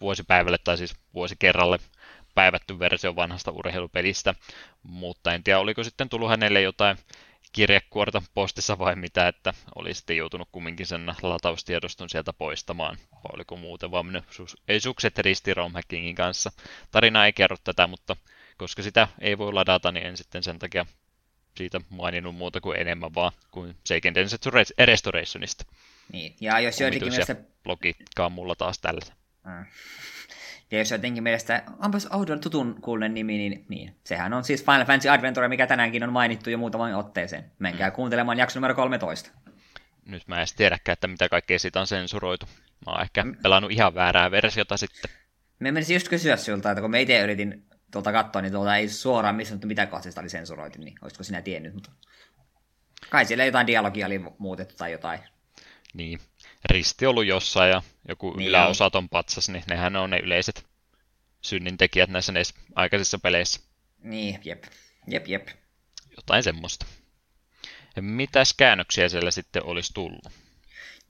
[0.00, 1.78] vuosipäivälle tai siis vuosikerralle
[2.34, 4.34] päivätty versio vanhasta urheilupelistä,
[4.82, 6.96] mutta en tiedä oliko sitten tullut hänelle jotain
[7.54, 13.56] kirjekuorta postissa vai mitä, että oli sitten joutunut kumminkin sen lataustiedoston sieltä poistamaan, vai oliko
[13.56, 14.24] muuten vaan mennyt
[14.68, 16.52] ei sukset risti romhackingin kanssa.
[16.90, 18.16] Tarina ei kerro tätä, mutta
[18.56, 20.86] koska sitä ei voi ladata, niin en sitten sen takia
[21.56, 25.64] siitä maininnut muuta kuin enemmän vaan kuin Seiken Densetsu Restorationista.
[26.12, 27.36] Niin, ja jos joidenkin mielestä...
[27.64, 29.00] Logiikkaa mulla taas tällä.
[29.44, 29.66] Mm.
[30.74, 34.84] Ja jos jotenkin mielestä onpas oudon tutun kuulen nimi, niin, niin sehän on siis Final
[34.84, 37.44] Fantasy Adventure, mikä tänäänkin on mainittu jo muutaman otteeseen.
[37.58, 37.94] Menkää mm.
[37.94, 39.30] kuuntelemaan jakso numero 13.
[40.06, 42.46] Nyt mä en edes tiedäkään, että mitä kaikkea siitä on sensuroitu.
[42.86, 43.36] Mä oon ehkä mm.
[43.42, 45.10] pelannut ihan väärää versiota sitten.
[45.58, 48.88] Me menisin just kysyä sinulta, että kun me itse yritin tuolta katsoa, niin tuolta ei
[48.88, 51.90] suoraan missä mitä kohdasta oli sensuroitu, niin olisiko sinä tiennyt, mutta
[53.10, 55.20] kai siellä jotain dialogia oli muutettu tai jotain.
[55.94, 56.20] Niin,
[56.70, 60.66] risti ollut jossain ja joku niin yläosaton patsas, niin nehän on ne yleiset
[61.40, 63.60] synnintekijät näissä näissä aikaisissa peleissä.
[64.02, 64.64] Niin, jep,
[65.06, 65.48] jep, jep.
[66.16, 66.86] Jotain semmoista.
[67.96, 70.28] Ja mitäs käännöksiä siellä sitten olisi tullut?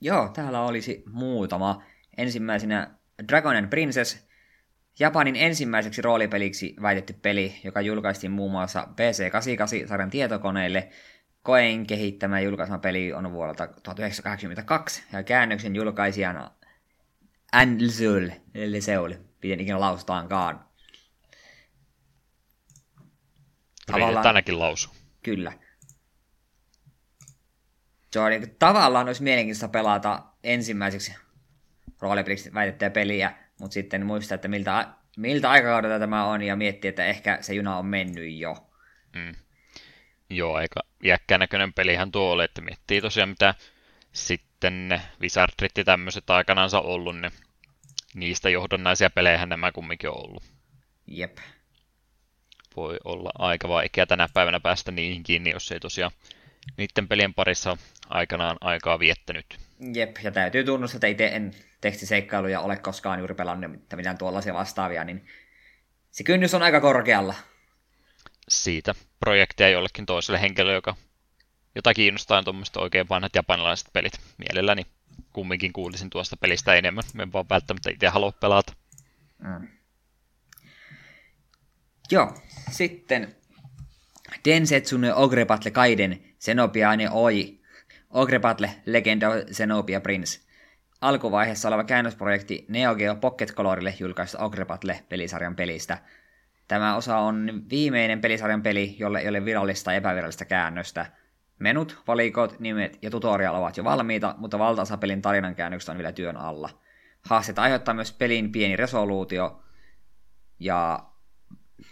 [0.01, 1.83] Joo, täällä olisi muutama.
[2.17, 2.95] Ensimmäisenä
[3.27, 4.27] Dragon and Princess,
[4.99, 10.89] Japanin ensimmäiseksi roolipeliksi väitetty peli, joka julkaistiin muun muassa PC-88-sarjan tietokoneille–
[11.45, 16.51] Koen kehittämä julkaisema peli on vuodelta 1982, ja käännöksen julkaisijana
[17.51, 20.65] Anzul, eli Seul, miten ikinä lausutaankaan.
[23.85, 24.89] Tavallaan, ainakin lausu.
[25.23, 25.53] Kyllä.
[28.11, 31.15] Se on niin, tavallaan olisi mielenkiintoista pelata ensimmäiseksi
[32.01, 34.87] roolipeliksi väitettyä peliä, mutta sitten muistaa, että miltä,
[35.17, 38.69] miltä aikakaudelta tämä on, ja miettiä, että ehkä se juna on mennyt jo.
[39.15, 39.44] Mm.
[40.29, 43.55] Joo, aika iäkkään näköinen pelihän tuo oli, että miettii tosiaan mitä
[44.11, 47.31] sitten ne Wizardrit ja tämmöiset aikanaansa ollut, niin
[48.15, 50.43] niistä johdonnaisia pelejä nämä kumminkin on ollut.
[51.07, 51.37] Jep.
[52.75, 56.11] Voi olla aika vaikea tänä päivänä päästä niihin kiinni, jos ei tosiaan
[56.77, 57.77] niiden pelien parissa
[58.09, 59.59] aikanaan aikaa viettänyt.
[59.93, 65.03] Jep, ja täytyy tunnustaa, että itse en tekstiseikkailuja ole koskaan juuri pelannut mitään tuollaisia vastaavia,
[65.03, 65.27] niin
[66.11, 67.33] se kynnys on aika korkealla
[68.49, 70.95] siitä projektia jollekin toiselle henkilölle, joka,
[71.75, 74.13] jota kiinnostaa tuommoiset oikein vanhat japanilaiset pelit.
[74.37, 74.85] Mielelläni
[75.33, 77.03] kumminkin kuulisin tuosta pelistä enemmän.
[77.21, 78.73] en vaan välttämättä itse halua pelata.
[79.37, 79.67] Mm.
[82.11, 82.33] Joo,
[82.71, 83.35] sitten
[84.45, 87.59] Densetsun Ogre Battle Kaiden Xenobiane Oi
[88.09, 90.39] Ogre Battle Legend of Xenobia Prince
[91.01, 95.97] alkuvaiheessa oleva käännösprojekti Neo Geo Pocket Colorille julkaista Ogre Battle pelisarjan pelistä–
[96.67, 101.05] Tämä osa on viimeinen pelisarjan peli, jolle ei ole virallista ja epävirallista käännöstä.
[101.59, 106.11] Menut, valikot, nimet ja tutorial ovat jo valmiita, mutta valtaosa pelin tarinan käännöksestä on vielä
[106.11, 106.69] työn alla.
[107.21, 109.63] Haasteet aiheuttaa myös pelin pieni resoluutio,
[110.59, 110.99] ja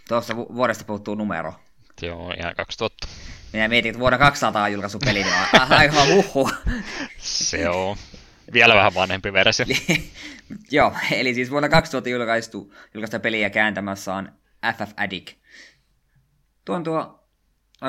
[0.08, 1.54] tuosta vuodesta puuttuu numero.
[2.02, 3.06] Joo, ihan 2000.
[3.52, 6.50] Minä mietin, että vuonna 200 on julkaisu peli, niin on aivan huhu.
[7.18, 7.96] Se on
[8.52, 9.66] vielä vähän vanhempi versio.
[10.70, 14.32] Joo, eli siis vuonna 2000 julkaistu, julkaista peliä kääntämässä on
[14.72, 15.38] FF Addict.
[16.64, 17.28] Tuo on tuo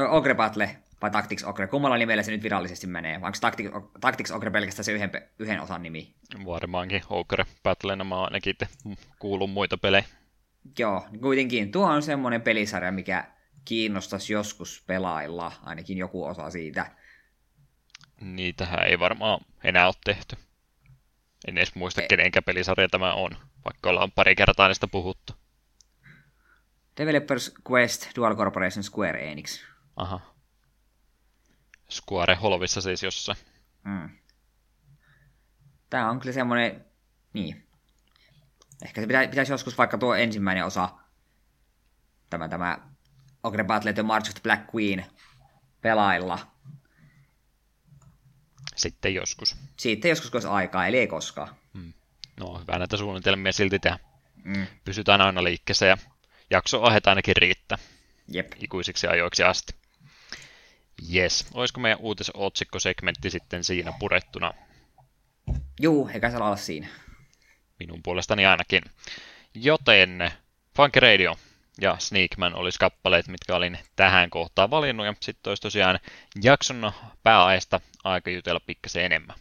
[0.09, 3.21] Ogre Battle vai Tactics Ogre, kummalla nimellä se nyt virallisesti menee?
[3.21, 3.69] Vai onko Tactics,
[4.01, 6.15] Tactics Ogre pelkästään se yhden, yhden osan nimi?
[6.45, 8.55] Varmaankin Ogre Battle, mä ainakin
[9.19, 10.05] kuulun muita pelejä.
[10.79, 13.25] Joo, kuitenkin tuo on semmoinen pelisarja, mikä
[13.65, 16.91] kiinnostaisi joskus pelailla, ainakin joku osa siitä.
[18.21, 20.35] Niitähän ei varmaan enää ole tehty.
[21.47, 23.31] En edes muista, e- kenenkä pelisarja tämä on,
[23.65, 25.33] vaikka ollaan pari kertaa niistä puhuttu.
[26.97, 29.59] Developers Quest Dual Corporation Square Enix.
[29.95, 30.19] Aha.
[31.89, 33.37] Square Holvissa siis jossain.
[33.83, 34.09] Mm.
[35.89, 36.85] Tämä on kyllä semmoinen,
[37.33, 37.67] niin.
[38.81, 40.89] Ehkä se pitäisi, pitäisi joskus vaikka tuo ensimmäinen osa,
[42.29, 42.77] tämä, tämä
[43.43, 45.05] Ogre Battle The March of the Black Queen,
[45.81, 46.39] pelailla.
[48.75, 49.57] Sitten joskus.
[49.77, 51.55] Sitten joskus, kun olisi aikaa, eli ei koskaan.
[51.73, 51.93] Hmm.
[52.39, 53.99] No, hyvä näitä suunnitelmia silti tehdä.
[54.43, 54.67] Mm.
[54.83, 55.97] Pysytään aina liikkeessä ja
[56.49, 57.77] jakso ahet ainakin riittää
[58.27, 58.51] Jep.
[58.59, 59.75] ikuisiksi ajoiksi asti.
[61.13, 61.45] Yes.
[61.53, 64.53] Olisiko meidän uutisotsikkosegmentti sitten siinä purettuna?
[65.81, 66.87] Juu, eikä se olla siinä.
[67.79, 68.81] Minun puolestani ainakin.
[69.53, 70.31] Joten
[70.75, 71.35] Funky Radio
[71.81, 75.05] ja Sneakman olisi kappaleet, mitkä olin tähän kohtaan valinnut.
[75.05, 75.99] Ja sitten olisi tosiaan
[76.43, 76.91] jakson
[77.23, 79.35] pääaiesta aika jutella pikkasen enemmän.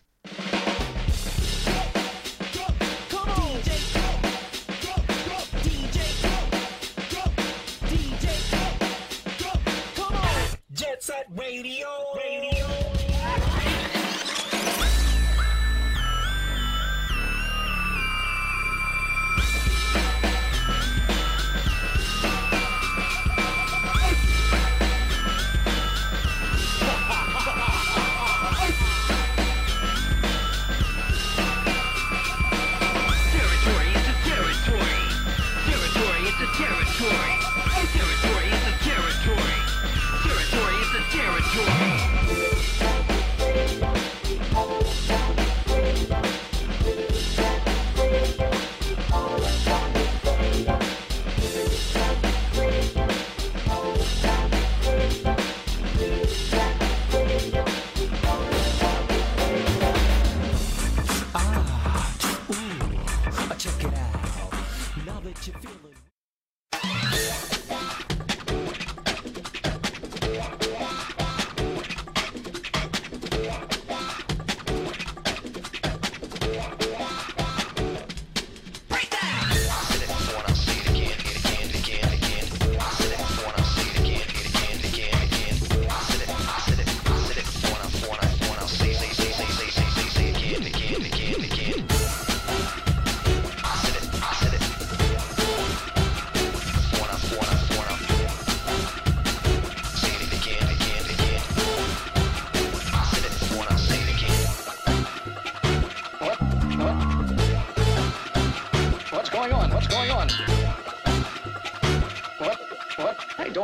[11.36, 11.88] Radio.
[12.14, 12.63] Radio.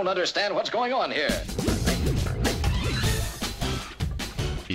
[0.00, 1.34] Don't understand what's going on here.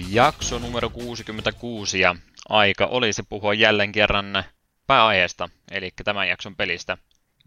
[0.10, 2.16] Jakso numero 66 ja
[2.50, 4.44] aika olisi puhua jälleen kerran
[4.88, 6.98] pääaiheesta, eli tämän jakson pelistä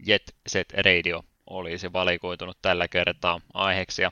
[0.05, 4.01] Jet Set Radio olisi valikoitunut tällä kertaa aiheeksi.
[4.01, 4.11] Ja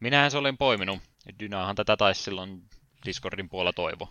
[0.00, 0.98] minähän se olin poiminut.
[1.40, 2.62] Dynahan tätä taisi silloin
[3.06, 4.08] Discordin puolella toivo.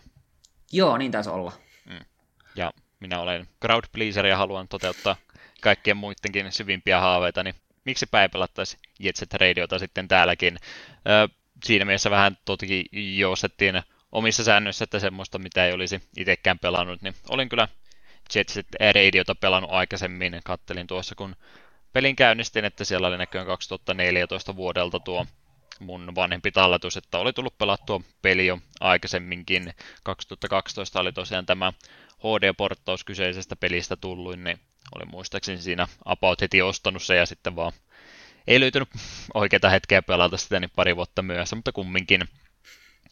[0.71, 1.51] Joo, niin taisi olla.
[2.55, 5.15] Ja minä olen crowd pleaser ja haluan toteuttaa
[5.61, 7.55] kaikkien muidenkin syvimpiä haaveita, niin
[7.85, 10.57] miksi ei pelattaisi Jet Set Radiota sitten täälläkin.
[11.63, 13.81] Siinä mielessä vähän toki joustettiin
[14.11, 17.67] omissa säännöissä, että semmoista, mitä ei olisi itsekään pelannut, niin olin kyllä
[18.35, 20.39] Jet Set Radiota pelannut aikaisemmin.
[20.43, 21.35] Kattelin tuossa, kun
[21.93, 25.25] pelin käynnistin, että siellä oli näköjään 2014 vuodelta tuo
[25.79, 29.73] mun vanhempi talletus, että oli tullut pelattua peli jo aikaisemminkin.
[30.03, 31.73] 2012 oli tosiaan tämä
[32.17, 34.59] HD-porttaus kyseisestä pelistä tullut, niin
[34.95, 37.71] oli muistaakseni siinä about heti ostanut se ja sitten vaan
[38.47, 38.89] ei löytynyt
[39.33, 42.21] oikeita hetkeä pelata sitä niin pari vuotta myöhässä, mutta kumminkin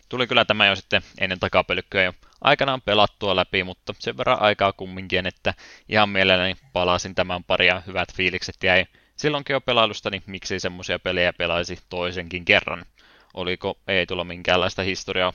[0.09, 4.73] tuli kyllä tämä jo sitten ennen takapelykköä jo aikanaan pelattua läpi, mutta sen verran aikaa
[4.73, 5.53] kumminkin, että
[5.89, 8.85] ihan mielelläni palasin tämän paria hyvät fiilikset jäi
[9.15, 12.85] silloinkin jo pelailusta, niin miksi semmoisia pelejä pelaisi toisenkin kerran?
[13.33, 15.33] Oliko ei tulla minkäänlaista historiaa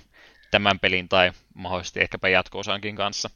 [0.51, 3.31] tämän pelin tai mahdollisesti ehkäpä jatko-osankin kanssa?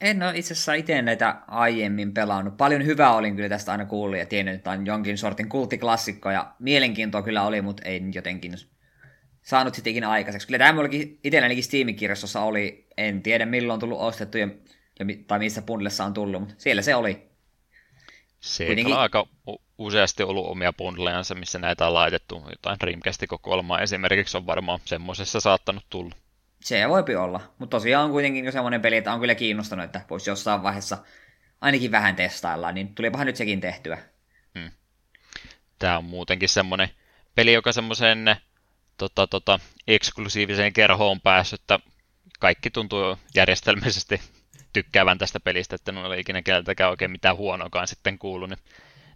[0.00, 2.56] En ole itse asiassa itse näitä aiemmin pelannut.
[2.56, 6.52] Paljon hyvää olin kyllä tästä aina kuullut ja tiennyt, että on jonkin sortin kulttiklassikko ja
[6.58, 8.54] mielenkiintoa kyllä oli, mutta ei jotenkin
[9.42, 10.46] saanut sitten ikinä aikaiseksi.
[10.46, 14.48] Kyllä tämä mullakin itsellänikin Steam-kirjastossa oli, en tiedä milloin on tullut ostettu ja,
[14.98, 17.28] ja, tai missä bundlessa on tullut, mutta siellä se oli.
[18.40, 19.26] Se Kuitenkin- on aika
[19.78, 22.42] useasti ollut omia bundlejansa, missä näitä on laitettu.
[22.50, 26.14] Jotain Dreamcastin kokoelmaa esimerkiksi on varmaan semmoisessa saattanut tulla.
[26.64, 30.00] Se voipi olla, mutta tosiaan on kuitenkin jo semmoinen peli, että on kyllä kiinnostanut, että
[30.10, 30.98] voisi jossain vaiheessa
[31.60, 33.98] ainakin vähän testailla, niin tulipahan nyt sekin tehtyä.
[35.78, 36.88] Tämä on muutenkin semmoinen
[37.34, 38.36] peli, joka semmoiseen
[38.96, 41.78] tota, tota, eksklusiiviseen kerhoon päässyt, että
[42.40, 44.20] kaikki tuntuu järjestelmällisesti
[44.72, 48.50] tykkäävän tästä pelistä, että en ole ikinä keltäkään oikein mitään huonoakaan sitten kuullut.
[48.50, 48.60] Niin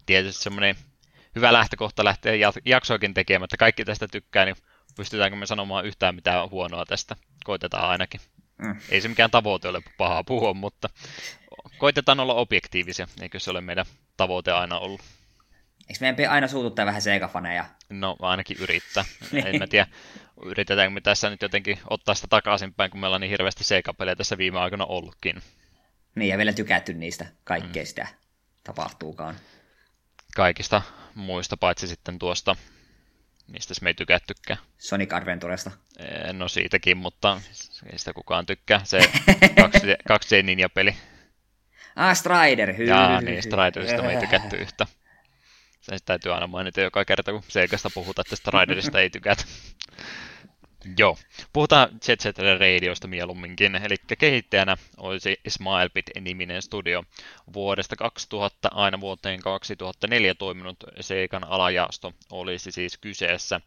[0.05, 0.75] tietysti semmoinen
[1.35, 2.33] hyvä lähtökohta lähteä
[2.65, 4.55] jaksoakin tekemään, että kaikki tästä tykkää, niin
[4.99, 7.15] pystytäänkö me sanomaan yhtään mitään huonoa tästä?
[7.43, 8.21] Koitetaan ainakin.
[8.57, 8.75] Mm.
[8.89, 10.89] Ei se mikään tavoite ole pahaa puhua, mutta
[11.77, 13.85] koitetaan olla objektiivisia, eikö se ole meidän
[14.17, 15.01] tavoite aina ollut?
[15.89, 17.65] Eikö meidän aina suututtaa vähän Sega-faneja?
[17.89, 19.05] No ainakin yrittää.
[19.45, 19.87] En mä tiedä,
[20.45, 24.37] yritetäänkö me tässä nyt jotenkin ottaa sitä takaisinpäin, kun meillä on niin hirveästi seikapelejä tässä
[24.37, 25.41] viime aikoina ollutkin.
[26.15, 27.87] Niin, ja vielä tykätty niistä kaikkea mm.
[27.87, 28.07] sitä
[28.63, 29.35] tapahtuukaan.
[30.35, 30.81] kaikista
[31.15, 32.55] muista, paitsi sitten tuosta,
[33.51, 34.59] mistä me ei tykättykään.
[34.77, 35.71] Sonic Adventuresta.
[36.33, 37.41] No siitäkin, mutta
[37.91, 38.81] ei sitä kukaan tykkää.
[38.83, 38.99] Se
[39.61, 40.95] 2D, 2D Ninja-peli.
[41.95, 42.87] Ah, Strider, hyy.
[42.87, 44.87] Jaa, niin Striderista me ei tykätty yhtä.
[45.81, 49.43] Se täytyy aina mainita joka kerta, kun Seikasta puhutaan, että Striderista ei tykätä.
[50.97, 51.17] Joo,
[51.53, 57.03] puhutaan Jet Set Radiosta mieluumminkin, eli kehittäjänä olisi Smilebit-niminen studio.
[57.53, 63.61] Vuodesta 2000 aina vuoteen 2004 toiminut Seikan alajaosto olisi siis kyseessä.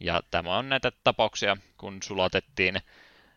[0.00, 2.80] Ja tämä on näitä tapauksia, kun sulatettiin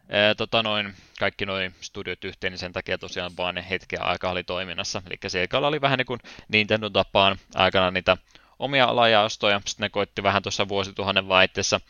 [0.09, 4.43] ää, tota noin, kaikki noin studiot yhteen, niin sen takia tosiaan vain hetken aikaa oli
[4.43, 5.01] toiminnassa.
[5.07, 8.17] Eli Seikalla oli vähän niin kuin Nintendo tapaan aikana niitä
[8.59, 11.81] omia alajaostoja, sitten ne koitti vähän tuossa vuosituhannen vaihteessa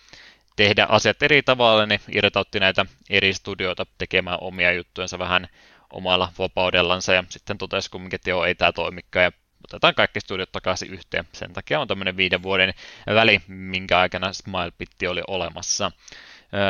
[0.57, 5.47] tehdä asiat eri tavalla, niin irtautti näitä eri studioita tekemään omia juttujensa vähän
[5.93, 9.31] omalla vapaudellansa ja sitten totesi kumminkin, että joo, ei tämä toimikaan ja
[9.63, 11.27] otetaan kaikki studiot takaisin yhteen.
[11.33, 12.73] Sen takia on tämmöinen viiden vuoden
[13.07, 15.91] väli, minkä aikana SmilePitti oli olemassa.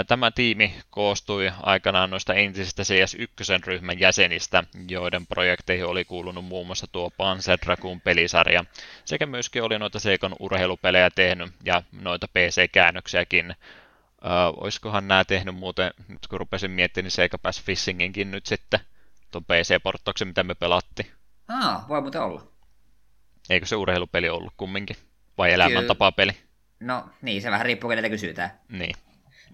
[0.07, 7.09] Tämä tiimi koostui aikanaan noista entisistä CS1-ryhmän jäsenistä, joiden projekteihin oli kuulunut muun muassa tuo
[7.09, 8.65] Panzer Dragoon pelisarja,
[9.05, 13.51] sekä myöskin oli noita Seikon urheilupelejä tehnyt ja noita PC-käännöksiäkin.
[13.51, 13.55] Ö,
[14.57, 18.79] olisikohan nämä tehnyt muuten, nyt kun rupesin miettimään, niin Seika pääsi Fishinginkin nyt sitten,
[19.31, 21.11] tuon PC-porttauksen, mitä me pelattiin.
[21.47, 22.43] Ah, voi muuten olla.
[23.49, 24.95] Eikö se urheilupeli ollut kumminkin?
[25.37, 26.31] Vai elämäntapapeli?
[26.79, 28.51] No niin, se vähän riippuu, keneltä kysytään.
[28.69, 28.95] Niin.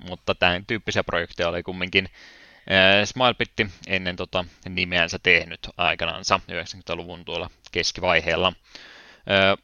[0.10, 2.10] Mutta tämän tyyppisiä projekteja oli kumminkin
[3.06, 8.54] Smilepitti ennen tota nimeänsä tehnyt aikanaansa 90-luvun tuolla keskivaiheella.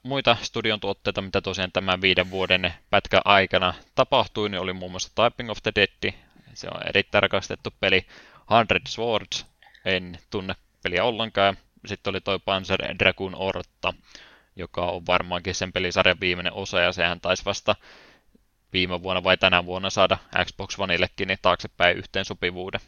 [0.04, 5.12] Muita studion tuotteita, mitä tosiaan tämän viiden vuoden pätkä aikana tapahtui, niin oli muun muassa
[5.16, 6.14] Typing of the Dead,
[6.54, 8.06] se on erittäin rakastettu peli,
[8.50, 9.46] Hundred Swords,
[9.86, 13.94] en tunne peliä ollenkaan, sitten oli toi Panzer Dragoon Orta,
[14.56, 17.76] joka on varmaankin sen pelisarjan viimeinen osa, ja sehän taisi vasta
[18.74, 22.82] viime vuonna vai tänä vuonna saada Xbox Oneillekin niin taaksepäin yhteen sopivuuden.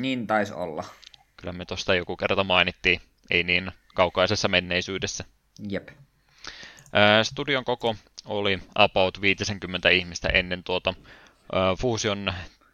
[0.00, 0.84] Niin taisi olla.
[1.36, 3.00] Kyllä me tuosta joku kerta mainittiin,
[3.30, 5.24] ei niin kaukaisessa menneisyydessä.
[5.68, 5.88] Jep.
[7.22, 10.94] Studion koko oli about 50 ihmistä ennen tuota
[11.78, 12.32] Fusion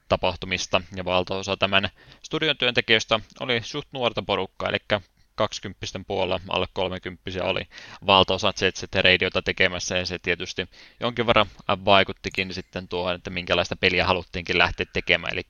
[0.08, 1.90] tapahtumista, ja valtaosa tämän
[2.22, 5.00] studion työntekijöistä oli suht nuorta porukkaa, eli
[5.48, 7.68] 20 puolella, alle 30 oli
[8.06, 10.68] valtaosa ZZT Radiota tekemässä, ja se tietysti
[11.00, 11.46] jonkin verran
[11.84, 15.42] vaikuttikin sitten tuohon, että minkälaista peliä haluttiinkin lähteä tekemään, eli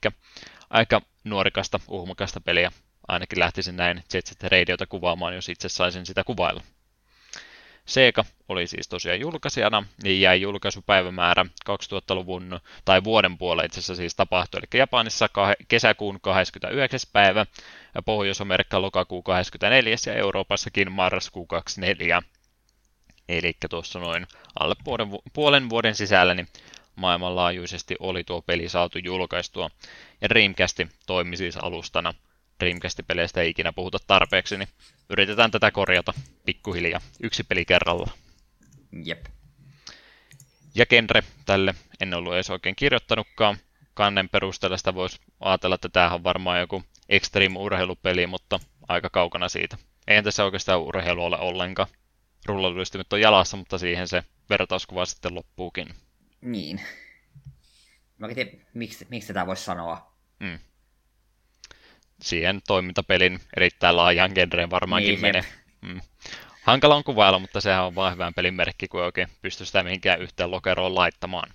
[0.70, 2.72] aika nuorikasta, uhmakasta peliä,
[3.08, 6.62] ainakin lähtisin näin ZZT Radiota kuvaamaan, jos itse saisin sitä kuvailla.
[7.84, 14.14] Sega oli siis tosiaan julkaisijana, niin jäi julkaisupäivämäärä 2000-luvun tai vuoden puolella itse asiassa siis
[14.14, 15.28] tapahtui, eli Japanissa
[15.68, 17.00] kesäkuun 29.
[17.12, 17.46] päivä,
[17.94, 19.96] ja Pohjois-Amerikka lokakuun 24.
[20.06, 22.22] ja Euroopassakin marraskuun 24.
[23.28, 24.26] Eli tuossa noin
[24.60, 26.48] alle puolen, puolen vuoden sisällä niin
[26.96, 29.70] maailmanlaajuisesti oli tuo peli saatu julkaistua,
[30.20, 32.14] ja Dreamcast toimi siis alustana.
[32.62, 34.68] Dreamcast-peleistä ei ikinä puhuta tarpeeksi, niin
[35.10, 36.12] yritetään tätä korjata
[36.44, 38.10] pikkuhiljaa, yksi peli kerralla.
[39.04, 39.26] Jep.
[40.74, 43.56] Ja genre tälle en ollut edes oikein kirjoittanutkaan.
[43.94, 49.76] Kannen perusteella sitä voisi ajatella, että tämähän on varmaan joku extreme-urheilupeli, mutta aika kaukana siitä.
[50.08, 51.88] Eihän tässä oikeastaan urheilu ole ollenkaan.
[52.46, 55.94] Rullaluistimet on jalassa, mutta siihen se vertauskuva sitten loppuukin.
[56.40, 56.80] Niin.
[58.18, 60.12] Mä en tiedä, miksi, miksi tätä voisi sanoa.
[60.40, 60.58] Mm.
[62.22, 65.44] Siihen toimintapelin erittäin laajaan genreen varmaankin Niin, menee.
[65.80, 66.00] Mm.
[66.62, 69.82] Hankala on kuvailla, mutta sehän on vaan hyvän pelin merkki, kun ei oikein pysty sitä
[69.82, 71.50] mihinkään yhteen lokeroon laittamaan.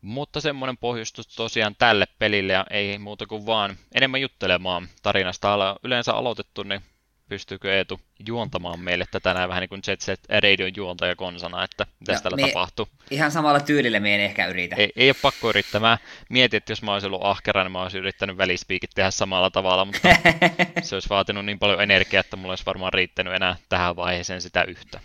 [0.00, 4.88] Mutta semmoinen pohjustus tosiaan tälle pelille ja ei muuta kuin vaan enemmän juttelemaan.
[5.02, 6.80] Tarinasta ollaan yleensä aloitettu, niin
[7.28, 11.86] pystyykö Eetu juontamaan meille tätä näin vähän niin kuin Jet Set Radion juontaja konsana, että
[12.00, 12.88] mitä No, täällä me- tapahtuu.
[13.10, 14.76] Ihan samalla tyylillä me en ehkä yritä.
[14.76, 15.80] Ei, ei ole pakko yrittää.
[15.80, 15.98] Mä
[16.30, 19.84] mietin, että jos mä olisin ollut ahkera, niin mä olisin yrittänyt välispiikit tehdä samalla tavalla,
[19.84, 20.08] mutta
[20.82, 24.64] se olisi vaatinut niin paljon energiaa, että mulla olisi varmaan riittänyt enää tähän vaiheeseen sitä
[24.64, 25.00] yhtä.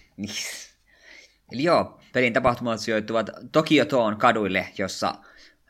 [1.51, 5.15] Eli joo, pelin tapahtumat sijoittuvat Tokyo Toon kaduille, jossa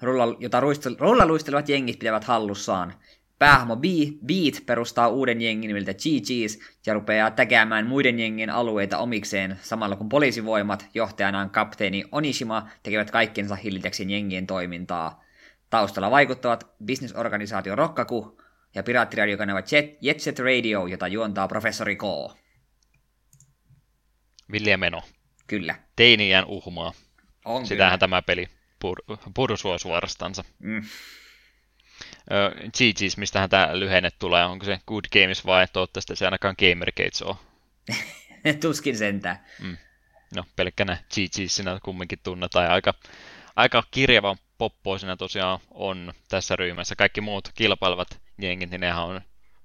[0.01, 2.93] rulla, jota ruistel, rullaluistelevat jengit pitävät hallussaan.
[3.41, 3.83] Päähmo B,
[4.25, 10.09] Beat perustaa uuden jengin nimeltä GG's ja rupeaa täkäämään muiden jengien alueita omikseen, samalla kun
[10.09, 15.23] poliisivoimat, johtajanaan kapteeni Onishima, tekevät kaikkensa hillitäkseen jengien toimintaa.
[15.69, 18.41] Taustalla vaikuttavat bisnesorganisaatio Rokkaku
[18.75, 22.03] ja piraattiradiokanava Jet, Jet Set Radio, jota juontaa professori K.
[24.51, 25.01] Vilja Meno.
[25.47, 25.75] Kyllä.
[25.95, 26.93] Teiniään uhmaa.
[27.45, 28.45] On Sitähän tämä peli
[28.85, 30.43] pur- pursua suorastansa.
[30.59, 30.81] Mm.
[32.77, 34.45] GG's, mistähän tämä lyhenne tulee?
[34.45, 37.35] Onko se Good Games vai toivottavasti se ainakaan Gamergates on?
[38.61, 39.45] Tuskin sentään.
[40.35, 42.93] no pelkkänä GGsinä kumminkin tunnetaan ja aika,
[43.55, 46.95] aika kirjava poppoisina tosiaan on tässä ryhmässä.
[46.95, 49.21] Kaikki muut kilpailevat jengit, niin nehän on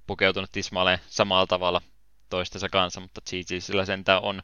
[0.06, 1.82] pukeutunut tismalleen samalla tavalla
[2.30, 4.42] toistensa kanssa, mutta GG sillä sentään on,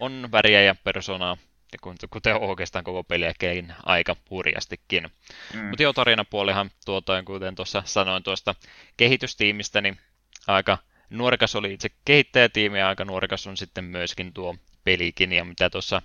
[0.00, 1.36] on väriä ja persoonaa,
[1.72, 1.78] ja
[2.10, 5.10] kuten oikeastaan koko peliäkin aika hurjastikin.
[5.54, 5.64] Mm.
[5.64, 8.54] Mutta joo, tarinapuolihan tuota, kuten tuossa sanoin tuosta
[8.96, 9.98] kehitystiimistä, niin
[10.46, 10.78] aika
[11.10, 16.02] nuorikas oli itse kehittäjätiimi ja aika nuorikas on sitten myöskin tuo pelikin, ja mitä tuossa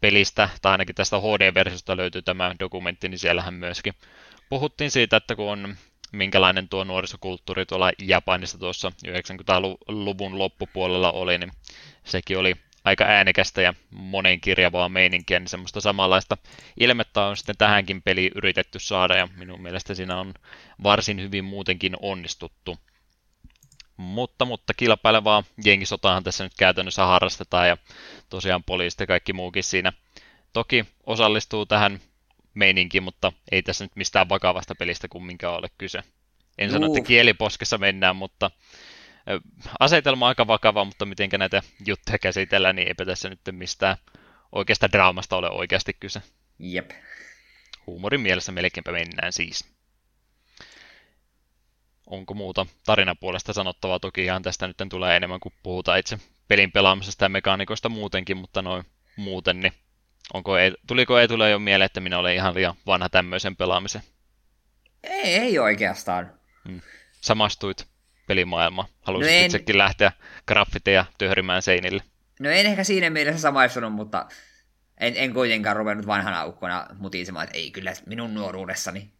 [0.00, 3.94] pelistä, tai ainakin tästä HD-versiosta löytyy tämä dokumentti, niin siellähän myöskin
[4.48, 5.76] puhuttiin siitä, että kun on
[6.12, 11.52] minkälainen tuo nuorisokulttuuri tuolla Japanissa tuossa 90-luvun loppupuolella oli, niin
[12.04, 12.54] sekin oli
[12.84, 16.36] aika äänekästä ja monenkirjavaa meininkiä, niin semmoista samanlaista
[16.80, 20.34] ilmettä on sitten tähänkin peliin yritetty saada, ja minun mielestä siinä on
[20.82, 22.78] varsin hyvin muutenkin onnistuttu.
[23.96, 27.76] Mutta, mutta kilpailevaa jengisotaahan tässä nyt käytännössä harrastetaan, ja
[28.30, 29.92] tosiaan poliisit ja kaikki muukin siinä
[30.52, 32.00] toki osallistuu tähän
[32.54, 36.02] meininkiin, mutta ei tässä nyt mistään vakavasta pelistä kumminkaan ole kyse.
[36.58, 38.50] En sano, että kieliposkessa mennään, mutta
[39.80, 43.96] asetelma on aika vakava, mutta miten näitä juttuja käsitellään, niin eipä tässä nyt mistään
[44.52, 46.22] oikeasta draamasta ole oikeasti kyse.
[46.58, 46.90] Jep.
[47.86, 49.74] Huumorin mielessä melkeinpä mennään siis.
[52.06, 54.00] Onko muuta tarinapuolesta sanottavaa?
[54.00, 56.18] Toki ihan tästä nyt tulee enemmän kuin puhutaan itse
[56.48, 58.84] pelin pelaamisesta ja mekaanikoista muutenkin, mutta noin
[59.16, 59.72] muuten, niin
[60.34, 64.02] onko, ei, tuliko ei tule jo mieleen, että minä olen ihan liian vanha tämmöisen pelaamisen?
[65.02, 66.32] Ei, ei oikeastaan.
[67.20, 67.93] Samastuit
[68.26, 68.88] pelimaailmaan.
[69.02, 70.12] Haluaisit No en- itsekin lähteä
[70.48, 72.02] graffiteja töhrimään seinille.
[72.40, 74.26] No en ehkä siinä mielessä samaistunut, mutta
[75.00, 79.10] en, en kuitenkaan ruvennut vanhana ukkona mutisemaan, että ei kyllä minun nuoruudessani.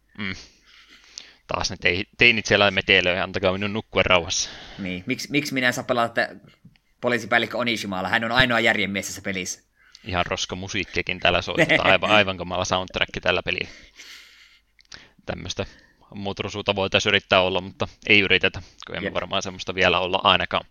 [1.47, 4.49] Taas ne tei- teinit siellä metelöi, antakaa minun nukkua rauhassa.
[4.79, 6.21] Niin, miksi, miksi minä saa pelata
[7.01, 8.09] poliisipäällikkö Onishimalla?
[8.09, 9.61] Hän on ainoa järjenmies tässä pelissä.
[10.03, 13.69] Ihan roska musiikkiakin täällä soittaa, aivan, aivan kamala soundtrack tällä pelillä.
[15.25, 15.65] Tämmöistä
[16.15, 19.13] mutrusuutta voitaisiin yrittää olla, mutta ei yritetä, kun emme Jep.
[19.13, 20.65] varmaan semmoista vielä olla ainakaan.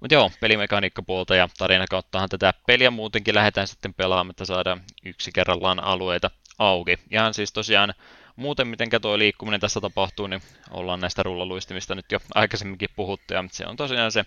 [0.00, 5.30] Mutta joo, pelimekaniikkapuolta ja tarina kauttahan tätä peliä muutenkin lähdetään sitten pelaamaan, että saadaan yksi
[5.34, 6.98] kerrallaan alueita auki.
[7.10, 7.94] Ihan siis tosiaan
[8.36, 13.44] muuten miten tuo liikkuminen tässä tapahtuu, niin ollaan näistä rullaluistimista nyt jo aikaisemminkin puhuttu, ja
[13.50, 14.24] se on tosiaan se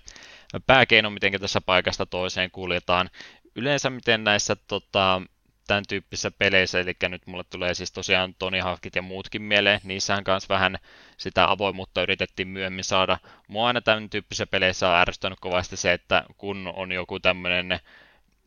[0.67, 3.09] pääkeino, miten tässä paikasta toiseen kuljetaan.
[3.55, 5.21] Yleensä miten näissä tota,
[5.67, 10.23] tämän tyyppisissä peleissä, eli nyt mulle tulee siis tosiaan Tony Hawkit ja muutkin mieleen, niissähän
[10.23, 10.77] kanssa vähän
[11.17, 13.17] sitä avoimuutta yritettiin myöhemmin saada.
[13.47, 17.79] Mua aina tämän tyyppisissä peleissä on ärsyttänyt kovasti se, että kun on joku tämmöinen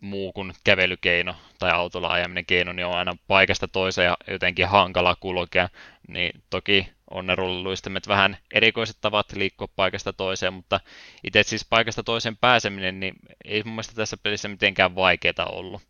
[0.01, 5.17] muu kuin kävelykeino tai autolla ajaminen keino, niin on aina paikasta toiseen ja jotenkin hankala
[5.21, 5.69] kulkea.
[6.09, 10.81] Niin toki on ne rullaluistimet vähän erikoiset tavat liikkua paikasta toiseen, mutta
[11.25, 13.15] itse siis paikasta toiseen pääseminen, niin
[13.45, 15.83] ei mun mielestä tässä pelissä mitenkään vaikeaa ollut.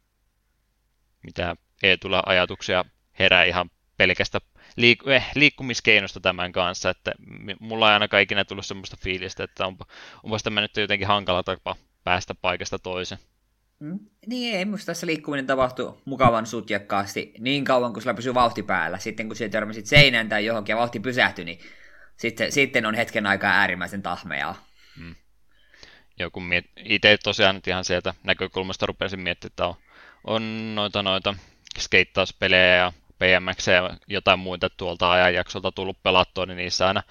[1.26, 2.84] Mitä ei tule ajatuksia
[3.18, 4.40] herää ihan pelkästä
[4.80, 7.12] liik- eh, liikkumiskeinosta tämän kanssa, että
[7.60, 9.86] mulla ei ainakaan ikinä tullut semmoista fiilistä, että onpa,
[10.22, 13.20] onpa tämä nyt jotenkin hankala tapa päästä paikasta toiseen.
[13.80, 13.98] Mm.
[14.26, 18.98] Niin ei, musta tässä liikkuminen tapahtuu mukavan sutjakkaasti niin kauan, kun sulla pysyy vauhti päällä.
[18.98, 21.58] Sitten kun sä törmäsit seinään tai johonkin ja vauhti pysähtyi, niin
[22.16, 24.66] sitten, sitten on hetken aikaa äärimmäisen tahmeaa.
[26.18, 26.64] joku miet...
[26.76, 29.74] itse tosiaan nyt ihan sieltä näkökulmasta rupesin miettimään, että on,
[30.26, 31.34] on noita, noita
[31.78, 37.02] skeittauspelejä ja BMX ja jotain muita tuolta ajanjaksolta tullut pelattua, niin niissä aina,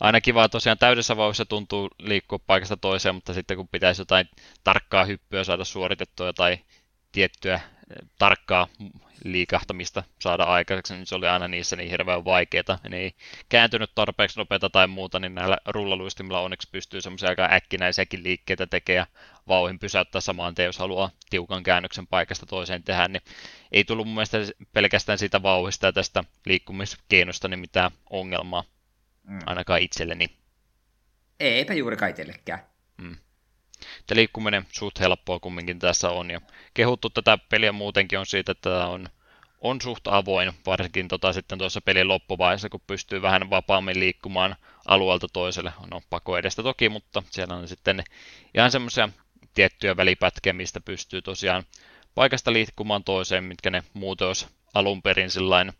[0.00, 4.28] aina kiva tosiaan täydessä vauhdissa tuntuu liikkua paikasta toiseen, mutta sitten kun pitäisi jotain
[4.64, 6.58] tarkkaa hyppyä saada suoritettua tai
[7.12, 7.60] tiettyä
[8.18, 8.68] tarkkaa
[9.24, 12.78] liikahtamista saada aikaiseksi, niin se oli aina niissä niin hirveän vaikeaa.
[12.88, 13.12] Ne ei
[13.48, 19.06] kääntynyt tarpeeksi nopeita tai muuta, niin näillä rullaluistimilla onneksi pystyy semmoisia aika äkkinäisiäkin liikkeitä tekemään
[19.12, 23.22] ja vauhin pysäyttää samaan tien, jos haluaa tiukan käännöksen paikasta toiseen tehdä, niin
[23.72, 24.38] ei tullut mun mielestä
[24.72, 28.64] pelkästään siitä vauhista ja tästä liikkumiskeinosta niin mitään ongelmaa,
[29.24, 29.38] Mm.
[29.46, 30.26] ainakaan itselleni.
[31.40, 32.60] Eipä juurikaan itsellekään.
[34.00, 36.30] Että liikkuminen suht helppoa kumminkin tässä on.
[36.30, 36.40] Ja
[36.74, 39.08] kehuttu tätä peliä muutenkin on siitä, että tämä on,
[39.60, 44.56] on suht avoin, varsinkin tota, sitten tuossa pelin loppuvaiheessa, kun pystyy vähän vapaammin liikkumaan
[44.86, 45.72] alueelta toiselle.
[45.90, 48.04] No pako edestä toki, mutta siellä on sitten
[48.54, 49.08] ihan semmoisia
[49.54, 51.64] tiettyjä välipätkiä, mistä pystyy tosiaan
[52.14, 55.72] paikasta liikkumaan toiseen, mitkä ne muuten olisi alun perin sillain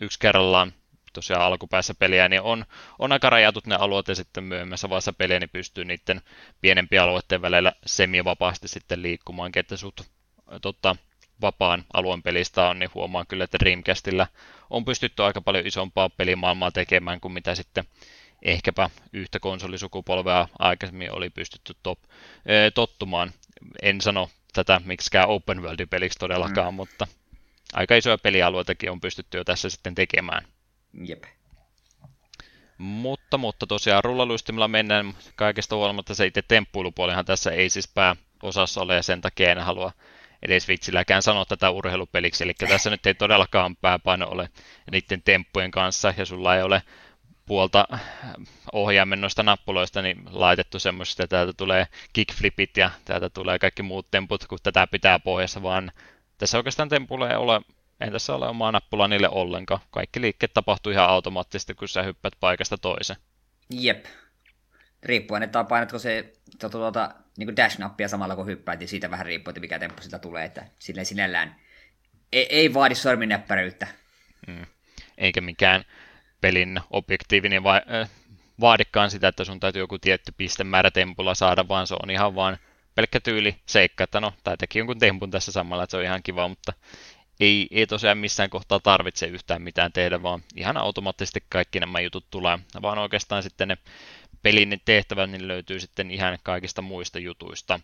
[0.00, 0.72] yksi kerrallaan
[1.18, 2.64] tosiaan alkupäässä peliä, niin on,
[2.98, 6.20] on aika rajatut ne alueet ja sitten myöhemmässä vaiheessa peliä, niin pystyy niiden
[6.60, 10.00] pienempien alueiden välillä semivapaasti sitten liikkumaan, että sut
[10.62, 10.96] tota,
[11.40, 14.26] vapaan alueen pelistä on, niin huomaan kyllä, että Dreamcastilla
[14.70, 17.84] on pystytty aika paljon isompaa pelimaailmaa tekemään kuin mitä sitten
[18.42, 21.98] ehkäpä yhtä konsolisukupolvea aikaisemmin oli pystytty top,
[22.46, 23.32] eh, tottumaan.
[23.82, 26.76] en sano tätä miksikään open world-peliksi todellakaan, mm.
[26.76, 27.06] mutta
[27.72, 30.44] aika isoja pelialueitakin on pystytty jo tässä sitten tekemään.
[31.04, 31.24] Jep.
[32.78, 38.94] Mutta, mutta tosiaan rullaluistimilla mennään kaikesta huolimatta se itse temppuilupuolihan tässä ei siis pääosassa ole
[38.94, 39.92] ja sen takia en halua
[40.42, 44.48] edes vitsilläkään sanoa tätä urheilupeliksi, eli tässä nyt ei todellakaan pääpaino ole
[44.90, 46.82] niiden temppujen kanssa ja sulla ei ole
[47.46, 47.88] puolta
[48.72, 54.10] ohjaimen noista nappuloista niin laitettu semmoista, että täältä tulee kickflipit ja täältä tulee kaikki muut
[54.10, 55.92] temput, kun tätä pitää pohjassa, vaan
[56.38, 57.60] tässä oikeastaan tempulle ei ole,
[58.00, 59.80] ei tässä ole omaa nappulaa niille ollenkaan.
[59.90, 63.18] Kaikki liikkeet tapahtuu ihan automaattisesti, kun sä hyppät paikasta toiseen.
[63.70, 64.04] Jep.
[65.02, 66.32] Riippuen, että painatko se
[66.70, 70.44] tuota, niin dash-nappia samalla kun hyppäät, ja siitä vähän riippuu, että mikä temppu sitä tulee,
[70.44, 71.56] että silleen sinällään
[72.32, 73.86] ei, ei vaadi sorminäppäryyttä.
[74.46, 74.66] Mm.
[75.18, 75.84] Eikä mikään
[76.40, 78.10] pelin objektiivinen va- äh,
[78.60, 82.58] vaadikaan sitä, että sun täytyy joku tietty pistemäärä tempulla saada, vaan se on ihan vaan
[82.94, 86.22] pelkkä tyyli seikka, että no, tai teki jonkun tempun tässä samalla, että se on ihan
[86.22, 86.72] kiva, mutta
[87.40, 92.26] ei, ei tosiaan missään kohtaa tarvitse yhtään mitään tehdä, vaan ihan automaattisesti kaikki nämä jutut
[92.30, 93.78] tulee, vaan oikeastaan sitten ne
[94.42, 97.80] pelin tehtävät niin löytyy sitten ihan kaikista muista jutuista,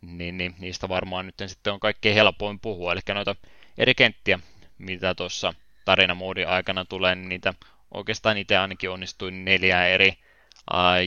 [0.00, 3.36] niin, niin niistä varmaan nyt sitten on kaikkein helpoin puhua, eli noita
[3.78, 4.38] eri kenttiä,
[4.78, 5.54] mitä tuossa
[5.84, 7.54] tarinamoodin aikana tulee, niin niitä
[7.94, 10.18] oikeastaan itse ainakin onnistuin neljää eri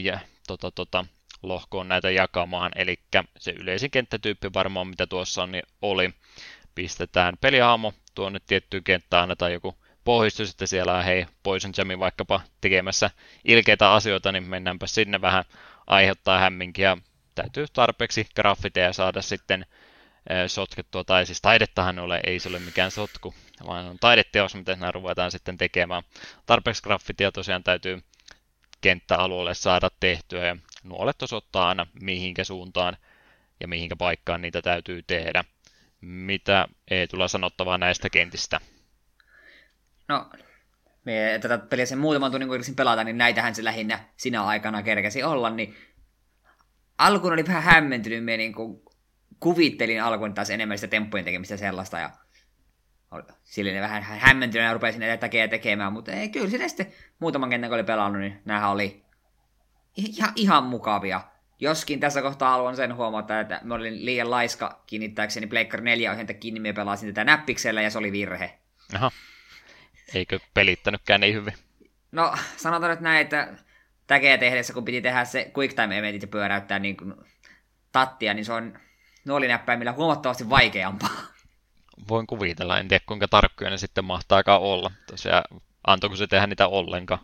[0.02, 1.04] ja, tota, tota,
[1.42, 2.98] lohkoon näitä jakamaan, eli
[3.38, 6.10] se yleisin kenttätyyppi varmaan mitä tuossa on, niin oli,
[6.78, 12.40] pistetään pelihaamo tuonne tiettyyn kenttään, annetaan joku pohjistus, että siellä on hei Poison Jami vaikkapa
[12.60, 13.10] tekemässä
[13.44, 15.44] ilkeitä asioita, niin mennäänpä sinne vähän
[15.86, 16.96] aiheuttaa hämminkiä.
[17.34, 19.66] Täytyy tarpeeksi graffiteja saada sitten
[20.46, 23.34] sotkettua, tai siis taidettahan ole, ei se ole mikään sotku,
[23.66, 26.02] vaan on taideteos, mitä nämä ruvetaan sitten tekemään.
[26.46, 28.02] Tarpeeksi graffitia tosiaan täytyy
[28.80, 32.96] kenttäalueelle saada tehtyä, ja nuolet osoittaa aina mihinkä suuntaan
[33.60, 35.44] ja mihinkä paikkaan niitä täytyy tehdä.
[36.00, 38.60] Mitä ei tulla sanottavaa näistä kentistä?
[40.08, 40.30] No,
[41.04, 45.22] me tätä peliä sen muutaman tunnin kun pelata, niin näitähän se lähinnä sinä aikana kerkesi
[45.22, 45.76] olla, niin
[46.98, 48.82] alkuun oli vähän hämmentynyt, me niin kuin
[49.40, 52.10] kuvittelin alkuun taas enemmän sitä temppujen tekemistä sellaista, ja
[53.44, 57.70] silleen vähän hämmentynyt ja rupesin näitä takia tekemään, mutta ei, kyllä sitä sitten muutaman kentän
[57.70, 59.04] kun oli pelannut, niin nämä oli
[59.96, 61.20] ihan, ihan mukavia.
[61.60, 66.34] Joskin tässä kohtaa haluan sen huomata, että mä olin liian laiska kiinnittääkseni Pleikkari 4 ohjelta
[66.34, 68.58] kiinni, me pelasin tätä näppiksellä ja se oli virhe.
[68.94, 69.10] Aha.
[70.14, 71.54] Eikö pelittänytkään niin hyvin?
[72.12, 73.48] No, sanotaan nyt näin, että
[74.06, 77.14] täkeä tehdessä, kun piti tehdä se quick time eventit ja pyöräyttää niin kuin
[77.92, 78.78] tattia, niin se on
[79.24, 81.10] nuolinäppäimillä huomattavasti vaikeampaa.
[82.08, 84.90] Voin kuvitella, en tiedä kuinka tarkkoja ne sitten mahtaakaan olla.
[85.10, 85.44] Tosiaan,
[85.86, 87.20] antoiko se tehdä niitä ollenkaan?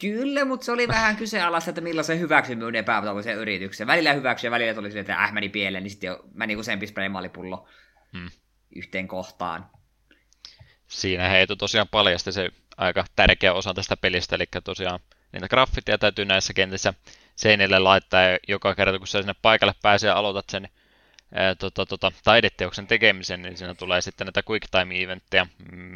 [0.00, 3.86] Kyllä, mutta se oli vähän kyseenalaista, että milloin se hyväksyi minun epätoivoisen yrityksen.
[3.86, 6.86] Välillä hyväksyi ja välillä tuli sille, että äh, meni pieleen, niin sitten jo meni useampi
[6.86, 7.68] spraymaalipullo
[8.12, 8.30] hmm.
[8.76, 9.70] yhteen kohtaan.
[10.86, 15.00] Siinä heitä tosiaan paljasti se aika tärkeä osa tästä pelistä, eli tosiaan
[15.32, 16.94] niitä graffitia täytyy näissä kentissä
[17.36, 20.68] seinille laittaa, ja joka kerta kun sä sinne paikalle pääsee ja aloitat sen
[21.34, 25.46] ää, tota, tota, taideteoksen tekemisen, niin siinä tulee sitten näitä quick time eventteja,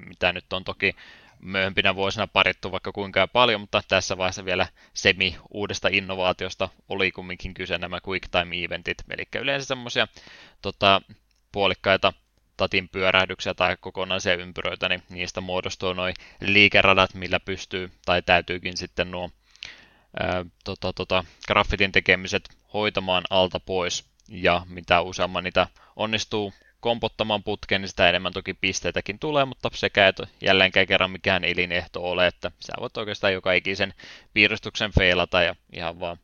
[0.08, 0.96] mitä nyt on toki
[1.42, 7.54] myöhempinä vuosina parittu vaikka kuinka paljon, mutta tässä vaiheessa vielä semi uudesta innovaatiosta oli kumminkin
[7.54, 10.08] kyse nämä quick time eventit, eli yleensä semmoisia
[10.62, 11.02] tota,
[11.52, 12.12] puolikkaita
[12.56, 19.10] tatin pyörähdyksiä tai kokonaisia ympyröitä, niin niistä muodostuu noin liikeradat, millä pystyy tai täytyykin sitten
[19.10, 19.30] nuo
[20.20, 24.04] ää, tota, tota, graffitin tekemiset hoitamaan alta pois.
[24.28, 25.66] Ja mitä useamman niitä
[25.96, 26.52] onnistuu
[26.82, 32.10] kompottamaan putkeen, niin sitä enemmän toki pisteitäkin tulee, mutta sekä et jälleenkään kerran mikään elinehto
[32.10, 33.94] ole, että sä voit oikeastaan joka ikisen
[34.34, 36.16] piirustuksen feilata ja ihan vaan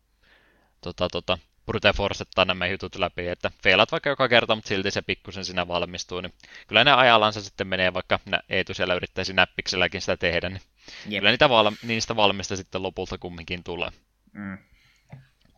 [0.81, 5.03] tota, tota, brute forcettaa nämä jutut läpi, että feilat vaikka joka kerta, mutta silti se
[5.03, 6.33] pikkusen siinä valmistuu, niin
[6.67, 10.63] kyllä ne ajallansa sitten menee, vaikka Eetu siellä yrittäisi näppikselläkin sitä tehdä, niin
[11.09, 11.21] Jep.
[11.21, 13.91] kyllä niitä val- niistä valmista sitten lopulta kumminkin tulee.
[14.33, 14.59] Mm.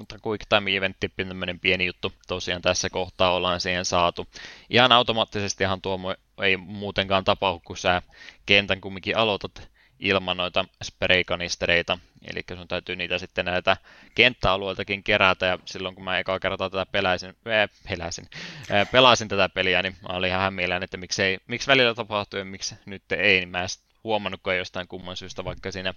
[0.01, 2.13] Mutta Quick Time Eventti, tämmöinen pieni juttu.
[2.29, 4.27] Tosiaan tässä kohtaa ollaan siihen saatu.
[4.71, 5.99] Ihan automaattisestihan tuo
[6.43, 8.03] ei muutenkaan tapahdu, kun sä
[8.47, 9.69] kentän kumminkin aloitat
[9.99, 11.99] ilman noita spraykanistereita,
[12.31, 13.77] eli sun täytyy niitä sitten näitä
[14.15, 18.29] kenttäalueiltakin kerätä, ja silloin kun mä ekaa kertaa tätä peläisin, äh, peläisin,
[18.71, 22.39] äh, pelasin tätä peliä, niin mä olin ihan hämillään, että miksi, ei, miksi välillä tapahtuu
[22.39, 23.69] ja miksi nyt ei, niin mä en
[24.05, 25.95] huomannutkaan jostain kumman syystä, vaikka siinä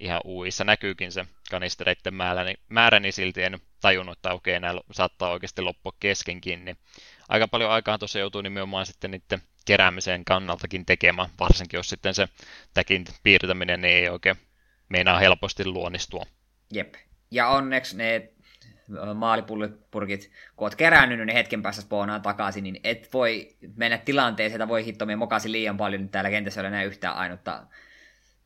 [0.00, 4.80] ihan uissa näkyykin se kanistereiden määrä, niin, määrä, niin silti en tajunnut, että okei, nämä
[4.92, 6.76] saattaa oikeasti loppua keskenkin, niin
[7.28, 12.28] aika paljon aikaa tuossa joutuu nimenomaan sitten niiden keräämisen kannaltakin tekemään, varsinkin jos sitten se
[12.74, 14.36] täkin piirtäminen niin ei oikein
[14.88, 16.24] meinaa helposti luonnistua.
[16.72, 16.94] Jep.
[17.30, 18.32] Ja onneksi ne
[19.14, 24.68] maalipurkit, kun oot kerännyt, niin hetken päässä spoonaan takaisin, niin et voi mennä tilanteeseen, että
[24.68, 27.66] voi hittomme mokasi liian paljon, niin täällä kentässä ei ole enää yhtään ainutta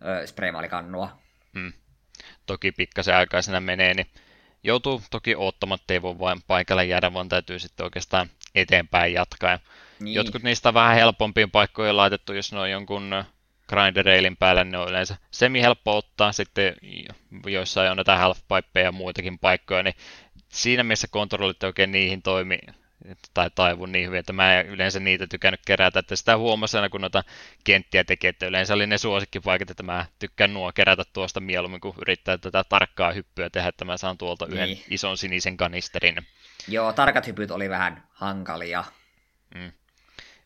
[0.05, 1.23] ö, spraymaalikannua.
[1.55, 1.73] Hmm.
[2.47, 4.07] Toki pikkasen aikaisena menee, niin
[4.63, 9.51] joutuu toki odottamaan, ei voi vain paikalle jäädä, vaan täytyy sitten oikeastaan eteenpäin jatkaa.
[9.51, 9.59] Ja
[10.03, 10.15] Niin.
[10.15, 13.25] Jotkut niistä on vähän helpompiin paikkoihin laitettu, jos ne on jonkun
[13.69, 16.77] grindereilin päällä, ne on yleensä semi-helppo ottaa, sitten
[17.47, 19.95] joissain on näitä halfpipeja ja muitakin paikkoja, niin
[20.49, 22.59] siinä mielessä kontrollit ei oikein niihin toimi
[23.35, 26.89] tai taivu niin hyvin, että mä en yleensä niitä tykännyt kerätä, että sitä huomasin aina,
[26.89, 27.25] kun noita
[27.65, 31.95] kenttiä tekee, että yleensä oli ne suosikkipaikat, että mä tykkään nuo kerätä tuosta mieluummin, kun
[32.01, 34.85] yrittää tätä tarkkaa hyppyä tehdä, että mä saan tuolta yhden Niin.
[34.91, 36.17] ison sinisen kanisterin.
[36.69, 38.85] Joo, tarkat hypyt oli vähän hankalia.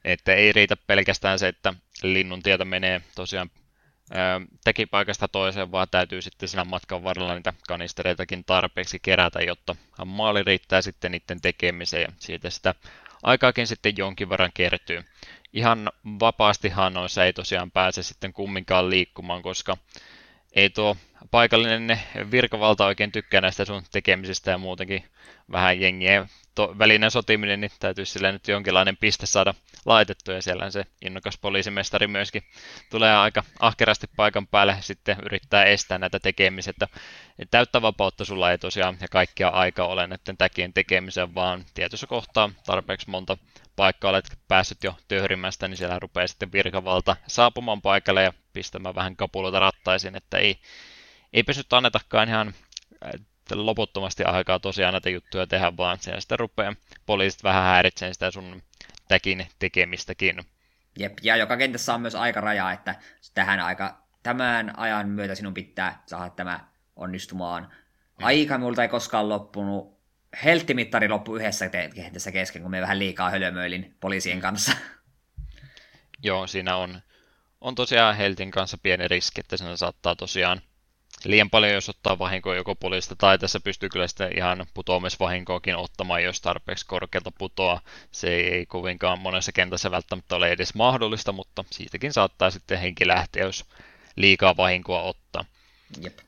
[0.04, 3.50] Että ei riitä pelkästään se, että linnun tietä menee tosiaan
[4.10, 10.42] ää, tekipaikasta toiseen, vaan täytyy sitten siinä matkan varrella niitä kanistereitakin tarpeeksi kerätä, jotta maali
[10.42, 12.74] riittää sitten niiden tekemiseen ja siitä sitä
[13.22, 15.04] aikaakin sitten jonkin verran kertyy.
[15.52, 19.76] Ihan vapaastihan noissa ei tosiaan pääse sitten kumminkaan liikkumaan, koska
[20.52, 20.96] ei tuo
[21.30, 22.00] paikallinen
[22.30, 25.04] virkavalta oikein tykkää näistä sun tekemisistä ja muutenkin
[25.52, 26.26] vähän jengiä.
[26.54, 29.54] To, välinen sotiminen, niin täytyisi sille nyt jonkinlainen piste saada
[29.86, 32.42] laitettu ja siellä se innokas poliisimestari myöskin
[32.90, 36.88] tulee aika ahkerasti paikan päälle sitten yrittää estää näitä tekemisiä, että
[37.50, 42.50] täyttä vapautta sulla ei tosiaan ja kaikkia aika ole näiden täkien tekemiseen, vaan tietyssä kohtaa
[42.66, 43.38] tarpeeksi monta
[43.76, 49.16] paikkaa olet päässyt jo töhrimästä, niin siellä rupeaa sitten virkavalta saapumaan paikalle ja pistämään vähän
[49.16, 50.58] kapuloita rattaisiin, että ei,
[51.32, 52.54] eipä nyt annetakaan ihan
[53.04, 53.20] äh,
[53.54, 56.74] loputtomasti aikaa tosiaan näitä juttuja tehdä, vaan siellä sitten rupeaa
[57.06, 58.62] poliisit vähän häiritsemään sitä sun
[59.08, 60.42] täkin tekemistäkin.
[60.98, 62.94] Jep, ja joka kentässä on myös aika raja, että
[63.34, 66.60] tähän aika, tämän ajan myötä sinun pitää saada tämä
[66.96, 67.72] onnistumaan.
[68.22, 69.96] Aika multa ei koskaan loppunut.
[70.44, 74.72] Helttimittari loppui yhdessä kentässä kesken, kun me vähän liikaa hölmöilin poliisien kanssa.
[76.22, 77.00] Joo, siinä on,
[77.60, 80.60] on tosiaan Heltin kanssa pieni riski, että siinä saattaa tosiaan
[81.26, 86.22] liian paljon, jos ottaa vahinkoa joko poliisista, tai tässä pystyy kyllä sitten ihan putoamisvahinkoakin ottamaan,
[86.22, 87.80] jos tarpeeksi korkealta putoaa.
[88.10, 93.44] Se ei kovinkaan monessa kentässä välttämättä ole edes mahdollista, mutta siitäkin saattaa sitten henki lähteä,
[93.44, 93.64] jos
[94.16, 95.44] liikaa vahinkoa ottaa.
[96.02, 96.18] Jep.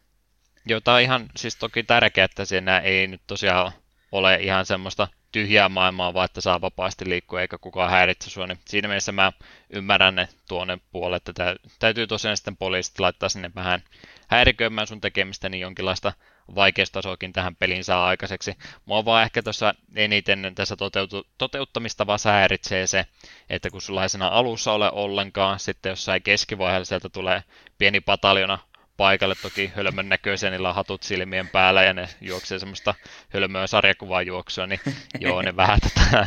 [0.67, 3.73] Joo, tämä on ihan siis toki tärkeää, että siinä ei nyt tosiaan
[4.13, 8.47] ole ihan semmoista tyhjää maailmaa, vaan että saa vapaasti liikkua eikä kukaan häiritse sua.
[8.47, 9.33] Niin siinä mielessä mä
[9.71, 13.83] ymmärrän ne tuonne puolelle, että tä- täytyy tosiaan sitten poliisit laittaa sinne vähän
[14.29, 16.13] häiriköimään sun tekemistä, niin jonkinlaista
[16.55, 18.57] vaikeustasoakin tähän peliin saa aikaiseksi.
[18.85, 23.07] Mua vaan ehkä tuossa eniten tässä toteutu- toteuttamistavassa häiritsee se,
[23.51, 27.43] että kun sulla ei siinä alussa ole ollenkaan, sitten jossain keskivaiheella sieltä tulee
[27.79, 28.59] pieni pataljona
[28.99, 32.95] paikalle, toki hölmön näköisiä, niillä on hatut silmien päällä ja ne juoksee semmoista
[33.29, 34.81] hölmöä sarjakuvaa juoksua, niin
[35.21, 36.27] joo, ne vähän tota,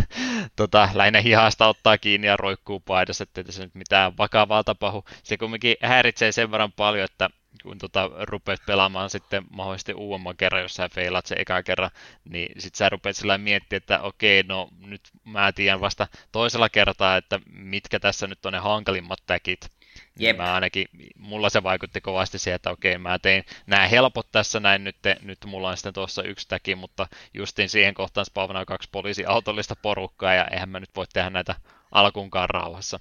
[0.56, 5.06] tota, lähinnä hihasta ottaa kiinni ja roikkuu paidassa, ettei tässä nyt mitään vakavaa tapahdu.
[5.23, 7.30] Se kumminkin häiritsee sen verran paljon, että
[7.64, 11.91] kun tota, rupeat pelaamaan sitten mahdollisesti uudemman kerran, jos sä feilaat se eka kerran,
[12.30, 17.18] niin sit sä rupeat sillä miettimään, että okei, no nyt mä tiedän vasta toisella kertaa,
[17.18, 19.80] että mitkä tässä nyt on ne hankalimmat täkit.
[20.19, 20.38] Niin Jep.
[20.38, 24.83] Mä ainakin, mulla se vaikutti kovasti siihen, että okei, mä tein nämä helpot tässä näin,
[24.83, 29.75] nyt, nyt mulla on sitten tuossa yksi täki, mutta justiin siihen kohtaan spawnaa kaksi poliisiautollista
[29.75, 31.55] porukkaa, ja eihän mä nyt voi tehdä näitä
[31.91, 32.99] alkuunkaan rauhassa.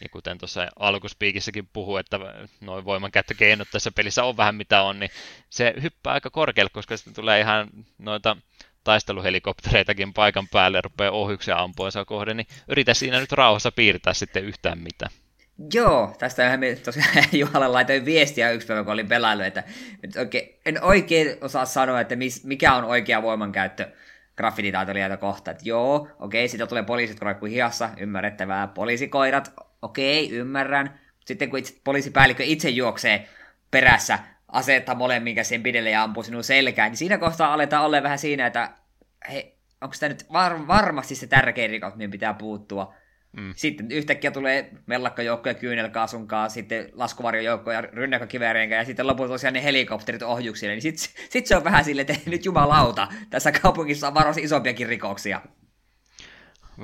[0.00, 2.20] Ja kuten tuossa alkuspiikissäkin puhuu, että
[2.60, 5.10] noin voimankäyttökeinot tässä pelissä on vähän mitä on, niin
[5.50, 8.36] se hyppää aika korkealle, koska sitten tulee ihan noita
[8.84, 14.78] taisteluhelikoptereitakin paikan päälle, rupeaa ohjuksia ampuensa kohden, niin yritä siinä nyt rauhassa piirtää sitten yhtään
[14.78, 15.10] mitään.
[15.74, 19.64] Joo, tästä me tosiaan Juhalle laitoin viestiä yksi päivä, kun olin pelailu, että
[20.02, 23.90] että oikein, en oikein osaa sanoa, että mis, mikä on oikea voimankäyttö
[24.36, 25.50] graffititaiteilijoita kohta.
[25.50, 28.66] Että joo, okei, siitä tulee poliisit kun roikkuu hihassa, ymmärrettävää.
[28.66, 29.52] Poliisikoirat,
[29.82, 31.00] okei, ymmärrän.
[31.24, 33.28] Sitten kun itse, poliisipäällikkö itse juoksee
[33.70, 34.18] perässä,
[34.48, 38.46] asettaa molemmin käsien pidelle ja ampuu sinun selkään, niin siinä kohtaa aletaan olla vähän siinä,
[38.46, 38.70] että
[39.32, 42.94] he, onko tämä nyt var, varmasti se tärkein rikos, mihin pitää puuttua.
[43.36, 43.52] Mm.
[43.56, 49.64] Sitten yhtäkkiä tulee mellakkajoukko ja kyynelkaasunkaan, sitten laskuvarjojoukko ja rynnäkkökiväärien ja sitten lopulta tosiaan ne
[49.64, 54.14] helikopterit ohjuksille, niin sitten sit se on vähän silleen, että nyt jumalauta, tässä kaupungissa on
[54.14, 55.40] varoisi isompiakin rikoksia.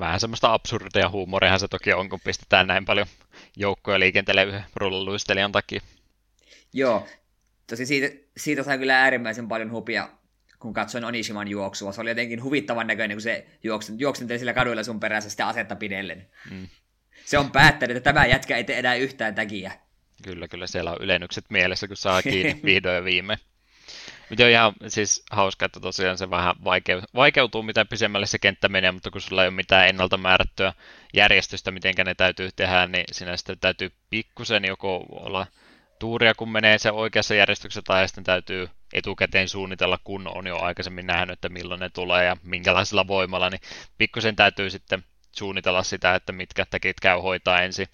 [0.01, 3.07] Vähän semmoista absurdia huumoriahan se toki on, kun pistetään näin paljon
[3.57, 5.81] joukkoja liikenteelle yhden rullaluistelijan takia.
[6.73, 7.07] Joo,
[7.67, 10.09] tosi siitä, siitä sai kyllä äärimmäisen paljon hupia,
[10.61, 11.93] kun katsoin Onishiman juoksua.
[11.93, 13.47] Se oli jotenkin huvittavan näköinen, kun se
[13.99, 16.27] juoksenteli sillä kaduilla sun perässä sitä asetta pidellen.
[16.51, 16.69] Mm.
[17.25, 19.73] Se on päättänyt, että tämä jätkä ei tee enää yhtään täkiä.
[20.23, 23.39] Kyllä, kyllä siellä on ylennykset mielessä, kun saa kiinni vihdoin ja viime.
[24.29, 28.69] Mutta on ihan siis hauska, että tosiaan se vähän vaikeu, vaikeutuu, mitä pisemmälle se kenttä
[28.69, 30.73] menee, mutta kun sulla ei ole mitään ennalta määrättyä
[31.15, 35.47] järjestystä, miten ne täytyy tehdä, niin sinä sitten täytyy pikkusen joko olla
[36.01, 41.07] tuuria, kun menee se oikeassa järjestyksessä, tai sitten täytyy etukäteen suunnitella, kun on jo aikaisemmin
[41.07, 43.61] nähnyt, että milloin ne tulee ja minkälaisella voimalla, niin
[43.99, 47.87] pikkusen täytyy sitten suunnitella sitä, että mitkä tekit käy hoitaa ensin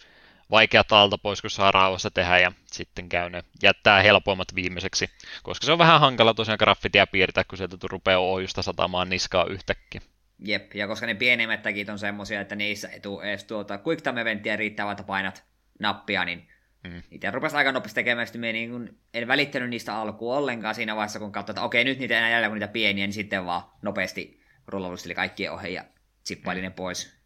[0.51, 5.11] vaikeat alta pois, kun saa rauhassa tehdä ja sitten käy ne jättää helpoimmat viimeiseksi,
[5.43, 10.01] koska se on vähän hankala tosiaan graffitia piirtää, kun sieltä rupeaa ohjusta satamaan niskaa yhtäkkiä.
[10.39, 14.03] Jep, ja koska ne pienemmät tagit on semmosia, että niissä ei tule edes tuota quick
[14.03, 15.45] time eventtiä riittää, painat
[15.81, 16.49] nappia, niin
[16.91, 17.03] mm.
[17.11, 21.19] niitä rupesi aika nopeasti tekemään, sitten niin kun en välittänyt niistä alkuun ollenkaan siinä vaiheessa,
[21.19, 24.43] kun katsoin, että okei, nyt niitä enää jäljellä kuin niitä pieniä, niin sitten vaan nopeasti
[24.67, 25.85] rullallusteli kaikkien ohi ja
[26.23, 26.65] sippaili mm.
[26.65, 27.17] ne pois.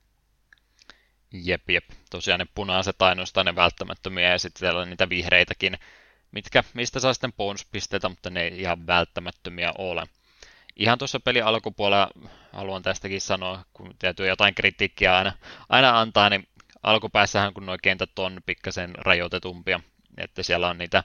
[1.32, 1.84] Jep, jep.
[2.10, 5.78] Tosiaan ne punaiset ainoastaan ne välttämättömiä ja sitten siellä on niitä vihreitäkin,
[6.32, 10.06] mitkä, mistä saa sitten bonuspisteitä, mutta ne ei ihan välttämättömiä ole.
[10.76, 12.10] Ihan tuossa peli alkupuolella
[12.52, 15.32] haluan tästäkin sanoa, kun täytyy jotain kritiikkiä aina,
[15.68, 16.48] aina antaa, niin
[16.82, 19.80] alkupäässähän kun nuo kentät on pikkasen rajoitetumpia,
[20.18, 21.04] että siellä on niitä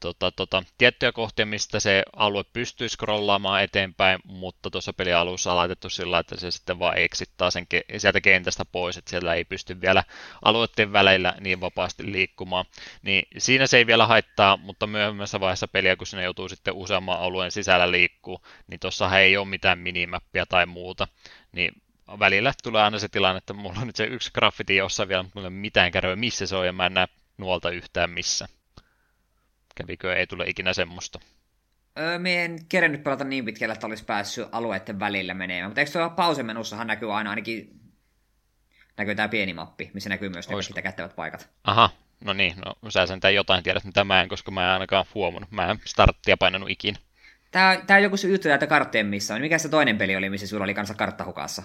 [0.00, 5.56] tota, tota, tiettyjä kohtia, mistä se alue pystyy scrollaamaan eteenpäin, mutta tuossa pelin alussa on
[5.56, 9.44] laitettu sillä, että se sitten vaan exittaa sen ke- sieltä kentästä pois, että siellä ei
[9.44, 10.04] pysty vielä
[10.42, 12.64] alueiden väleillä niin vapaasti liikkumaan.
[13.02, 17.20] Niin siinä se ei vielä haittaa, mutta myöhemmässä vaiheessa peliä, kun sinne joutuu sitten useamman
[17.20, 21.08] alueen sisällä liikkuu, niin tuossa ei ole mitään minimappia tai muuta.
[21.52, 21.82] Niin
[22.18, 25.38] välillä tulee aina se tilanne, että mulla on nyt se yksi graffiti jossain vielä, mutta
[25.38, 27.06] mulla ei ole mitään kärryä, missä se on, ja mä en näe
[27.38, 28.48] nuolta yhtään missä.
[29.74, 31.20] Kävikö ei tule ikinä semmoista?
[31.98, 35.70] Öö, me en kerennyt pelata niin pitkälle, että olisi päässyt alueiden välillä menemään.
[35.70, 37.80] Mutta eikö tuolla pausemenussahan näkyy aina ainakin
[38.96, 41.48] näkyy tämä pieni mappi, missä näkyy myös ne sitä kättävät paikat.
[41.64, 41.90] Aha,
[42.24, 45.50] no niin, no sä sen jotain tiedät, mitä mä en, koska mä en ainakaan huomannut.
[45.50, 46.98] Mä en starttia painanut ikinä.
[47.50, 49.40] Tää, tää on joku se juttu näitä kartteen missä on.
[49.40, 51.62] Mikä se toinen peli oli, missä sulla oli kanssa kartta hukassa?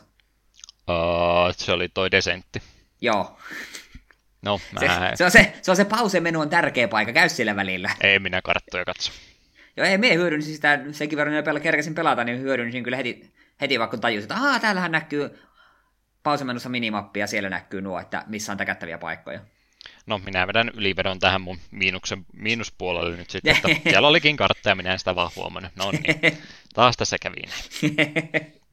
[0.90, 2.62] Uh, se oli toi Desentti.
[3.02, 3.38] Joo.
[4.42, 4.80] No, mä...
[4.80, 7.90] se, se, on se, se, on se pause-menu on tärkeä paikka, käy sillä välillä.
[8.02, 9.12] Ei minä karttoja katso.
[9.78, 13.80] Joo, ei, me hyödynsin sitä, senkin verran, että kerkesin pelata, niin hyödynsin kyllä heti, heti
[13.80, 15.40] vaikka tajusin, että aah, täällähän näkyy
[16.24, 19.40] pausemenussa minimappi ja siellä näkyy nuo, että missä on täkättäviä paikkoja.
[20.06, 24.76] No, minä vedän ylivedon tähän mun miinuksen, miinuspuolelle nyt sitten, että siellä olikin kartta ja
[24.76, 25.72] minä en sitä vaan huomannut.
[25.76, 26.38] No niin,
[26.76, 27.36] taas tässä kävi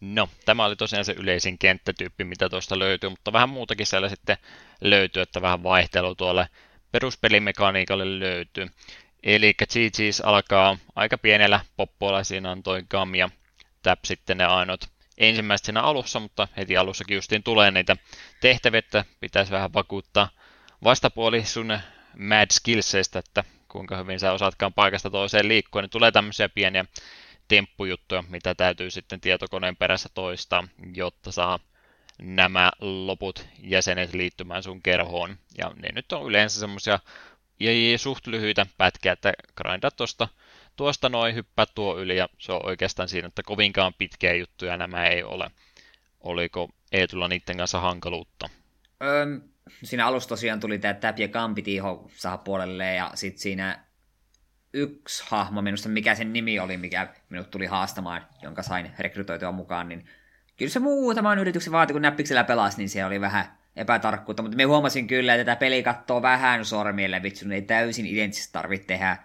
[0.00, 4.36] No, tämä oli tosiaan se yleisin kenttätyyppi, mitä tuosta löytyy, mutta vähän muutakin siellä sitten
[4.80, 6.48] löytyy, että vähän vaihtelu tuolle
[6.92, 8.66] peruspelimekaniikalle löytyy.
[9.22, 13.30] Eli GG's alkaa aika pienellä poppoilla, siinä on toi gam ja
[13.82, 17.96] tap sitten ne ainoat ensimmäiset siinä alussa, mutta heti alussakin justiin tulee niitä
[18.40, 20.28] tehtäviä, että pitäisi vähän vakuuttaa
[20.84, 21.78] vastapuoli sun
[22.18, 26.84] mad skillseistä, että kuinka hyvin sä osaatkaan paikasta toiseen liikkua, niin tulee tämmöisiä pieniä
[27.50, 31.58] temppujuttuja, mitä täytyy sitten tietokoneen perässä toistaa, jotta saa
[32.22, 35.36] nämä loput jäsenet liittymään sun kerhoon.
[35.58, 36.98] Ja ne nyt on yleensä semmoisia
[37.96, 40.28] suht lyhyitä pätkiä, että grindat tuosta
[40.76, 45.06] tuosta noin, hyppää tuo yli ja se on oikeastaan siinä, että kovinkaan pitkiä juttuja nämä
[45.06, 45.50] ei ole.
[46.20, 48.48] Oliko Eetulla niiden kanssa hankaluutta?
[49.02, 49.40] Öm,
[49.82, 51.28] siinä alussa tosiaan tuli tämä Tap ja
[52.16, 53.89] saada puolelle ja sitten siinä
[54.72, 59.88] yksi hahmo, minusta mikä sen nimi oli, mikä minut tuli haastamaan, jonka sain rekrytoitua mukaan,
[59.88, 60.06] niin
[60.56, 64.64] kyllä se muutaman yrityksen vaati, kun näppiksellä pelasi, niin siellä oli vähän epätarkkuutta, mutta me
[64.64, 69.16] huomasin kyllä, että tätä peli katsoo vähän sormien vitsi, ei täysin identtisesti tarvitse tehdä.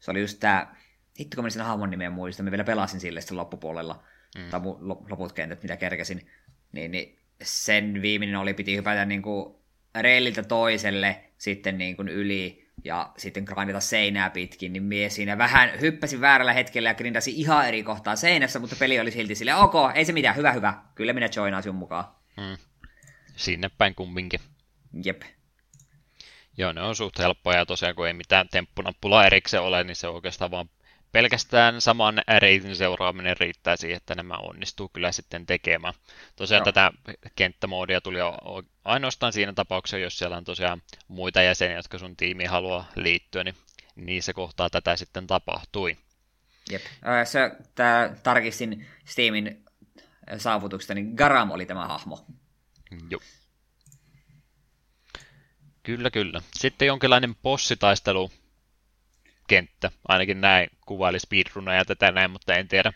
[0.00, 0.76] Se oli just tää,
[1.20, 4.02] hitto kun sen hahmon nimeä muistan, mä vielä pelasin sille sitten loppupuolella,
[4.38, 4.50] mm.
[4.50, 4.60] tai
[5.08, 6.30] loput kentät, mitä kerkesin,
[6.72, 9.54] niin, niin sen viimeinen oli, piti hypätä niin kuin
[10.00, 15.80] reililtä toiselle, sitten niin kuin yli, ja sitten grindata seinää pitkin, niin mie siinä vähän
[15.80, 19.74] hyppäsin väärällä hetkellä ja grindasin ihan eri kohtaa seinässä, mutta peli oli silti sille ok,
[19.94, 22.04] ei se mitään, hyvä hyvä, kyllä minä joinaan sun mukaan.
[22.40, 22.56] Hmm.
[23.36, 24.40] Sinne päin kumminkin.
[25.04, 25.22] Jep.
[26.56, 30.08] Joo, ne on suht helppoja ja tosiaan kun ei mitään temppunappulaa erikseen ole, niin se
[30.08, 30.68] on oikeastaan vaan
[31.12, 35.94] pelkästään saman reitin seuraaminen riittää siihen, että nämä onnistuu kyllä sitten tekemään.
[36.36, 36.64] Tosiaan Joo.
[36.64, 36.92] tätä
[37.36, 38.18] kenttämoodia tuli
[38.84, 43.56] ainoastaan siinä tapauksessa, jos siellä on tosiaan muita jäseniä, jotka sun tiimi haluaa liittyä, niin
[43.96, 45.96] niissä kohtaa tätä sitten tapahtui.
[46.70, 46.82] Jep.
[47.24, 49.64] Se, tää, tarkistin Steamin
[50.38, 52.26] saavutuksesta, niin Garam oli tämä hahmo.
[53.10, 53.20] Joo.
[55.82, 56.42] Kyllä, kyllä.
[56.54, 58.30] Sitten jonkinlainen bossitaistelu
[59.52, 59.90] kenttä.
[60.08, 62.92] Ainakin näin kuvaili speedrunneja tätä näin, mutta en tiedä.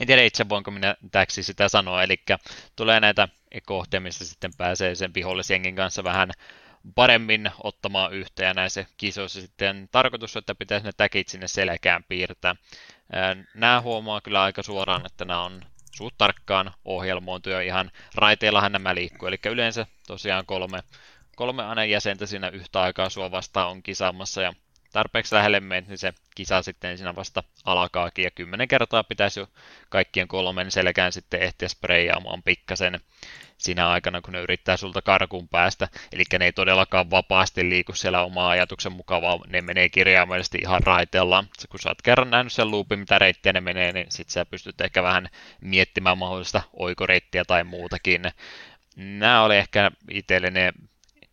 [0.00, 2.22] En tiedä itse voinko minä täksi sitä sanoa, eli
[2.76, 3.28] tulee näitä
[3.66, 6.30] kohtia, missä sitten pääsee sen vihollisjengin kanssa vähän
[6.94, 12.56] paremmin ottamaan yhteen ja näissä kisoissa sitten tarkoitus, että pitäisi ne täkit sinne selkään piirtää.
[13.54, 15.62] Nämä huomaa kyllä aika suoraan, että nämä on
[15.96, 20.82] suht tarkkaan ohjelmointuja ihan raiteillahan nämä liikkuu, eli yleensä tosiaan kolme,
[21.36, 24.52] kolme aina jäsentä siinä yhtä aikaa sua vastaan on kisaamassa ja
[24.92, 29.46] tarpeeksi lähelle menet, niin se kisa sitten siinä vasta alkaakin ja kymmenen kertaa pitäisi jo
[29.88, 33.00] kaikkien kolmen selkään sitten ehtiä spreijaamaan pikkasen
[33.58, 35.88] siinä aikana, kun ne yrittää sulta karkuun päästä.
[36.12, 40.82] Eli ne ei todellakaan vapaasti liiku siellä omaa ajatuksen mukaan, vaan ne menee kirjaimellisesti ihan
[40.82, 41.44] raiteella.
[41.68, 44.80] Kun sä oot kerran nähnyt sen loopin, mitä reittiä ne menee, niin sit sä pystyt
[44.80, 45.28] ehkä vähän
[45.60, 48.22] miettimään mahdollista oikoreittiä tai muutakin.
[48.96, 50.72] Nämä oli ehkä itselle ne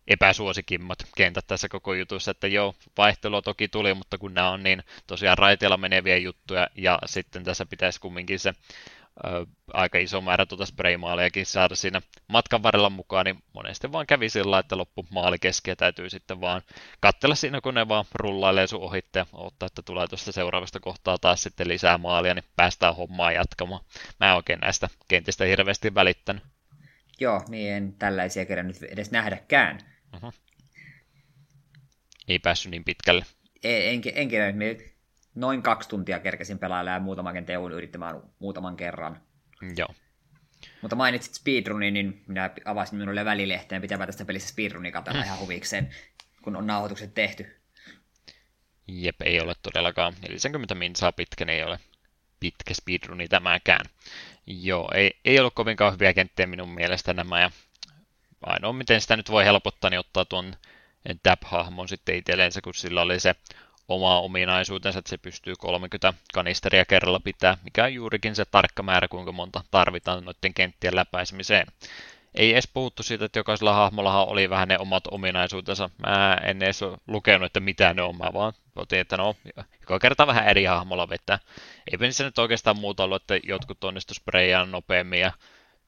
[0.08, 4.82] epäsuosikimmat kentät tässä koko jutussa, että joo, vaihtelua toki tuli, mutta kun nämä on niin
[5.06, 8.54] tosiaan raiteilla meneviä juttuja, ja sitten tässä pitäisi kumminkin se
[9.24, 14.28] ö, aika iso määrä tuota spraymaalejakin saada siinä matkan varrella mukaan, niin monesti vaan kävi
[14.28, 16.62] sillä että loppu maali keskeä täytyy sitten vaan
[17.00, 21.42] katsella siinä, kun ne vaan rullailee sun ohitte odottaa, että tulee tuosta seuraavasta kohtaa taas
[21.42, 23.84] sitten lisää maalia, niin päästään hommaa jatkamaan.
[24.20, 26.42] Mä en oikein näistä kentistä hirveästi välittänyt.
[27.20, 29.78] Joo, niin en tällaisia kerran nyt edes nähdäkään.
[30.14, 30.34] Uh-huh.
[32.28, 33.26] Ei päässyt niin pitkälle.
[33.62, 34.54] Ei, en, en kerran,
[35.34, 39.20] noin kaksi tuntia kerkesin pelailla ja muutaman kenteen yrittämään muutaman kerran.
[39.76, 39.94] Joo.
[40.82, 45.94] Mutta mainitsit speedrunin, niin minä avasin minulle välilehteen pitävä tästä pelistä speedrunia katsella ihan huvikseen,
[46.42, 47.60] kun on nauhoitukset tehty.
[48.88, 50.14] Jep, ei ole todellakaan.
[50.28, 51.80] 40 minsaa pitkä, niin ei ole
[52.40, 53.84] pitkä speedruni tämäkään.
[54.46, 57.50] Joo, ei, ei ollut kovinkaan hyviä kenttiä minun mielestä nämä, ja
[58.42, 60.54] ainoa miten sitä nyt voi helpottaa, niin ottaa tuon
[61.28, 63.34] Dab-hahmon sitten itsellensä, kun sillä oli se
[63.88, 69.08] oma ominaisuutensa, että se pystyy 30 kanisteria kerralla pitää, mikä on juurikin se tarkka määrä,
[69.08, 71.66] kuinka monta tarvitaan noiden kenttien läpäisemiseen.
[72.34, 75.90] Ei edes puhuttu siitä, että jokaisella hahmollahan oli vähän ne omat ominaisuutensa.
[76.06, 79.36] Mä en edes ole lukenut, että mitä ne on, mä vaan otin, että no,
[79.80, 81.38] joka kerta vähän eri hahmolla vetää.
[81.92, 85.32] Eipä niissä nyt oikeastaan muuta ollut, että jotkut onnistu spreijaan nopeammin ja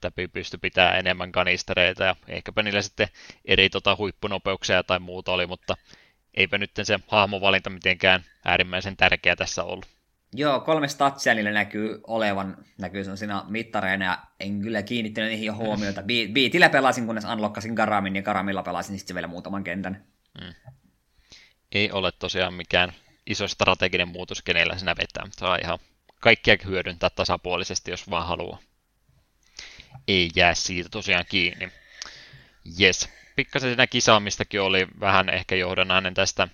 [0.00, 3.08] täpi pysty pitää enemmän kanistereita ja ehkäpä niillä sitten
[3.44, 5.76] eri tota, huippunopeuksia tai muuta oli, mutta
[6.34, 9.86] eipä nyt se hahmovalinta mitenkään äärimmäisen tärkeä tässä ollut.
[10.34, 15.54] Joo, kolme statsia niillä näkyy olevan, näkyy sellaisina mittareina, ja en kyllä kiinnittänyt niihin jo
[15.54, 16.02] huomiota.
[16.32, 20.04] Beatillä pelasin, kunnes unlockasin Garamin, ja Garamilla pelasin sitten vielä muutaman kentän.
[20.40, 20.54] Mm.
[21.72, 22.92] Ei ole tosiaan mikään
[23.26, 25.24] iso strateginen muutos, kenellä sinä vetää.
[25.30, 25.78] Saa ihan
[26.20, 28.58] kaikkia hyödyntää tasapuolisesti, jos vaan haluaa.
[30.08, 31.72] Ei jää siitä tosiaan kiinni.
[32.80, 33.08] Yes.
[33.36, 36.48] Pikkasen siinä kisaamistakin oli vähän ehkä johdannainen tästä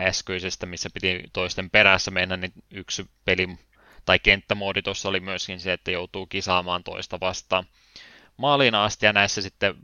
[0.00, 3.48] äskeisestä, missä piti toisten perässä mennä, niin yksi peli
[4.04, 7.64] tai kenttämoodi tuossa oli myöskin se, että joutuu kisaamaan toista vastaan
[8.36, 9.74] maaliin asti, ja näissä sitten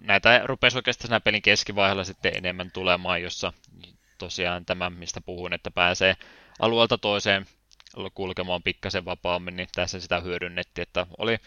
[0.00, 3.52] näitä rupesi oikeastaan siinä pelin keskivaiheella sitten enemmän tulemaan, jossa
[4.18, 6.16] tosiaan tämä, mistä puhun, että pääsee
[6.60, 7.46] alueelta toiseen
[8.14, 11.38] kulkemaan pikkasen vapaammin, niin tässä sitä hyödynnettiin, että oli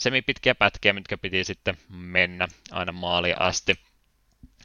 [0.00, 3.78] semipitkiä pätkiä, mitkä piti sitten mennä aina maaliin asti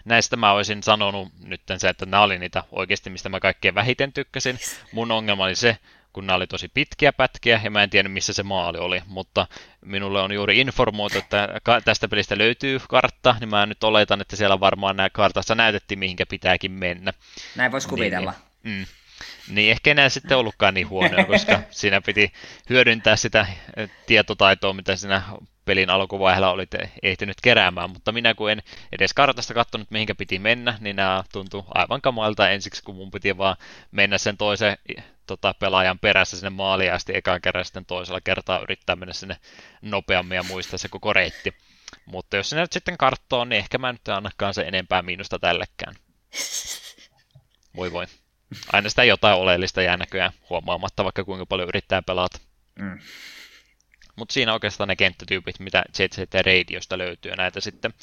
[0.05, 4.13] näistä mä olisin sanonut nyt se, että nämä oli niitä oikeasti, mistä mä kaikkein vähiten
[4.13, 4.59] tykkäsin.
[4.91, 5.77] Mun ongelma oli se,
[6.13, 9.47] kun nämä oli tosi pitkiä pätkiä ja mä en tiedä missä se maali oli, mutta
[9.85, 11.49] minulle on juuri informoitu, että
[11.85, 16.25] tästä pelistä löytyy kartta, niin mä nyt oletan, että siellä varmaan nämä kartassa näytettiin, mihinkä
[16.25, 17.13] pitääkin mennä.
[17.55, 18.33] Näin voisi kuvitella.
[18.63, 18.85] Niin, mm,
[19.49, 22.33] niin ehkä enää sitten ollutkaan niin huonoja, koska siinä piti
[22.69, 23.47] hyödyntää sitä
[24.05, 25.23] tietotaitoa, mitä siinä
[25.65, 26.69] pelin alkuvaiheella olit
[27.03, 31.65] ehtinyt keräämään, mutta minä kun en edes kartasta katsonut, mihinkä piti mennä, niin nämä tuntuu
[31.73, 33.55] aivan kamalta ensiksi, kun mun piti vaan
[33.91, 34.77] mennä sen toisen
[35.27, 39.37] tota, pelaajan perässä sinne maaliin asti ekan kerran sitten toisella kertaa yrittää mennä sinne
[39.81, 41.53] nopeammin ja muistaa se koko reitti.
[42.05, 45.95] Mutta jos se nyt sitten karttoon, niin ehkä mä nyt annakaan se enempää miinusta tällekään.
[47.75, 48.07] Voi voi.
[48.73, 52.39] Aina sitä jotain oleellista jää näköjään huomaamatta, vaikka kuinka paljon yrittää pelata.
[52.79, 52.99] Mm.
[54.15, 57.93] Mutta siinä oikeastaan ne kenttätyypit, mitä JZ Radiosta löytyy, ja näitä sitten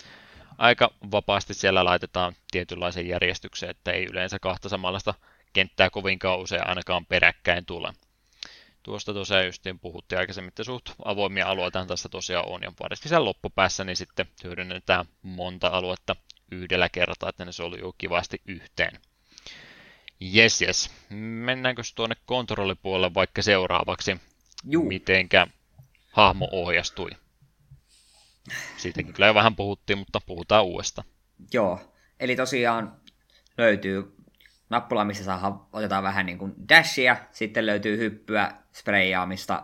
[0.59, 5.15] aika vapaasti siellä laitetaan tietynlaisen järjestykseen, että ei yleensä kahta samanlaista
[5.53, 7.93] kenttää kovinkaan usein ainakaan peräkkäin tule.
[8.83, 13.25] Tuosta tosiaan justiin puhuttiin aikaisemmin, että suht avoimia alueita tässä tosiaan on, ja varsinkin siellä
[13.25, 16.17] loppupäässä niin sitten hyödynnetään monta aluetta
[16.51, 18.99] yhdellä kertaa, että ne soljuu kivasti yhteen.
[20.25, 20.91] Jes, jes.
[21.11, 24.17] Mennäänkö tuonne kontrollipuolelle vaikka seuraavaksi?
[24.65, 24.89] Juu.
[24.89, 25.47] Mitenkä
[26.11, 27.11] hahmo ohjastui.
[28.77, 31.05] Siitäkin kyllä jo vähän puhuttiin, mutta puhutaan uudesta.
[31.53, 31.81] Joo,
[32.21, 32.97] eli tosiaan
[33.59, 34.17] löytyy
[34.71, 39.63] nappula, missä saa, otetaan vähän niin kuin dashia, sitten löytyy hyppyä, sprayjaamista,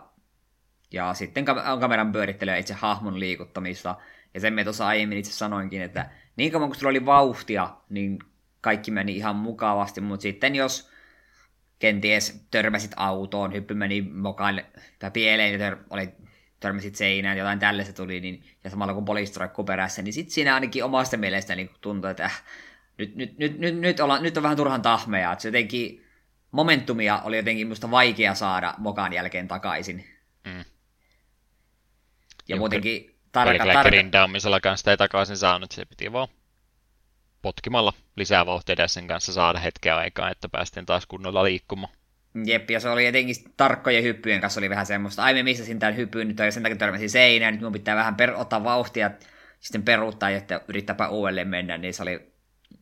[0.91, 3.95] ja sitten on kameran pyörittelyä itse hahmon liikuttamista.
[4.33, 8.19] Ja sen me tuossa aiemmin itse sanoinkin, että niin kauan kun sulla oli vauhtia, niin
[8.61, 10.89] kaikki meni ihan mukavasti, mutta sitten jos
[11.79, 14.65] kenties törmäsit autoon, hyppy meni mokaille
[14.99, 16.09] tai pieleen ja tör, oli,
[16.59, 20.53] törmäsit seinään, jotain tällaista tuli, niin, ja samalla kun poliisi roikkuu perässä, niin sitten siinä
[20.53, 22.43] ainakin omasta mielestä niin tuntui, että äh,
[22.97, 26.05] nyt, nyt, nyt, nyt, nyt, olla, nyt on vähän turhan tahmeja, että se jotenkin
[26.51, 30.07] momentumia oli jotenkin musta vaikea saada mokan jälkeen takaisin.
[30.45, 30.65] Mm.
[32.47, 36.27] Ja muutenkin tarka, Pelkällä tarka, grindaamisella kanssa ei takaisin saanut, se piti vaan
[37.41, 41.93] potkimalla lisää vauhtia sen kanssa saada hetkeä aikaa, että päästiin taas kunnolla liikkumaan.
[42.45, 45.95] Jep, ja se oli jotenkin tarkkojen hyppyjen kanssa oli vähän semmoista, ai me missasin tämän
[45.95, 49.11] hyppyyn, nyt on sen takia törmäsin seinään, nyt mun pitää vähän per- ottaa vauhtia,
[49.59, 52.31] sitten peruuttaa, että yrittääpä uudelleen mennä, niin se oli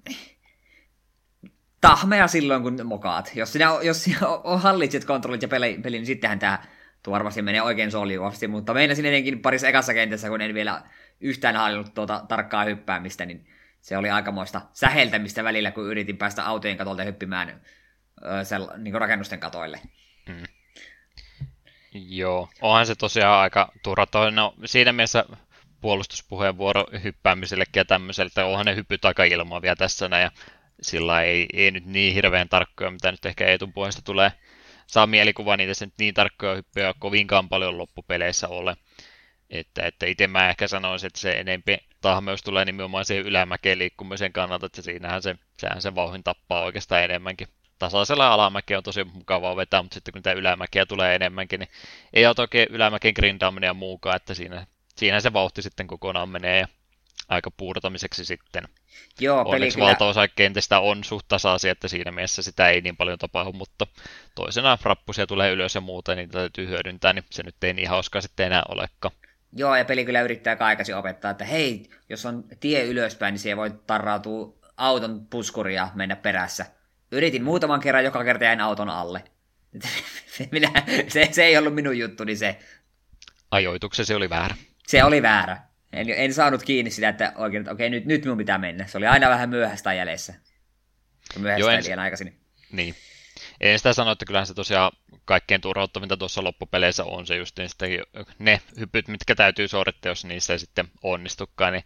[1.81, 3.31] tahmea silloin, kun mokaat.
[3.35, 4.19] Jos sinä, jos sinä
[4.57, 6.59] hallitset kontrollit ja peli, peli niin sittenhän tämä
[7.03, 10.81] tuo varmasti menee oikein soljuvasti, mutta meinasin etenkin parissa ekassa kentässä, kun en vielä
[11.21, 13.47] yhtään hallinnut tuota tarkkaa hyppäämistä, niin
[13.87, 17.61] se oli aikamoista säheltämistä välillä, kun yritin päästä autojen katolta hyppimään
[18.25, 19.81] ö, sel, niin rakennusten katoille.
[21.93, 24.31] Joo, onhan se tosiaan aika turha.
[24.31, 25.25] No, siinä mielessä
[25.81, 30.31] puolustuspuheenvuoro hyppäämisellekin ja tämmöiselle, että onhan ne hypyt aika ilmoavia tässä näin, ja
[30.81, 34.31] sillä ei, ei nyt niin hirveän tarkkoja, mitä nyt ehkä Eetun puheesta tulee.
[34.87, 38.75] Saa mielikuva niitä se niin tarkkoja hyppyjä kovinkaan paljon loppupeleissä ole.
[39.49, 44.33] Että, että itse mä ehkä sanoisin, että se enempi tahmeus tulee nimenomaan siihen ylämäkeen liikkumisen
[44.33, 47.47] kannalta, että siinähän se, sehän se vauhin tappaa oikeastaan enemmänkin.
[47.79, 51.69] Tasaisella alamäkeä on tosi mukavaa vetää, mutta sitten kun tämä ylämäkeä tulee enemmänkin, niin
[52.13, 56.59] ei ole oikein ylämäkeen grindaaminen ja muukaan, että siinä, siinä se vauhti sitten kokonaan menee
[56.59, 56.67] ja
[57.29, 58.63] aika puurtamiseksi sitten.
[59.19, 62.97] Joo, peli Onneksi kyllä, valtaosa kentistä on suht tasaisia, että siinä mielessä sitä ei niin
[62.97, 63.87] paljon tapahdu, mutta
[64.35, 67.89] toisena rappusia tulee ylös ja muuta, niin niitä täytyy hyödyntää, niin se nyt ei niin
[67.89, 69.15] hauskaa sitten enää olekaan.
[69.53, 73.39] Joo, ja peli kyllä yrittää aika aikaisin opettaa, että hei, jos on tie ylöspäin, niin
[73.39, 76.65] siihen voi tarrautua auton puskuri ja mennä perässä.
[77.11, 79.23] Yritin muutaman kerran, joka kerta jäin auton alle.
[80.51, 80.71] Minä,
[81.07, 82.59] se, se ei ollut minun juttu, niin se,
[83.51, 84.55] Ajoituksesi oli väärä.
[84.87, 85.57] se oli väärä.
[85.93, 88.87] En, en saanut kiinni sitä, että oikein, että okei, nyt, nyt minun pitää mennä.
[88.87, 90.33] Se oli aina vähän myöhäistä jäljessä.
[91.39, 92.39] Myöhäistä Joo, en- liian aikaisin.
[92.71, 92.95] Niin.
[93.61, 94.91] En sitä sano, että kyllähän se tosiaan
[95.25, 97.89] kaikkein turhauttavinta tuossa loppupeleissä on se just niin sitten
[98.39, 101.83] ne hypyt, mitkä täytyy suorittaa, jos niissä ei sitten onnistukaan, niin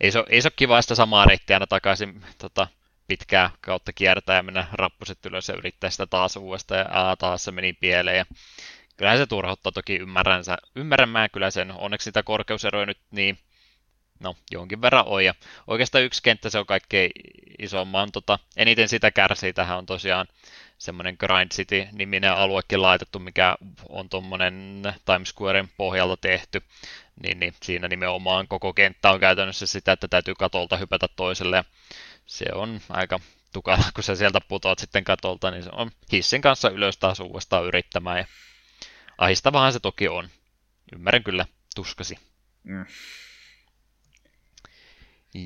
[0.00, 2.66] ei se, ei se ole kiva sitä samaa reittiä aina takaisin tota,
[3.06, 7.44] pitkää kautta kiertää ja mennä rappuset ylös ja yrittää sitä taas uudestaan ja aa, taas
[7.44, 8.16] se meni pieleen.
[8.16, 8.24] Ja
[8.96, 13.38] kyllähän se turhauttaa toki ymmärrän, sä- ymmärrän mä kyllä sen, onneksi sitä korkeuseroja nyt niin
[14.20, 15.34] no jonkin verran on ja
[15.66, 17.10] oikeastaan yksi kenttä se on kaikkein
[17.58, 20.26] isomman, tota, eniten sitä kärsii, tähän on tosiaan
[20.78, 23.56] semmoinen Grind City-niminen aluekin laitettu, mikä
[23.88, 26.62] on tuommoinen Times Squaren pohjalta tehty,
[27.22, 31.64] niin, niin siinä nimenomaan koko kenttä on käytännössä sitä, että täytyy katolta hypätä toiselle, ja
[32.26, 33.20] se on aika
[33.52, 37.64] tukala, kun sä sieltä putoat sitten katolta, niin se on hissin kanssa ylös taas uudestaan
[37.64, 38.26] yrittämään, ja
[39.18, 40.28] ahistavahan se toki on.
[40.94, 42.18] Ymmärrän kyllä tuskasi.
[42.64, 42.86] Mm.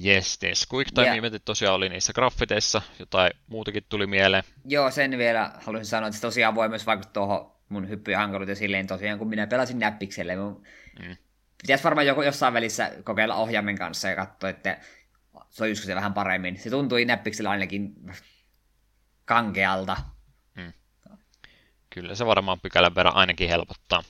[0.04, 4.44] Yes, niin Squeak Time Eventit tosiaan oli niissä graffiteissa, jotain muutakin tuli mieleen.
[4.64, 8.56] Joo, sen vielä haluaisin sanoa, että se tosiaan voi myös vaikuttaa tuohon mun hyppyjen hankaluuteen
[8.56, 10.36] silleen tosiaan, kun minä pelasin näppikselle.
[10.36, 10.62] Mun...
[11.02, 11.16] Mm.
[11.62, 14.80] Pitäisi varmaan joku, jossain välissä kokeilla ohjaimen kanssa ja katsoa, että
[15.50, 16.58] sojuisiko se vähän paremmin.
[16.58, 17.94] Se tuntui näppiksellä ainakin
[19.24, 19.96] kankealta.
[21.94, 24.02] Kyllä se varmaan pykälän verran ainakin helpottaa.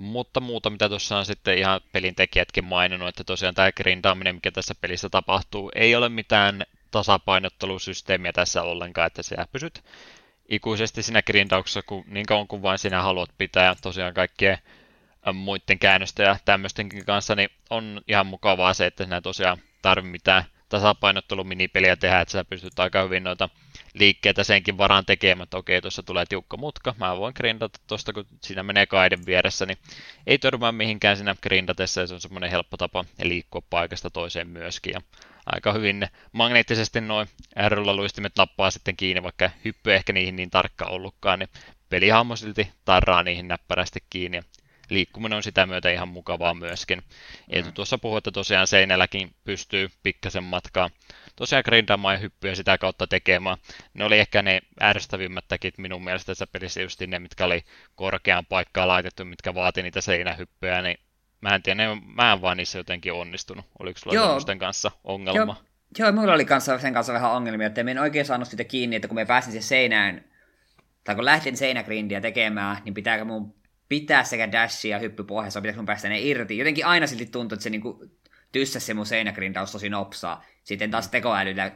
[0.00, 4.50] Mutta muuta, mitä tuossa on sitten ihan pelin tekijätkin maininnut, että tosiaan tämä grindaaminen, mikä
[4.50, 9.84] tässä pelissä tapahtuu, ei ole mitään tasapainottelusysteemiä tässä ollenkaan, että sä pysyt
[10.48, 13.64] ikuisesti siinä grindauksessa kun, niin kauan kuin vain sinä haluat pitää.
[13.64, 14.58] Ja tosiaan kaikkien
[15.34, 20.44] muiden käännösten ja tämmöistenkin kanssa, niin on ihan mukavaa se, että sinä tosiaan tarvi mitään
[20.68, 23.48] tasapainotteluminipeliä tehdä, että sä pystyt aika hyvin noita
[23.94, 28.26] liikkeitä senkin varaan tekemään, että okei, tuossa tulee tiukka mutka, mä voin grindata tuosta, kun
[28.42, 29.78] siinä menee kaiden vieressä, niin
[30.26, 34.92] ei törmää mihinkään siinä grindatessa, ja se on semmoinen helppo tapa liikkua paikasta toiseen myöskin,
[34.92, 35.00] ja
[35.46, 37.28] aika hyvin ne magneettisesti noin
[37.68, 41.48] R-luistimet nappaa sitten kiinni, vaikka hyppy ehkä niihin niin tarkka ollutkaan, niin
[41.88, 44.42] pelihahmo silti tarraa niihin näppärästi kiinni, ja
[44.90, 47.02] liikkuminen on sitä myötä ihan mukavaa myöskin.
[47.48, 50.90] Eetu tuossa puhui, että tosiaan seinälläkin pystyy pikkasen matkaa
[51.36, 53.56] tosiaan grindaamaan ja hyppyä sitä kautta tekemään.
[53.94, 58.46] Ne oli ehkä ne ärsyttävimmät takit minun mielestä tässä pelissä just ne, mitkä oli korkeaan
[58.46, 60.98] paikkaan laitettu, mitkä vaati niitä seinähyppyjä, niin
[61.40, 63.64] mä en tiedä, ne, mä en vaan niissä jotenkin onnistunut.
[63.78, 65.56] Oliko sulla kanssa ongelma?
[65.98, 68.96] Joo, joo, mulla oli kanssa, sen kanssa vähän ongelmia, että en oikein saanut sitä kiinni,
[68.96, 70.24] että kun me pääsin sen seinään,
[71.04, 73.54] tai kun lähdin seinägrindiä tekemään, niin pitääkö mun
[73.88, 76.58] pitää sekä dashia ja hyppy pohjassa, pitäisikö mun päästä ne irti.
[76.58, 78.04] Jotenkin aina silti tuntuu, että se niinku
[78.52, 80.44] tyssäsi se mun seinägrindaus tosi nopsaa.
[80.62, 81.72] Sitten taas tekoälyllä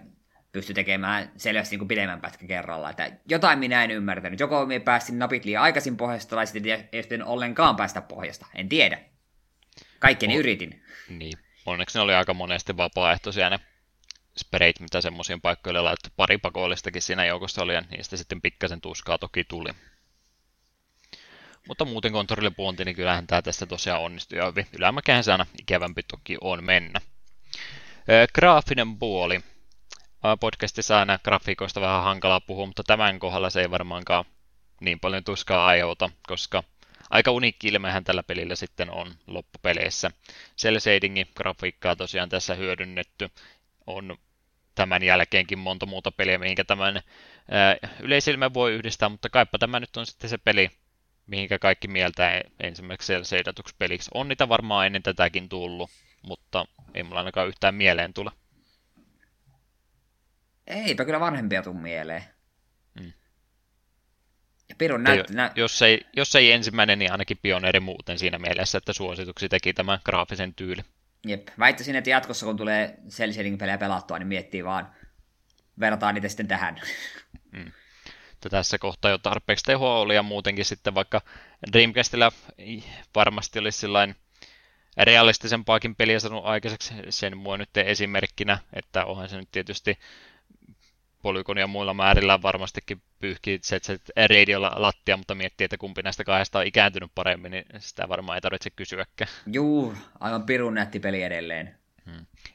[0.52, 2.90] pysty tekemään selvästi niin pidemmän pätkän kerralla.
[2.90, 4.40] Että jotain minä en ymmärtänyt.
[4.40, 8.46] Joko me päästin napit liian aikaisin pohjasta, tai sitten ei sitten ollenkaan päästä pohjasta.
[8.55, 9.01] En tiedä.
[9.98, 10.38] Kaikkeni Oh.
[10.38, 10.82] yritin.
[11.09, 11.38] Niin.
[11.66, 13.59] Onneksi ne oli aika monesti vapaaehtoisia ne
[14.38, 16.09] sprayt, mitä semmoisiin paikkoille laitettu.
[16.16, 19.70] Pari pakollistakin siinä joukossa oli, ja niistä sitten pikkasen tuskaa toki tuli.
[21.68, 24.66] Mutta muuten kontorilepuonti, niin kyllähän tämä tästä tosiaan onnistui hyvin.
[24.78, 27.00] Ylämäkään se ikävämpi toki on mennä.
[28.34, 29.40] Graafinen puoli.
[30.40, 34.24] Podcastissa aina grafiikoista vähän hankalaa puhua, mutta tämän kohdalla se ei varmaankaan
[34.80, 36.62] niin paljon tuskaa aiheuta, koska
[37.10, 40.10] aika uniikki ilmehän tällä pelillä sitten on loppupeleissä.
[40.58, 43.30] Cell shadingin grafiikkaa tosiaan tässä hyödynnetty.
[43.86, 44.18] On
[44.74, 47.02] tämän jälkeenkin monta muuta peliä, mihinkä tämän
[47.50, 50.70] ää, yleisilme voi yhdistää, mutta kaipa tämä nyt on sitten se peli,
[51.26, 54.10] mihinkä kaikki mieltää ensimmäiseksi cell shadatuksi peliksi.
[54.14, 55.90] On niitä varmaan ennen tätäkin tullut,
[56.22, 56.64] mutta
[56.94, 58.30] ei mulla ainakaan yhtään mieleen tule.
[60.66, 62.24] Eipä kyllä vanhempia tuu mieleen.
[63.01, 63.12] Mm.
[64.68, 68.78] Ja Pirun näyt, nä- jos, ei, jos ei ensimmäinen, niin ainakin pioneeri muuten siinä mielessä,
[68.78, 70.82] että suosituksi teki tämän graafisen tyyli.
[71.26, 71.48] Jep.
[71.59, 74.94] Väittäisin, että jatkossa kun tulee cel shading pelejä pelattua, niin miettii vaan,
[75.80, 76.80] verrataan niitä sitten tähän.
[78.44, 81.20] Että tässä kohtaa jo tarpeeksi tehoa oli ja muutenkin sitten vaikka
[81.72, 82.32] Dreamcastilla
[83.14, 84.16] varmasti olisi sillain
[84.96, 89.98] realistisempaakin peliä saanut aikaiseksi sen mua nyt esimerkkinä, että onhan se nyt tietysti
[91.22, 93.88] Polygon ja muilla määrillä varmastikin pyyhkii ZZ
[94.28, 98.40] radiolla lattia, mutta miettii, että kumpi näistä kahdesta on ikääntynyt paremmin, niin sitä varmaan ei
[98.40, 99.30] tarvitse kysyäkään.
[99.46, 101.78] Juu, aivan pirun nätti peli edelleen.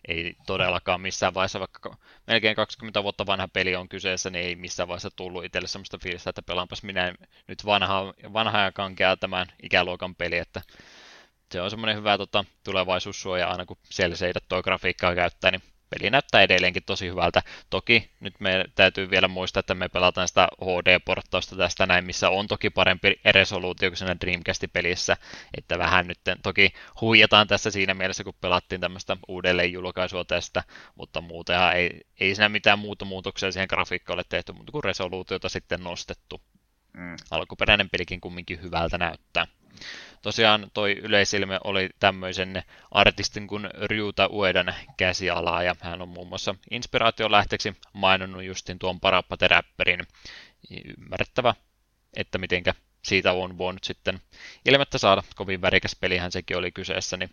[0.07, 1.97] Ei todellakaan missään vaiheessa, vaikka
[2.27, 6.29] melkein 20 vuotta vanha peli on kyseessä, niin ei missään vaiheessa tullut itselle sellaista fiilistä,
[6.29, 7.13] että pelaanpas minä
[7.47, 10.61] nyt vanha, vanha ja kankea tämän ikäluokan peli, että
[11.51, 14.15] se on semmoinen hyvä tota, tulevaisuussuoja aina kun siellä
[14.49, 17.41] tuo grafiikkaa käyttää, niin peli näyttää edelleenkin tosi hyvältä.
[17.69, 22.47] Toki nyt me täytyy vielä muistaa, että me pelataan sitä HD-porttausta tästä näin, missä on
[22.47, 25.17] toki parempi resoluutio kuin siinä Dreamcast-pelissä,
[25.57, 30.63] että vähän nyt toki huijataan tässä siinä mielessä, kun pelattiin tämmöistä uudelleen julkaisua tästä,
[30.95, 35.49] mutta muutenhan ei, ei siinä mitään muuta muutoksia siihen grafiikkaan ole tehty, mutta kuin resoluutiota
[35.49, 36.41] sitten nostettu.
[36.93, 37.15] Mm.
[37.31, 39.47] Alkuperäinen pelikin kumminkin hyvältä näyttää.
[40.21, 46.55] Tosiaan toi yleisilme oli tämmöisen artistin kuin Ryuta Uedan käsialaa, ja hän on muun muassa
[46.71, 50.07] inspiraation lähteeksi maininnut justin tuon Parapate-räpperin.
[50.97, 51.53] Ymmärrettävä,
[52.15, 54.21] että mitenkä siitä on voinut sitten
[54.65, 55.23] ilmettä saada.
[55.35, 57.29] Kovin värikäs pelihän sekin oli kyseessä, niin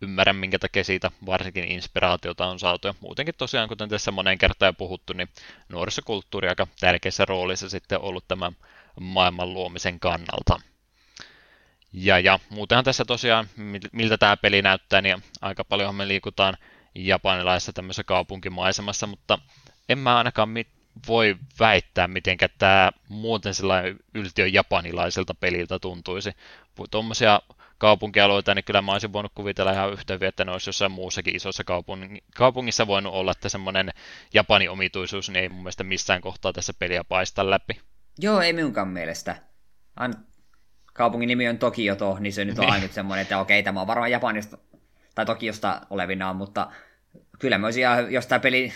[0.00, 2.88] ymmärrän minkä takia siitä varsinkin inspiraatiota on saatu.
[2.88, 5.28] Ja muutenkin tosiaan, kuten tässä moneen kertaan jo puhuttu, niin
[5.68, 8.56] nuorisokulttuuri aika tärkeässä roolissa sitten ollut tämän
[9.00, 10.60] maailman luomisen kannalta.
[11.98, 16.56] Ja, ja muutenhan tässä tosiaan, mil- miltä tämä peli näyttää, niin aika paljon me liikutaan
[16.94, 19.38] japanilaisessa tämmöisessä kaupunkimaisemassa, mutta
[19.88, 26.32] en mä ainakaan mit- voi väittää, miten tämä muuten sellainen yltiön japanilaiselta peliltä tuntuisi.
[26.90, 27.40] Tuommoisia
[27.78, 31.36] kaupunkialueita, niin kyllä mä olisin voinut kuvitella ihan yhtä hyvin, että ne olisi jossain muussakin
[31.36, 33.92] isossa kaupung- kaupungissa voinut olla, että semmoinen
[34.34, 37.80] Japanin omituisuus niin ei mun mielestä missään kohtaa tässä peliä paista läpi.
[38.18, 39.36] Joo, ei minunkaan mielestä.
[40.96, 42.72] Kaupungin nimi on Tokioto, niin se nyt on Niin.
[42.72, 44.58] ainut semmoinen, että okei, tämä on varmaan Japanista
[45.14, 46.70] tai Tokiosta olevinaan, mutta
[47.38, 48.72] kyllä mä olisin ihan, jos tämä peli,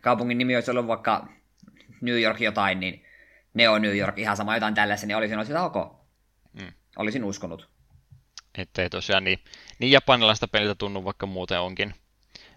[0.00, 1.28] kaupungin nimi olisi ollut vaikka
[2.00, 3.04] New York jotain, niin
[3.54, 5.96] Neo New York, ihan sama jotain tällaista, niin olisin ollut ok.
[6.52, 6.72] Mm.
[6.96, 7.68] Olisin uskonut.
[8.58, 9.38] Että ei tosiaan niin,
[9.78, 11.94] niin japanilaista peliltä tunnu, vaikka muuten onkin.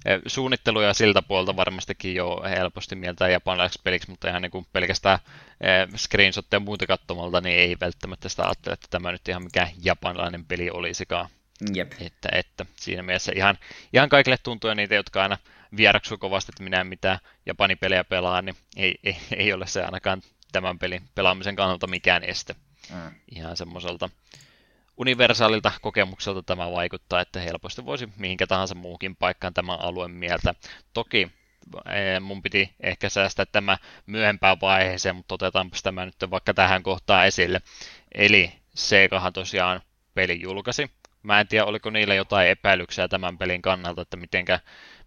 [0.05, 5.19] Eh, Suunnitteluja siltä puolta varmastikin jo helposti mieltää japanilaiseksi peliksi, mutta ihan niin kuin pelkästään
[5.61, 9.69] eh, screenshotteja ja muuta katsomalta, niin ei välttämättä sitä ajattele, että tämä nyt ihan mikään
[9.83, 11.29] japanilainen peli olisikaan.
[11.73, 11.91] Jep.
[11.99, 13.57] Että, että siinä mielessä ihan,
[13.93, 15.37] ihan kaikille tuntuu ja niitä, jotka aina
[15.77, 20.21] vieraksuu kovasti, että minä en mitään Japanipelejä pelaa, niin ei, ei, ei ole se ainakaan
[20.51, 22.55] tämän pelin pelaamisen kannalta mikään este.
[22.89, 23.11] Mm.
[23.35, 24.09] Ihan semmoiselta
[24.97, 30.55] universaalilta kokemukselta tämä vaikuttaa, että helposti voisi mihinkä tahansa muukin paikkaan tämän alueen mieltä.
[30.93, 31.31] Toki
[31.89, 37.27] eh, mun piti ehkä säästää tämä myöhempään vaiheeseen, mutta otetaanpa tämä nyt vaikka tähän kohtaan
[37.27, 37.61] esille.
[38.15, 39.81] Eli Segahan tosiaan
[40.13, 40.91] peli julkaisi.
[41.23, 44.59] Mä en tiedä, oliko niillä jotain epäilyksiä tämän pelin kannalta, että mitenkä,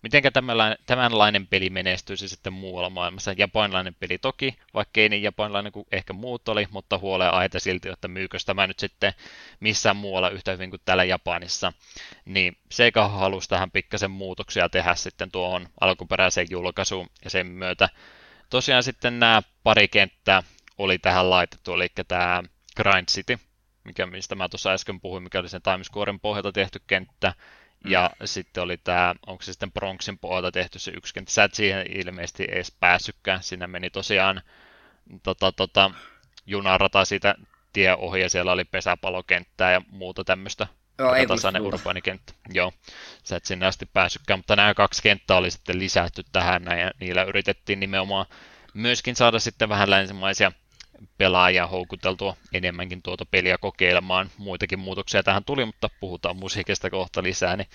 [0.02, 3.34] mitenkä tämänlainen, tämänlainen peli menestyisi sitten muualla maailmassa.
[3.36, 7.88] Japanilainen peli toki, vaikka ei niin japanilainen kuin ehkä muut oli, mutta huoleen aiheita silti,
[7.88, 9.12] että myykö tämä nyt sitten
[9.60, 11.72] missään muualla yhtä hyvin kuin täällä Japanissa.
[12.24, 17.88] Niin Sega halusi tähän pikkasen muutoksia tehdä sitten tuohon alkuperäiseen julkaisuun ja sen myötä
[18.50, 20.42] tosiaan sitten nämä pari kenttää
[20.78, 22.42] oli tähän laitettu, eli tämä
[22.76, 23.38] Grind City,
[23.84, 27.34] mikä, mistä mä tuossa äsken puhuin, mikä oli sen Timescoren pohjalta tehty kenttä,
[27.84, 28.26] ja mm.
[28.26, 31.32] sitten oli tämä, onko se sitten Bronxin pohjalta tehty se yksi kenttä.
[31.32, 33.42] Sä et siihen ilmeisesti edes päässytkään.
[33.42, 34.42] Siinä meni tosiaan
[35.22, 35.90] tota, tota,
[36.46, 37.34] junarata siitä
[37.72, 40.66] tie ohi ja siellä oli pesäpalokenttää ja muuta tämmöistä.
[40.98, 42.32] Joo, ei tasainen urbaanikenttä.
[42.52, 42.72] Joo,
[43.24, 46.90] sä et sinne asti päässytkään, mutta nämä kaksi kenttää oli sitten lisätty tähän näin, ja
[47.00, 48.26] niillä yritettiin nimenomaan
[48.74, 50.52] myöskin saada sitten vähän länsimaisia
[51.18, 54.30] pelaajia houkuteltua enemmänkin tuota peliä kokeilemaan.
[54.38, 57.68] Muitakin muutoksia tähän tuli, mutta puhutaan musiikista kohta lisää, niin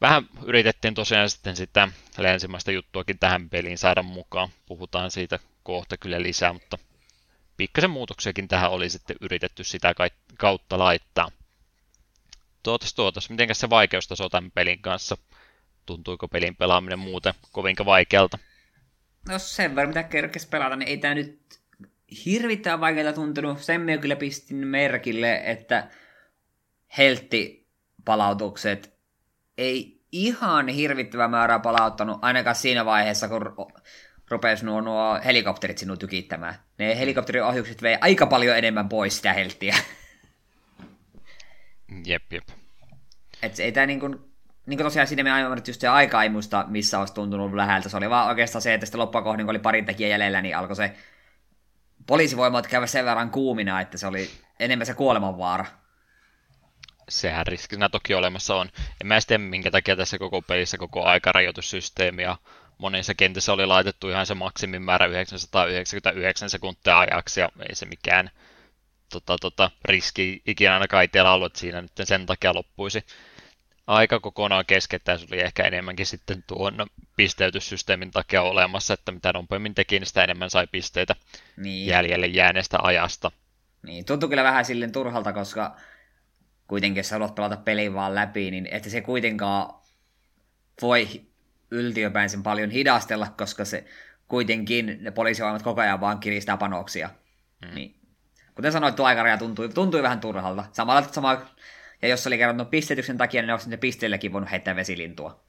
[0.00, 1.88] vähän yritettiin tosiaan sitten sitä
[2.18, 4.48] länsimaista juttuakin tähän peliin saada mukaan.
[4.66, 6.78] Puhutaan siitä kohta kyllä lisää, mutta
[7.56, 9.94] pikkasen muutoksiakin tähän oli sitten yritetty sitä
[10.38, 11.28] kautta laittaa.
[12.62, 15.16] Tuotas tuotas, miten se vaikeustaso tämän pelin kanssa?
[15.86, 18.38] Tuntuiko pelin pelaaminen muuten kovinka vaikealta?
[19.28, 21.60] No sen verran, mitä kerkes pelata, niin ei tämä nyt
[22.24, 23.62] hirvittävän vaikealta tuntunut.
[23.62, 25.88] Sen minä kyllä pistin merkille, että
[26.98, 28.94] helttipalautukset
[29.58, 33.54] ei ihan hirvittävän määrää palauttanut, ainakaan siinä vaiheessa, kun
[34.30, 36.54] rupesi nuo, nuo helikopterit sinut tykittämään.
[36.78, 39.76] Ne helikopterin ohjukset vei aika paljon enemmän pois sitä helttiä.
[42.06, 42.44] Jep, jep.
[43.42, 46.64] Et ei tää niinku, niin kuin tosiaan siinä me aivan just se aika ei muista,
[46.68, 47.88] missä olisi tuntunut läheltä.
[47.88, 50.56] Se oli vaan oikeastaan se, että sitten loppuun niin kun oli parin tekijä jäljellä, niin
[50.56, 50.94] alkoi se
[52.06, 55.66] poliisivoimat käydä sen verran kuumina, että se oli enemmän se kuolemanvaara.
[57.08, 58.68] Sehän riskinä toki olemassa on.
[59.00, 62.36] En mä tiedä, minkä takia tässä koko pelissä koko aikarajoitussysteemi ja
[62.78, 68.30] monissa kentissä oli laitettu ihan se maksimimäärä 999 sekuntia ajaksi ja ei se mikään
[69.12, 73.04] tota, tota, riski ikinä ainakaan itsellä ollut, että siinä nyt sen takia loppuisi
[73.86, 76.74] aika kokonaan keskettä se oli ehkä enemmänkin sitten tuon
[77.16, 81.16] pisteytyssysteemin takia olemassa, että mitä nopeammin teki, niin sitä enemmän sai pisteitä
[81.56, 81.86] niin.
[81.86, 83.30] jäljelle jääneestä ajasta.
[83.82, 85.76] Niin, tuntuu kyllä vähän silleen turhalta, koska
[86.66, 89.74] kuitenkin jos haluat pelata pelin vaan läpi, niin että se kuitenkaan
[90.82, 91.08] voi
[91.70, 93.84] yltiöpäin sen paljon hidastella, koska se
[94.28, 97.10] kuitenkin ne poliisivoimat koko ajan vaan kiristää panoksia.
[97.66, 97.74] Hmm.
[97.74, 97.94] Niin,
[98.54, 100.64] kuten sanoit, tuo aikaraja tuntui, tuntui vähän turhalta.
[100.72, 101.46] Samalla, sama,
[102.02, 105.44] ja jos oli kerran pistetyksen takia, niin olisi ne pisteilläkin voinut heittää vesilintua.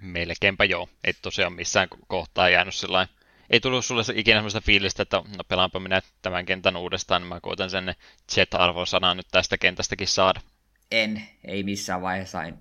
[0.00, 0.88] Melkeinpä joo.
[1.04, 3.18] Et tosiaan missään kohtaa jäänyt sellainen
[3.50, 7.40] ei tullut sulle ikinä sellaista fiilistä, että no pelaanpa minä tämän kentän uudestaan, niin mä
[7.40, 7.94] koitan sen
[8.32, 10.40] Z-arvosanaa nyt tästä kentästäkin saada.
[10.90, 12.44] En, ei missään vaiheessa.
[12.44, 12.58] En,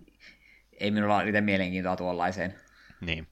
[0.79, 2.55] ei minulla ole mielenkiintoa tuollaiseen.
[3.01, 3.27] Niin.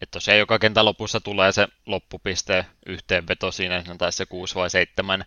[0.00, 5.24] Että tosiaan joka kentän lopussa tulee se loppupiste yhteenveto siinä, tai se 6 vai 7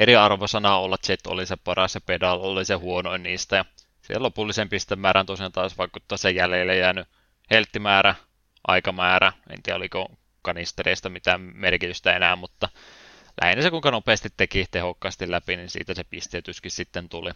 [0.00, 3.56] eri arvosana olla, että Jet oli se paras ja Pedal oli se huonoin niistä.
[3.56, 3.64] Ja
[4.02, 7.08] siihen lopullisen pistemäärän tosiaan taas vaikuttaa se jäljelle jäänyt
[7.50, 8.14] helttimäärä,
[8.66, 10.10] aikamäärä, en tiedä oliko
[10.42, 12.68] kanistereista mitään merkitystä enää, mutta
[13.42, 17.30] lähinnä se kuinka nopeasti teki tehokkaasti läpi, niin siitä se pisteytyskin sitten tuli.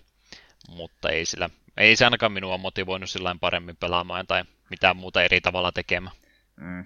[0.69, 5.41] Mutta ei, sillä, ei se ainakaan minua motivoinut sillä paremmin pelaamaan tai mitään muuta eri
[5.41, 6.17] tavalla tekemään.
[6.57, 6.85] Mm.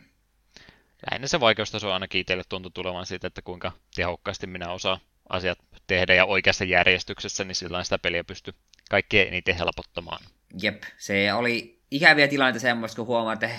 [1.10, 6.14] Lähinnä se vaikeustaso ainakin itselle tuntui tulevan siitä, että kuinka tehokkaasti minä osaan asiat tehdä
[6.14, 8.54] ja oikeassa järjestyksessä, niin sillä sitä peliä pystyy
[8.90, 10.24] kaikkien eniten helpottamaan.
[10.62, 13.50] Jep, se oli ikäviä tilanteita semmoista, kun huomaa, että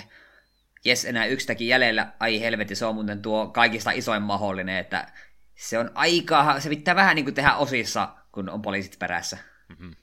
[0.84, 5.12] jes, enää yksitäkin jäljellä, ai helvetti, se on muuten tuo kaikista isoin mahdollinen, että
[5.56, 9.38] se on aika, se pitää vähän niin kuin tehdä osissa, kun on poliisit perässä.
[9.68, 9.94] Mm-hmm.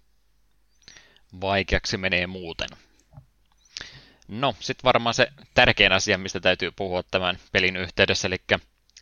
[1.41, 2.69] Vaikeaksi menee muuten.
[4.27, 8.37] No, sitten varmaan se tärkein asia, mistä täytyy puhua tämän pelin yhteydessä, eli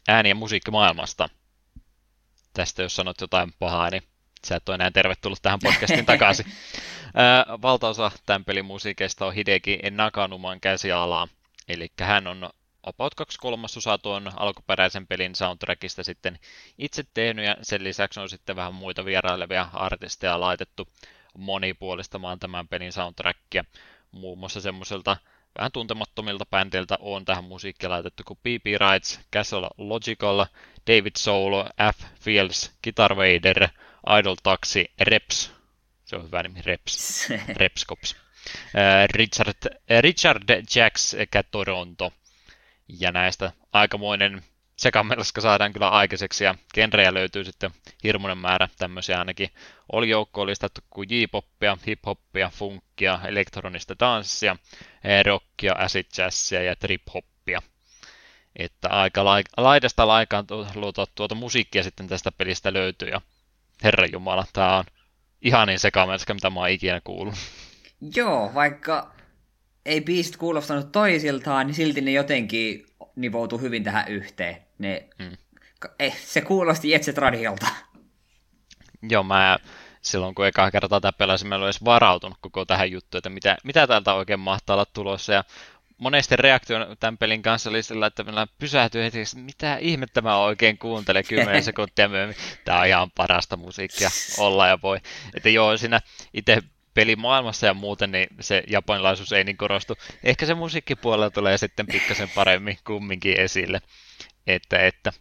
[0.08, 1.30] ääni- ja musiikkimaailmasta.
[2.56, 4.04] Tästä jos sanot jotain pahaa, niin
[4.46, 6.46] sä et ole enää tervetullut tähän podcastin takaisin.
[7.62, 11.28] valtaosa tämän pelin musiikeista on Hideki Nakanuman käsialaa,
[11.68, 12.50] eli hän on
[12.84, 16.40] about kaksi kolmasosaa tuon alkuperäisen pelin soundtrackista sitten
[16.78, 20.88] itse tehnyt, ja sen lisäksi on sitten vähän muita vierailevia artisteja laitettu
[21.38, 23.64] monipuolistamaan tämän pelin soundtrackia.
[24.12, 25.18] Muun muassa semmoiselta
[25.58, 30.46] vähän tuntemattomilta bändeiltä on tähän musiikkia laitettu kuin PP Rights, Castle Logical,
[30.88, 31.64] David Soul,
[31.94, 32.04] F.
[32.22, 33.68] Fields, Guitar Vader,
[34.20, 35.52] Idol Taxi, Reps,
[36.06, 37.30] se on hyvä nimi, Reps,
[37.60, 38.16] Repskops,
[39.14, 42.14] Richard, Richard Jacks sekä Toronto.
[42.88, 44.44] Ja näistä aikamoinen
[44.78, 47.72] sekamelska saadaan kyllä aikaiseksi ja genrejä löytyy sitten
[48.04, 49.50] hirmuinen määrä tämmöisiä ainakin.
[49.92, 54.56] Oli joukko listattu kuin J-poppia, hip-hoppia, funkia, elektronista tanssia,
[55.26, 57.35] rockia, acid jazzia ja trip-hoppia.
[58.56, 59.26] Että aika
[59.58, 63.22] laidasta laikaan tuota, tuota musiikkia sitten tästä pelistä löytyy ja
[63.84, 64.84] herra jumala, tää on
[65.42, 67.36] ihan niin sekamelska, mitä mä oon ikinä kuullut.
[68.16, 69.12] Joo, vaikka
[69.86, 74.58] ei biisit kuulostanut toisiltaan, niin silti ne jotenkin nivoutuu hyvin tähän yhteen.
[74.78, 75.38] Ne, mm.
[76.00, 77.68] eh, se kuulosti Jetset Radiolta.
[79.10, 79.58] Joo, mä
[80.02, 83.58] silloin kun eka kertaa tämä pelasin, mä en edes varautunut koko tähän juttuun, että mitä,
[83.64, 85.34] mitä täältä oikein mahtaa olla tulossa.
[85.34, 85.44] Ja
[85.98, 90.38] monesti reaktio tämän pelin kanssa oli sillä, että meillä pysähtyy heti, että mitä ihmettä mä
[90.38, 92.38] oikein kuuntelen 10 sekuntia myöhemmin.
[92.66, 95.00] Tämä on ihan parasta musiikkia olla ja voi.
[95.34, 96.00] Että joo, siinä
[96.34, 96.62] itse
[96.94, 99.98] pelimaailmassa ja muuten, niin se japanilaisuus ei niin korostu.
[100.24, 103.82] Ehkä se musiikkipuolella tulee sitten pikkasen paremmin kumminkin esille.
[104.48, 105.12] Että, että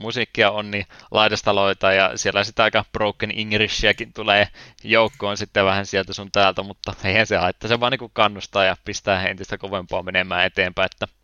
[0.00, 4.48] musiikkia on niin laidasta loita ja siellä sitä aika broken Englishiäkin tulee
[4.84, 8.76] joukkoon sitten vähän sieltä sun täältä, mutta eihän se haittaa, se vaan niin kannustaa ja
[8.84, 11.20] pistää entistä kovempaa menemään eteenpäin, että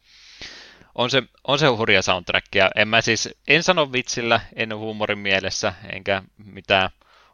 [0.95, 2.55] on se, on se hurja soundtrack.
[2.55, 6.91] Ja en mä siis, en sano vitsillä, en huumorin mielessä, enkä mitään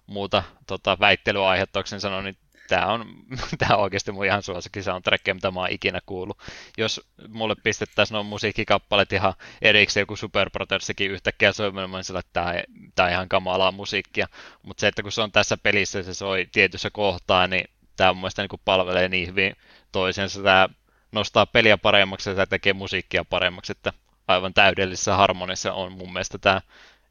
[0.06, 2.36] muuta tota, väittelyaiheuttauksen sano, niin
[2.72, 3.06] tämä on,
[3.58, 6.38] tämä on oikeasti mun ihan suosikki soundtrack, mitä mä oon ikinä kuullut.
[6.78, 12.62] Jos mulle pistettäisiin nuo musiikkikappaleet ihan erikseen, joku Super Brothersikin yhtäkkiä soimaan, niin sillä, että
[12.94, 14.26] tämä, on ihan kamalaa musiikkia.
[14.62, 17.64] Mutta se, että kun se on tässä pelissä, se soi tietyssä kohtaa, niin
[17.96, 19.56] tämä mun mielestä niin palvelee niin hyvin
[19.92, 20.42] toisensa.
[20.42, 20.68] Tämä
[21.12, 23.92] nostaa peliä paremmaksi ja tämä tekee musiikkia paremmaksi, että
[24.28, 26.60] aivan täydellisessä harmonissa on mun mielestä tämä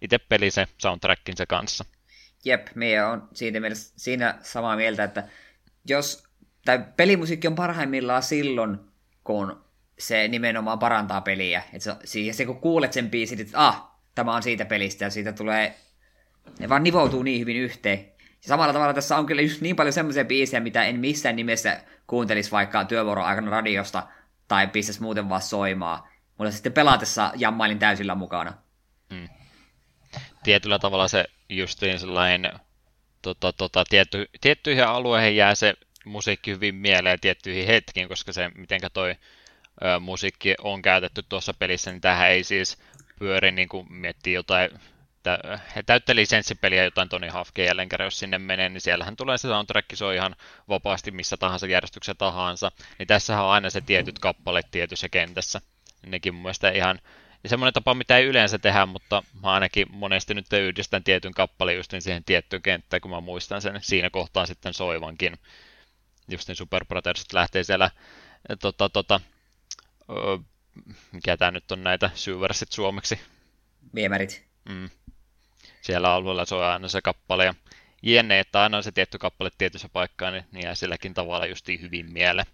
[0.02, 1.86] itse peli se soundtrackinsa kanssa.
[2.46, 5.24] Jep, me on siitä mielessä, siinä samaa mieltä, että
[5.86, 6.24] jos
[6.66, 8.78] tai pelimusiikki on parhaimmillaan silloin,
[9.24, 9.64] kun
[10.00, 11.64] se nimenomaan parantaa peliä.
[11.74, 11.96] Et se,
[12.32, 15.76] se, kun kuulet sen biisin, että ah, tämä on siitä pelistä, ja siitä tulee,
[16.60, 18.00] ne vaan nivoutuu niin hyvin yhteen.
[18.20, 21.82] Ja samalla tavalla tässä on kyllä just niin paljon semmoisia biisejä, mitä en missään nimessä
[22.08, 24.08] kuuntelisi vaikka työvuoron aikana radiosta,
[24.48, 26.12] tai pistäisi muuten vaan soimaa.
[26.38, 28.54] Mutta sitten pelaatessa jammailin täysillä mukana.
[29.14, 29.30] Hmm.
[30.44, 32.52] Tietyllä tavalla se justiin sellainen
[33.22, 35.74] tota, tota, tietty, tiettyihin alueihin jää se
[36.06, 39.16] musiikki hyvin mieleen tiettyihin hetkiin, koska se, mitenkä toi
[39.84, 42.78] ö, musiikki on käytetty tuossa pelissä, niin tähän ei siis
[43.20, 44.72] pyöri niin kuin miettii jotain
[45.76, 49.48] he täyttä lisenssipeliä jotain Tony Hawkia jälleen kerran, jos sinne menee, niin siellähän tulee se
[49.48, 50.36] soundtrack, se on ihan
[50.70, 52.72] vapaasti missä tahansa järjestyksessä tahansa.
[53.00, 55.62] Niin tässähän on aina se tietyt kappaleet tietyssä kentässä.
[56.06, 57.00] Nekin mun mielestä ihan
[57.44, 61.78] ja semmoinen tapa, mitä ei yleensä tehdä, mutta mä ainakin monesti nyt yhdistän tietyn kappaleen
[61.78, 65.38] just niin siihen tiettyyn kenttään, kun mä muistan sen siinä kohtaa sitten soivankin.
[66.28, 67.92] Just niin Super Brothers lähtee siellä,
[68.62, 69.22] tota, tota,
[70.10, 70.40] ö,
[71.12, 73.20] mikä tää nyt on näitä syversit suomeksi?
[73.96, 74.46] Viemärit.
[74.70, 74.90] Mm.
[75.82, 77.54] Siellä alueella soi aina se kappale ja
[78.02, 81.82] jenne, että aina on se tietty kappale tietyssä paikkaa, niin, niin jää silläkin tavalla justiin
[81.82, 82.48] hyvin mieleen.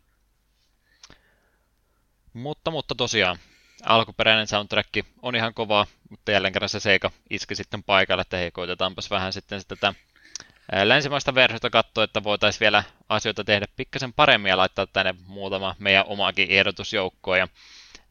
[2.33, 3.37] Mutta, mutta tosiaan,
[3.83, 4.89] alkuperäinen soundtrack
[5.21, 9.33] on ihan kova, mutta jälleen kerran se seika iski sitten paikalle, että hei, koitetaanpas vähän
[9.33, 9.93] sitten tätä
[10.83, 16.05] länsimaista versiota katsoa, että voitaisiin vielä asioita tehdä pikkasen paremmin ja laittaa tänne muutama meidän
[16.07, 17.37] omaakin ehdotusjoukkoa.
[17.37, 17.47] Ja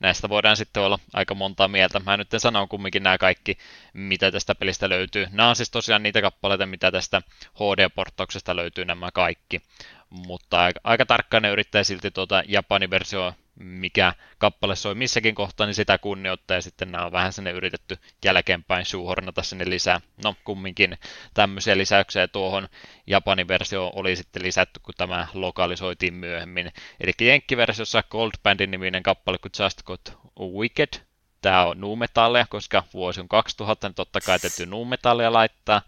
[0.01, 2.01] näistä voidaan sitten olla aika montaa mieltä.
[2.01, 3.59] Mä nyt sanon kumminkin nämä kaikki,
[3.93, 5.27] mitä tästä pelistä löytyy.
[5.31, 7.23] Nämä on siis tosiaan niitä kappaleita, mitä tästä
[7.55, 9.63] HD-porttauksesta löytyy nämä kaikki.
[10.11, 15.67] Mutta aika, aika tarkkaan ne yrittää silti tuota Japanin versio mikä kappale soi missäkin kohtaa,
[15.67, 20.01] niin sitä kunnioittaa, ja sitten nämä on vähän sinne yritetty jälkeenpäin suuhornata sinne lisää.
[20.25, 20.99] No, kumminkin
[21.35, 22.69] tämmöisiä lisäyksiä tuohon
[23.07, 26.73] Japanin versio oli sitten lisätty, kun tämä lokalisoitiin myöhemmin.
[27.01, 31.01] Eli Jenkki-versiossa Gold Bandin niminen kappale kuin Just Got Wicked,
[31.43, 35.83] tämä on nuumetallia, koska vuosi on 2000, niin totta kai täytyy nuumetallia laittaa.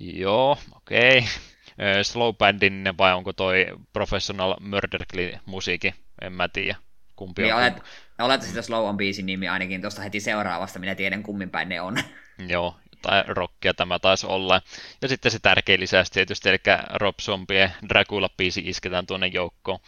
[0.00, 1.18] Joo, okei.
[1.18, 2.04] Okay.
[2.04, 5.04] Slow Bandin vai onko toi Professional Murder
[5.46, 6.76] musiikki en mä tiedä.
[7.16, 7.82] Kumpi niin on olet,
[8.18, 11.80] olet sitä Slow on biisin nimi ainakin tuosta heti seuraavasta, minä tiedän kummin päin ne
[11.80, 11.96] on.
[12.48, 14.62] Joo, tai rockia tämä taisi olla.
[15.02, 16.58] Ja sitten se tärkein lisäys tietysti, eli
[16.94, 19.78] Rob Zombie Dracula-biisi isketään tuonne joukkoon.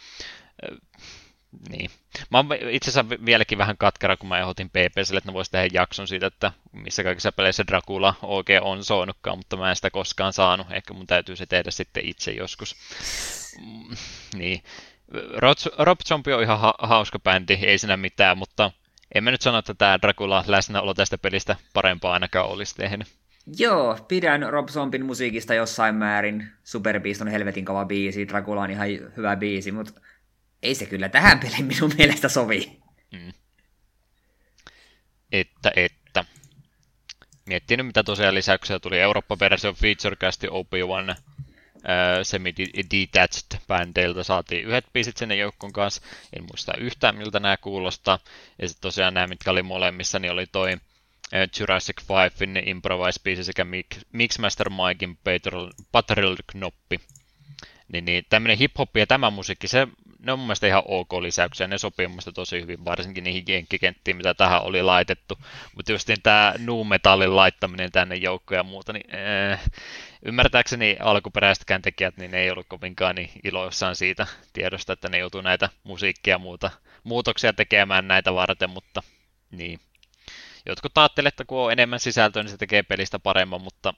[1.69, 1.91] Niin.
[2.31, 5.69] Mä oon itse asiassa vieläkin vähän katkera, kun mä ehdotin PPSlle, että ne voisi tehdä
[5.73, 10.33] jakson siitä, että missä kaikissa peleissä Dracula oikein on soinutkaan, mutta mä en sitä koskaan
[10.33, 10.67] saanut.
[10.71, 12.75] Ehkä mun täytyy se tehdä sitten itse joskus.
[13.61, 13.95] Mm,
[14.33, 14.63] niin.
[15.77, 18.71] Rob Zombie on ihan ha- hauska bändi, ei siinä mitään, mutta
[19.15, 23.07] en mä nyt sano, että tämä Dracula läsnäolo tästä pelistä parempaa ainakaan olisi tehnyt.
[23.57, 26.51] Joo, pidän Rob Zombin musiikista jossain määrin.
[26.63, 28.87] Super Beast on helvetin kova biisi, Dracula on ihan
[29.17, 30.01] hyvä biisi, mutta
[30.63, 32.79] ei se kyllä tähän peliin minun mielestä sovi.
[33.11, 33.33] Mm.
[35.31, 36.25] Että, että.
[37.45, 38.99] Miettinyt, mitä tosiaan lisäyksiä tuli.
[38.99, 41.15] Eurooppa-versio Featurecasti Obi-Wan
[42.23, 46.01] semi-detached bändeiltä saatiin yhdet biisit sinne joukkoon kanssa.
[46.33, 48.19] En muista yhtään, miltä nämä kuulostaa.
[48.61, 50.77] Ja sitten tosiaan nämä, mitkä oli molemmissa, niin oli toi
[51.59, 53.65] Jurassic Fivein improvise-biisi sekä
[54.13, 55.17] Mixmaster Mikein
[55.91, 56.99] Patrol-knoppi.
[57.93, 59.87] Niin, niin tämmöinen hip-hop ja tämä musiikki, se,
[60.19, 63.43] ne on mun mielestä ihan ok lisäyksiä, ne sopii mun mielestä tosi hyvin, varsinkin niihin
[63.47, 65.37] jenkkikenttiin, mitä tähän oli laitettu.
[65.75, 69.61] Mutta just niin tämä nu metallin laittaminen tänne joukkoon ja muuta, niin äh,
[70.25, 75.41] ymmärtääkseni alkuperäisetkään tekijät niin ne ei ollut kovinkaan niin iloissaan siitä tiedosta, että ne joutuu
[75.41, 76.71] näitä musiikkia ja muuta,
[77.03, 79.03] muutoksia tekemään näitä varten, mutta
[79.51, 79.79] niin.
[80.65, 83.93] Jotkut ajattelevat, että kun on enemmän sisältöä, niin se tekee pelistä paremman, mutta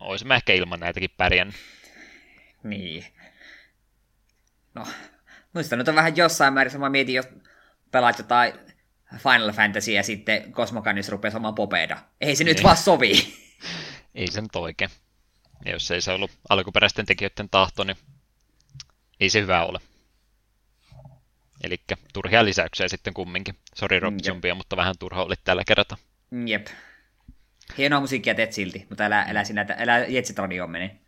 [0.00, 1.56] olisimme ehkä ilman näitäkin pärjännyt.
[2.62, 3.04] Niin.
[4.74, 4.86] No,
[5.52, 7.28] muista nyt on vähän jossain määrin sama mietin, jos
[7.90, 8.52] pelaat jotain
[9.16, 11.98] Final Fantasy ja sitten Cosmocanis rupeaa saamaan popeda.
[12.20, 12.54] Ei se niin.
[12.54, 13.12] nyt vaan sovi.
[14.14, 14.90] Ei se nyt oikein.
[15.64, 17.96] Ja jos ei se ollut alkuperäisten tekijöiden tahto, niin
[19.20, 19.78] ei se hyvä ole.
[21.62, 21.80] Eli
[22.12, 23.58] turhia lisäyksiä sitten kumminkin.
[23.74, 24.24] Sori Rob Mm, jep.
[24.24, 25.98] Zombie, mutta vähän turha oli tällä kertaa.
[26.46, 26.66] Jep.
[27.78, 30.98] Hienoa musiikkia teet silti, mutta älä, älä, sinä, älä Jetsitradioon mene.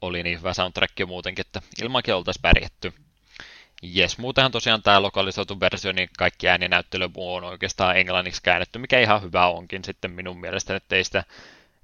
[0.00, 2.92] Oli niin hyvä soundtrack jo muutenkin, että ilmankin oltaisiin pärjätty.
[3.82, 9.22] Jes, muutenhan tosiaan tämä lokalisoitu versio, niin kaikki ääninäyttely on oikeastaan englanniksi käännetty, mikä ihan
[9.22, 11.24] hyvä onkin sitten minun mielestä, että ei sitä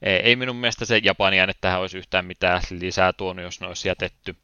[0.05, 3.67] ei ei minun mielestä se japani äänet tähän olisi yhtään mitään lisää tuonut, jos ne
[3.67, 4.37] olisi jätetty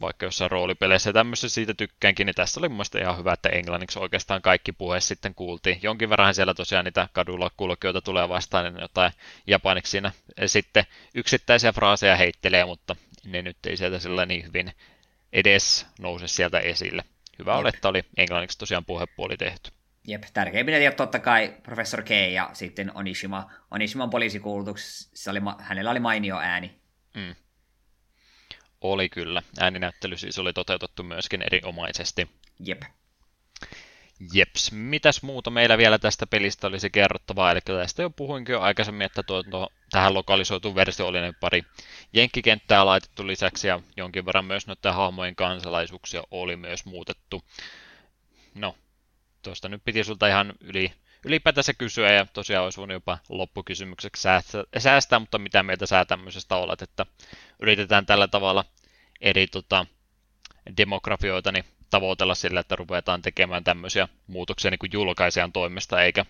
[0.00, 3.48] vaikka jossain roolipeleissä ja tämmöisessä siitä tykkäänkin, niin tässä oli mun mielestä ihan hyvä, että
[3.48, 5.78] englanniksi oikeastaan kaikki puhe sitten kuultiin.
[5.82, 9.12] Jonkin verran siellä tosiaan niitä kadulla kulkijoita tulee vastaan, niin jotain
[9.46, 10.12] japaniksi siinä
[10.46, 10.84] sitten
[11.14, 14.72] yksittäisiä fraaseja heittelee, mutta ne nyt ei sieltä sillä niin hyvin
[15.32, 17.04] edes nouse sieltä esille.
[17.38, 19.70] Hyvä oli, että oli englanniksi tosiaan puhepuoli tehty.
[20.06, 23.50] Jep, tärkeimpinä tiedot totta kai Professor K ja sitten Onishima.
[23.70, 26.80] Onishiman poliisikuulutuksessa oli, hänellä oli mainio ääni.
[28.80, 29.42] Oli kyllä.
[29.60, 32.30] Ääninäyttely siis oli toteutettu myöskin erinomaisesti.
[32.64, 32.82] Jep.
[34.34, 39.04] Jeps, mitäs muuta meillä vielä tästä pelistä olisi kerrottavaa, eli tästä jo puhuinkin jo aikaisemmin,
[39.04, 41.62] että tuo, tuo, tähän lokalisoitu versio oli ne pari
[42.12, 47.42] jenkkikenttää laitettu lisäksi, ja jonkin verran myös noiden hahmojen kansalaisuuksia oli myös muutettu.
[48.54, 48.76] No,
[49.42, 50.92] tuosta nyt piti sulta ihan yli,
[51.24, 56.56] ylipäätänsä kysyä, ja tosiaan olisi voinut jopa loppukysymykseksi säästää, säästää, mutta mitä mieltä sä tämmöisestä
[56.56, 57.06] olet, että
[57.60, 58.64] yritetään tällä tavalla
[59.20, 59.86] eri tota,
[60.76, 66.26] demografioita niin tavoitella sillä, että ruvetaan tekemään tämmöisiä muutoksia niin kuin julkaisijan toimesta, eikä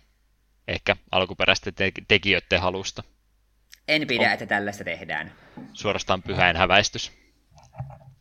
[0.68, 3.02] ehkä alkuperäisten te- tekijöiden halusta.
[3.88, 4.32] En pidä, On.
[4.32, 5.32] että tällaista tehdään.
[5.72, 7.12] Suorastaan pyhäin häväistys.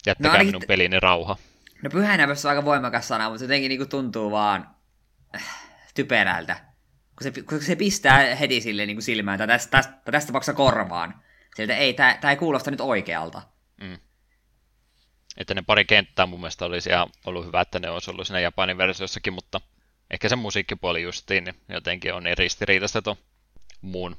[0.07, 1.37] Jättäkää ainakin minun peliini rauha.
[1.83, 4.75] No pyhänävössä on aika voimakas sana, mutta jotenkin niinku tuntuu vaan
[5.95, 6.55] typerältä.
[7.15, 11.21] Kun se, kun se pistää heti sille niinku silmään, tai tästä, tästä, tästä tapauksessa korvaan.
[11.55, 13.41] Sieltä ei, tää ei kuulosta nyt oikealta.
[15.37, 18.39] Että ne pari kenttää mun mielestä olisi ihan ollut hyvä, että ne olisi ollut siinä
[18.39, 19.61] Japanin versiossakin, mutta
[20.11, 23.17] ehkä se musiikkipuoli justiin niin jotenkin on ristiriitaista tuon
[23.81, 24.17] muun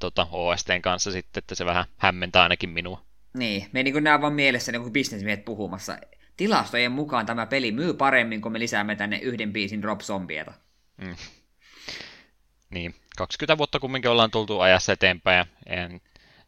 [0.00, 3.04] tota, OSTn kanssa sitten, että se vähän hämmentää ainakin minua.
[3.34, 5.98] Niin, me niinku näen vaan mielessä niinku bisnesmiehet puhumassa.
[6.42, 10.52] Tilastojen mukaan tämä peli myy paremmin, kun me lisäämme tänne yhden biisin Rob Zombieta.
[12.70, 16.00] Niin, 20 vuotta kumminkin ollaan tultu ajassa eteenpäin en,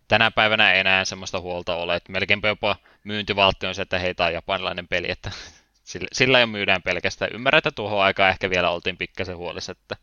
[0.08, 4.24] tänä päivänä ei enää semmoista huolta ole, että melkeinpä jopa myyntivaltti on se, että heitä
[4.24, 5.30] on japanilainen peli, että
[5.90, 7.30] sillä, sillä jo myydään pelkästään.
[7.34, 9.96] Ymmärrän, että tuohon aikaan ehkä vielä oltiin pikkasen huolissa, että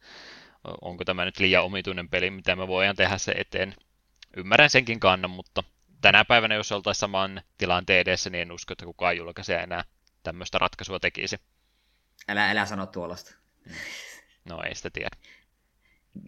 [0.82, 3.76] onko tämä nyt liian omituinen peli, mitä me voidaan tehdä se eteen.
[4.38, 5.64] Ymmärrän senkin kannan, mutta
[6.02, 9.84] tänä päivänä, jos oltaisiin saman tilanteen edessä, niin en usko, että kukaan julkaisija enää
[10.24, 11.38] tämmöistä ratkaisua tekisi.
[12.28, 13.36] Älä, älä sano tuollaista.
[14.46, 15.10] No ei sitä tiedä.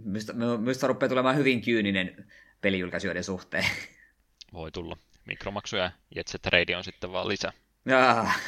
[0.03, 2.31] Minusta, minusta rupeaa tulemaan hyvin kyyninen
[2.61, 3.65] pelijulkaisijoiden suhteen.
[4.53, 4.97] Voi tulla.
[5.25, 7.53] Mikromaksuja ja Jet Set Radio on sitten vaan lisää.
[8.09, 8.39] Ah,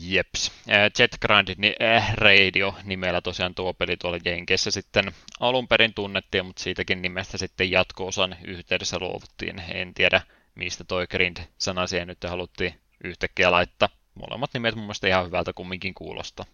[0.00, 0.52] Jeps.
[0.98, 6.62] Jet Grind äh, Radio nimellä tosiaan tuo peli tuolla Jenkeissä sitten alun perin tunnettiin, mutta
[6.62, 9.62] siitäkin nimestä sitten jatko-osan yhteydessä luovuttiin.
[9.74, 10.20] En tiedä,
[10.54, 13.88] mistä toi Grind-sana siihen nyt haluttiin yhtäkkiä laittaa.
[14.14, 16.46] Molemmat nimet mun mielestä ihan hyvältä kumminkin kuulostaa.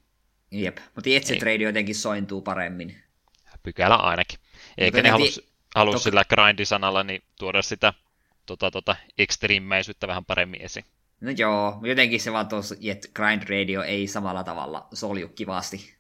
[0.51, 1.43] jep, mutta Jetset.
[1.43, 2.97] Radio jotenkin sointuu paremmin.
[3.63, 4.39] Pykälä ainakin.
[4.79, 7.93] Eikä Mutta ne halus, ti- halus sillä Grind-sanalla niin tuoda sitä
[8.47, 10.85] tota, tota, ekstriimeisyyttä vähän paremmin esiin.
[11.23, 15.95] No joo, jotenkin se vaan tuossa Jet Grind Radio ei samalla tavalla solju kivasti.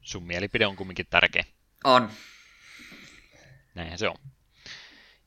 [0.00, 1.44] Sun mielipide on kumminkin tärkeä.
[1.84, 2.10] On.
[3.74, 4.16] Näinhän se on.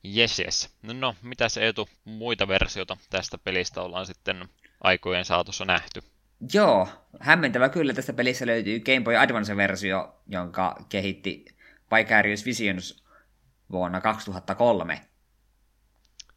[0.04, 0.70] Jes, jes.
[0.82, 4.50] No, no mitäs Eetu, muita versioita tästä pelistä ollaan sitten
[4.84, 6.02] aikojen saatossa nähty?
[6.54, 6.88] Joo,
[7.20, 11.46] hämmentävä kyllä tästä pelistä löytyy Game Boy Advance-versio, jonka kehitti
[11.96, 13.04] Vicarious Visions
[13.72, 15.11] vuonna 2003.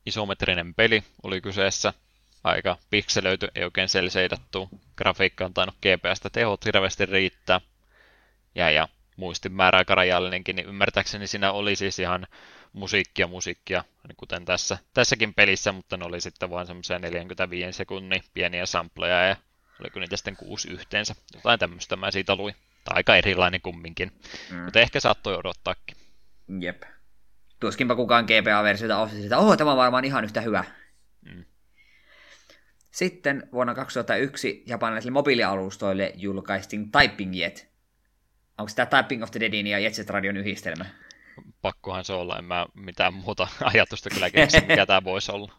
[0.06, 1.93] Isometrinen peli oli kyseessä.
[2.44, 4.68] Aika pikselöity, ei oikein selseidattu.
[4.97, 7.60] Grafiikka on tainnut GPStä tehot hirveästi riittää.
[8.55, 12.26] Ja, ja muistimäärä aika rajallinenkin, niin ymmärtääkseni siinä oli siis ihan
[12.72, 18.22] musiikkia musiikkia, niin kuten tässä, tässäkin pelissä, mutta ne oli sitten vain semmoisia 45 sekunnin
[18.35, 19.36] pieniä sampleja ja
[19.81, 21.14] oliko niitä sitten kuusi yhteensä.
[21.35, 22.55] Jotain tämmöistä mä siitä luin.
[22.85, 24.12] Tai aika erilainen kumminkin.
[24.51, 24.56] Mm.
[24.56, 25.97] Mutta ehkä saattoi odottaakin.
[26.60, 26.82] Jep.
[27.64, 30.64] Tuskinpa kukaan GBA-versiota osti että oh, tämä on varmaan ihan yhtä hyvä.
[31.22, 31.44] Mm.
[32.90, 37.74] Sitten vuonna 2001 japanilaisille mobiilialustoille julkaistiin Typing Jet.
[38.58, 40.84] Onko tämä Typing of the Deadin ja Jet Set Radion yhdistelmä?
[41.62, 45.52] Pakkohan se olla, en mä mitään muuta ajatusta kyllä keksi, mikä tämä voisi olla.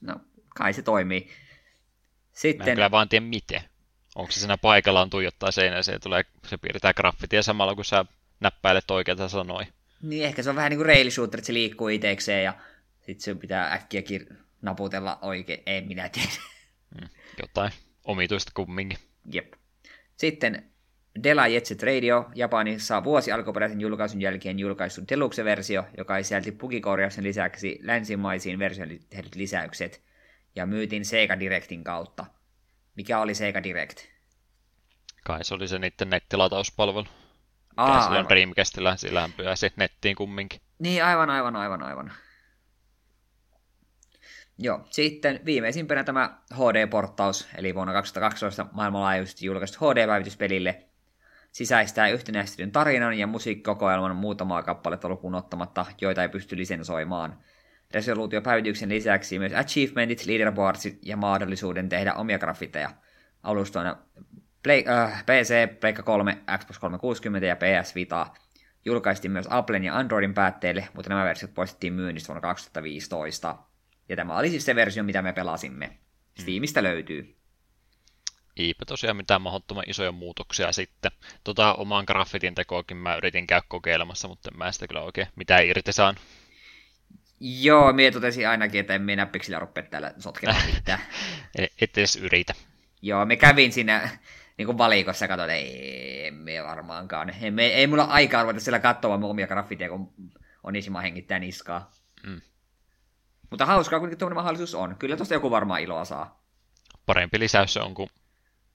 [0.00, 1.20] No, kai se toimii.
[1.20, 1.36] Mä en
[2.32, 3.62] Sitten, kyllä vaan tiedä miten.
[4.14, 8.04] Onko se siinä paikallaan tuijottaa seinään, se, tulee, se piirtää graffitia samalla, kun sä
[8.40, 9.66] näppäilet oikeita sanoja.
[10.02, 12.54] Niin ehkä se on vähän niin kuin shooter, että se liikkuu itsekseen ja
[13.00, 15.62] sitten se pitää äkkiä kir- naputella oikein.
[15.66, 16.28] En minä tiedä.
[17.40, 17.72] Jotain
[18.04, 18.98] omituista kumminkin.
[19.32, 19.52] Jep.
[20.16, 20.70] Sitten
[21.22, 27.78] Dela Jet Set Radio Japanissa vuosi alkuperäisen julkaisun jälkeen julkaistu Deluxe-versio, joka sisälti pukikorjauksen lisäksi
[27.82, 30.02] länsimaisiin versioihin tehdyt lisäykset,
[30.56, 32.26] ja myytiin Sega Directin kautta.
[32.94, 33.98] Mikä oli Sega Direct?
[35.24, 37.06] Kai se oli se niiden nettilatauspalvelu.
[37.78, 38.28] Aa, Aa, silloin.
[38.28, 40.60] Dreamcastilla, sillähän pyösi nettiin kumminkin.
[40.78, 42.12] Niin, aivan, aivan, aivan, aivan.
[44.58, 50.84] Joo, sitten viimeisimpänä tämä HD-porttaus, eli vuonna 2012 maailmanlaajuisesti julkaistu HD-päivitys pelille,
[51.52, 57.38] sisäistää yhtenäistetyn tarinan ja musiikkikokoelman muutamaa kappaletta lukuun ottamatta, joita ei pysty lisensoimaan.
[57.90, 62.90] Resoluutiopäivityksen lisäksi myös achievementit, leaderboardsit ja mahdollisuuden tehdä omia graffiteja
[63.42, 63.96] alustoina
[64.68, 68.26] Play, äh, PC, Pleikka 3, Xbox 360 ja PS Vita.
[68.84, 73.56] Julkaistiin myös Applen ja Androidin päätteille, mutta nämä versiot poistettiin myynnistä vuonna 2015.
[74.08, 75.98] Ja tämä oli siis se versio, mitä me pelasimme.
[76.40, 77.36] Steamista löytyy.
[78.56, 81.10] Eipä tosiaan mitään mahdottoman isoja muutoksia sitten.
[81.44, 85.66] Tota oman graffitin tekoakin mä yritin käydä kokeilemassa, mutta en mä sitä kyllä oikein mitään
[85.66, 86.16] irti saan.
[87.40, 91.00] Joo, mie totesin ainakin, että en minä näppiksillä rupea täällä sotkemaan mitään.
[91.80, 92.54] Et edes yritä.
[93.02, 94.10] Joo, me kävin siinä
[94.58, 97.30] niin kuin valikossa katsoin, että ei, me varmaankaan.
[97.42, 100.12] Ei, me, ei mulla aikaa ruveta siellä katsomaan omia graffiteja, kun
[100.62, 101.90] Onishima hengittää niskaa.
[102.26, 102.40] Mm.
[103.50, 104.96] Mutta hauskaa kuitenkin tuommoinen mahdollisuus on.
[104.98, 106.42] Kyllä tosta joku varmaan iloa saa.
[107.06, 108.10] Parempi lisäys se on kuin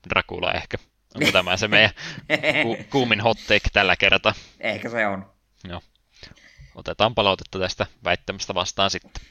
[0.10, 0.78] Dracula ehkä.
[1.16, 1.92] Onko tämä se meidän
[2.64, 4.34] ku- kuumin hot take tällä kertaa?
[4.60, 5.32] Ehkä se on.
[5.64, 5.82] Joo.
[6.76, 9.24] Otetaan palautetta tästä väittämästä vastaan sitten.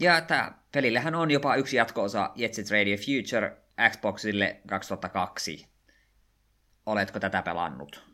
[0.00, 5.66] Ja tää pelillähän on jopa yksi jatko-osa Jet Set Radio Future Xboxille 2002.
[6.86, 8.04] Oletko tätä pelannut?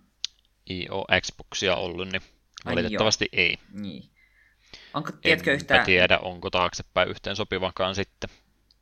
[0.70, 2.22] IO Xboxia ollut, niin
[2.64, 3.56] Ai valitettavasti ei.
[3.72, 4.10] Niin.
[4.94, 8.30] Onko, tiedätkö Enpä yhtään, tiedä, onko taaksepäin yhteen sopivakaan sitten.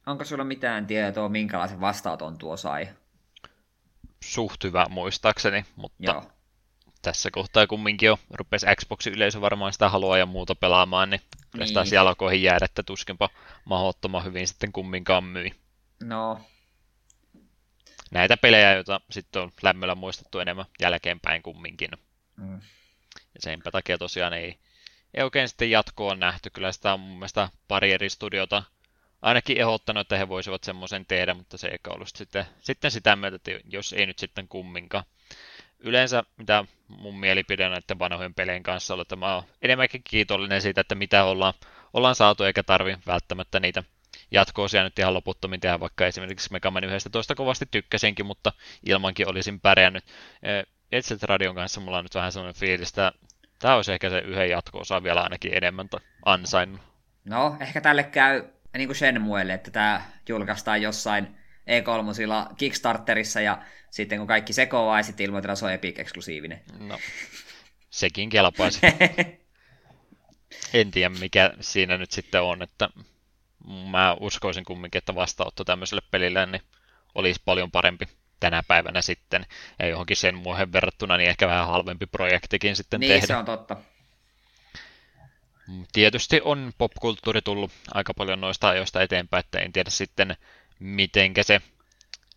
[0.06, 2.88] onko sulla mitään tietoa, minkälaisen vastaanoton tuo sai?
[4.24, 6.22] Suht hyvä muistaakseni, mutta Joo.
[7.02, 11.50] tässä kohtaa kumminkin jo rupesi Xboxin yleisö varmaan sitä haluaa ja muuta pelaamaan, niin kyllä
[11.50, 11.74] sitä Niin.
[11.74, 13.28] taas jalkoihin jäädä, että tuskinpa
[13.64, 15.50] mahdottoman hyvin sitten kumminkaan myi.
[16.02, 16.40] No,
[18.10, 21.90] Näitä pelejä, joita sitten on lämmöllä muistettu enemmän jälkeenpäin kumminkin.
[22.36, 22.54] Mm.
[23.14, 24.58] Ja senpä takia tosiaan ei,
[25.14, 26.50] ei oikein sitten jatkoa nähty.
[26.50, 28.62] Kyllä sitä on mun mielestä pari eri studiota
[29.22, 33.36] ainakin ehdottanut, että he voisivat semmoisen tehdä, mutta se eikä ollut sitten, sitten sitä myötä,
[33.36, 35.04] että jos ei nyt sitten kumminkaan.
[35.78, 40.80] Yleensä, mitä mun mielipide näiden vanhojen pelien kanssa on, että mä oon enemmänkin kiitollinen siitä,
[40.80, 41.54] että mitä ollaan,
[41.92, 43.82] ollaan saatu, eikä tarvi välttämättä niitä
[44.30, 48.52] jatkoosia nyt ihan loputtomin tehdä, vaikka esimerkiksi Mega Man 11 kovasti tykkäsinkin, mutta
[48.86, 50.04] ilmankin olisin pärjännyt.
[50.92, 53.12] Etset Radion kanssa mulla on nyt vähän sellainen fiilis, että
[53.58, 55.88] tämä olisi ehkä se yhden jatko-osa vielä ainakin enemmän
[56.24, 56.80] ansainnut.
[57.24, 58.44] no, ehkä tälle käy
[58.76, 61.26] niin kuin Shenmuelle, että tämä julkaistaan jossain
[61.68, 66.60] E3 Kickstarterissa ja sitten kun kaikki sekoaa ja sitten ilmoitetaan, se on Epic-eksklusiivinen.
[66.78, 66.98] No,
[67.90, 68.80] sekin kelpaisi.
[70.74, 72.88] En tiedä, mikä siinä nyt sitten on, että
[73.90, 76.62] mä uskoisin kumminkin, että vastaanotto tämmöiselle pelille niin
[77.14, 78.08] olisi paljon parempi
[78.40, 79.46] tänä päivänä sitten,
[79.78, 83.26] ja johonkin sen muohen verrattuna, niin ehkä vähän halvempi projektikin sitten niin, tehdä.
[83.26, 83.76] se on totta.
[85.68, 90.36] Mm, Tietysti on popkulttuuri tullut aika paljon noista ajoista eteenpäin, että en tiedä sitten,
[90.78, 91.60] mitenkä se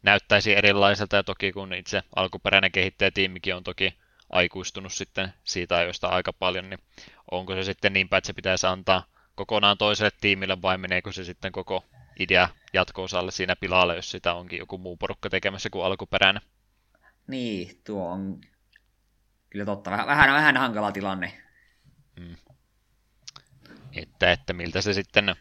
[0.03, 3.93] näyttäisi erilaiselta, ja toki kun itse alkuperäinen kehittäjätiimikin on toki
[4.30, 6.80] aikuistunut sitten siitä ajoista aika paljon, niin
[7.31, 9.03] onko se sitten niin päin, että se pitäisi antaa
[9.35, 11.85] kokonaan toiselle tiimille, vai meneekö se sitten koko
[12.19, 16.41] idea jatko-osalle siinä pilalle, jos sitä onkin joku muu porukka tekemässä kuin alkuperäinen.
[17.27, 18.41] Niin, tuo on
[19.49, 19.91] kyllä totta.
[19.91, 21.41] Vähän, vähän, vähän hankala tilanne.
[23.95, 25.35] Että, että miltä se sitten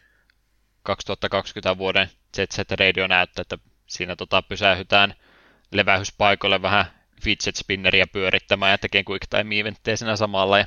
[0.83, 3.57] 2020 vuoden Set Radio näyttää, että
[3.87, 5.13] siinä tota pysähytään
[5.71, 6.85] levähyspaikoille vähän
[7.23, 10.65] fidget spinneriä pyörittämään ja tekee quick time eventtejä siinä samalla ja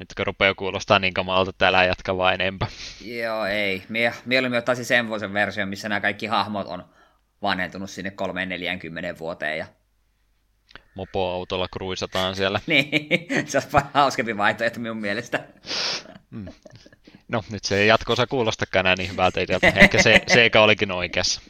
[0.00, 2.68] nyt kun rupeaa kuulostaa niin kamalalta, että älä jatka vaan enempää.
[3.04, 3.82] Joo, ei.
[3.88, 6.84] Mie, mieluummin ottaisin sen vuosen version, missä nämä kaikki hahmot on
[7.42, 8.12] vanhentunut sinne
[9.14, 9.58] 3-40 vuoteen.
[9.58, 9.66] Ja...
[10.94, 12.60] mopoautolla kruisataan siellä.
[12.66, 12.90] Niin,
[13.46, 15.44] se olisi paljon hauskempi vaihtoehto minun mielestä.
[17.28, 19.66] No, nyt se ei jatko-osa kuulostakaan enää niin hyvältä idealta.
[19.66, 21.40] Ehkä se, Sega olikin oikeassa.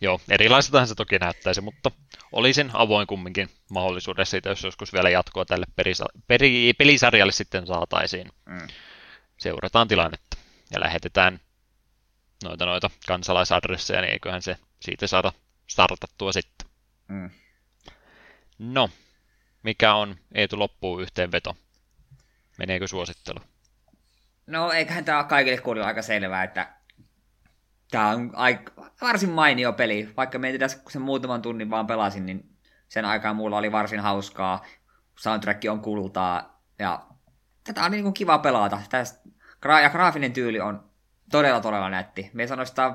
[0.00, 1.90] Joo, erilaiseltahan se toki näyttäisi, mutta
[2.32, 8.32] olisin avoin kumminkin mahdollisuudessa siitä, jos joskus vielä jatkoa tälle perisa- peri- pelisarjalle sitten saataisiin.
[8.46, 8.68] Mm.
[9.36, 10.36] Seurataan tilannetta
[10.70, 11.40] ja lähetetään
[12.44, 15.32] noita noita kansalaisadresseja, niin eiköhän se siitä saada
[15.66, 16.68] startattua sitten.
[17.08, 17.30] Mm.
[18.58, 18.90] No,
[19.62, 21.56] mikä on Eetu loppuun yhteenveto?
[22.58, 23.38] Meneekö suosittelu?
[24.46, 26.77] No eiköhän tämä ole kaikille kuulijoille aika selvää, että
[27.90, 30.08] tämä on aika, varsin mainio peli.
[30.16, 32.56] Vaikka ei tiedä, kun sen muutaman tunnin vaan pelasin, niin
[32.88, 34.64] sen aikaan mulla oli varsin hauskaa.
[35.18, 37.06] Soundtrack on kultaa ja
[37.64, 38.82] tätä on niin kuin kiva pelata.
[38.88, 39.20] Tästä,
[39.82, 40.90] ja graafinen tyyli on
[41.30, 42.30] todella todella nätti.
[42.32, 42.94] Me sanoisi, että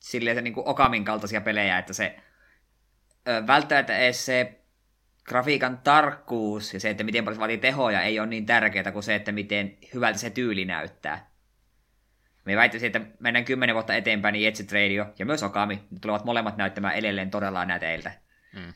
[0.00, 2.16] silleen se niin kuin Okamin kaltaisia pelejä, että se
[3.28, 4.62] ö, välttämättä edes se
[5.24, 9.02] grafiikan tarkkuus ja se, että miten paljon se vaatii tehoja, ei ole niin tärkeää kuin
[9.02, 11.31] se, että miten hyvältä se tyyli näyttää.
[12.44, 15.98] Me väittäisin, että mennään kymmenen vuotta eteenpäin, niin Jet Set Radio ja myös Okami ne
[16.00, 18.12] tulevat molemmat näyttämään edelleen todella näteiltä.
[18.52, 18.74] Mm.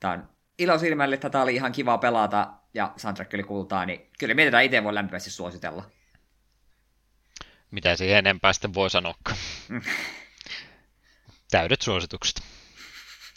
[0.00, 0.28] Tämä on
[0.58, 4.64] ilo silmälle, että tämä oli ihan kiva pelata ja soundtrack oli kultaa, niin kyllä mietitään
[4.64, 5.90] itse voi lämpimästi suositella.
[7.70, 9.14] Mitä siihen enempää sitten voi sanoa?
[11.50, 12.42] Täydet suositukset.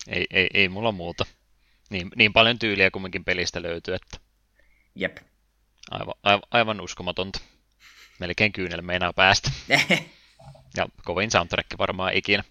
[0.08, 1.26] Ei, ei, ei mulla muuta.
[1.90, 4.18] Niin, niin paljon tyyliä kumminkin pelistä löytyy, että
[4.96, 5.18] Jep.
[5.92, 7.40] aivan, aivan, aivan uskomatonta.
[8.20, 9.52] Melkein kyynel meinaa päästä.
[10.78, 12.44] Ja kovin soundtrack varmaan ikinä.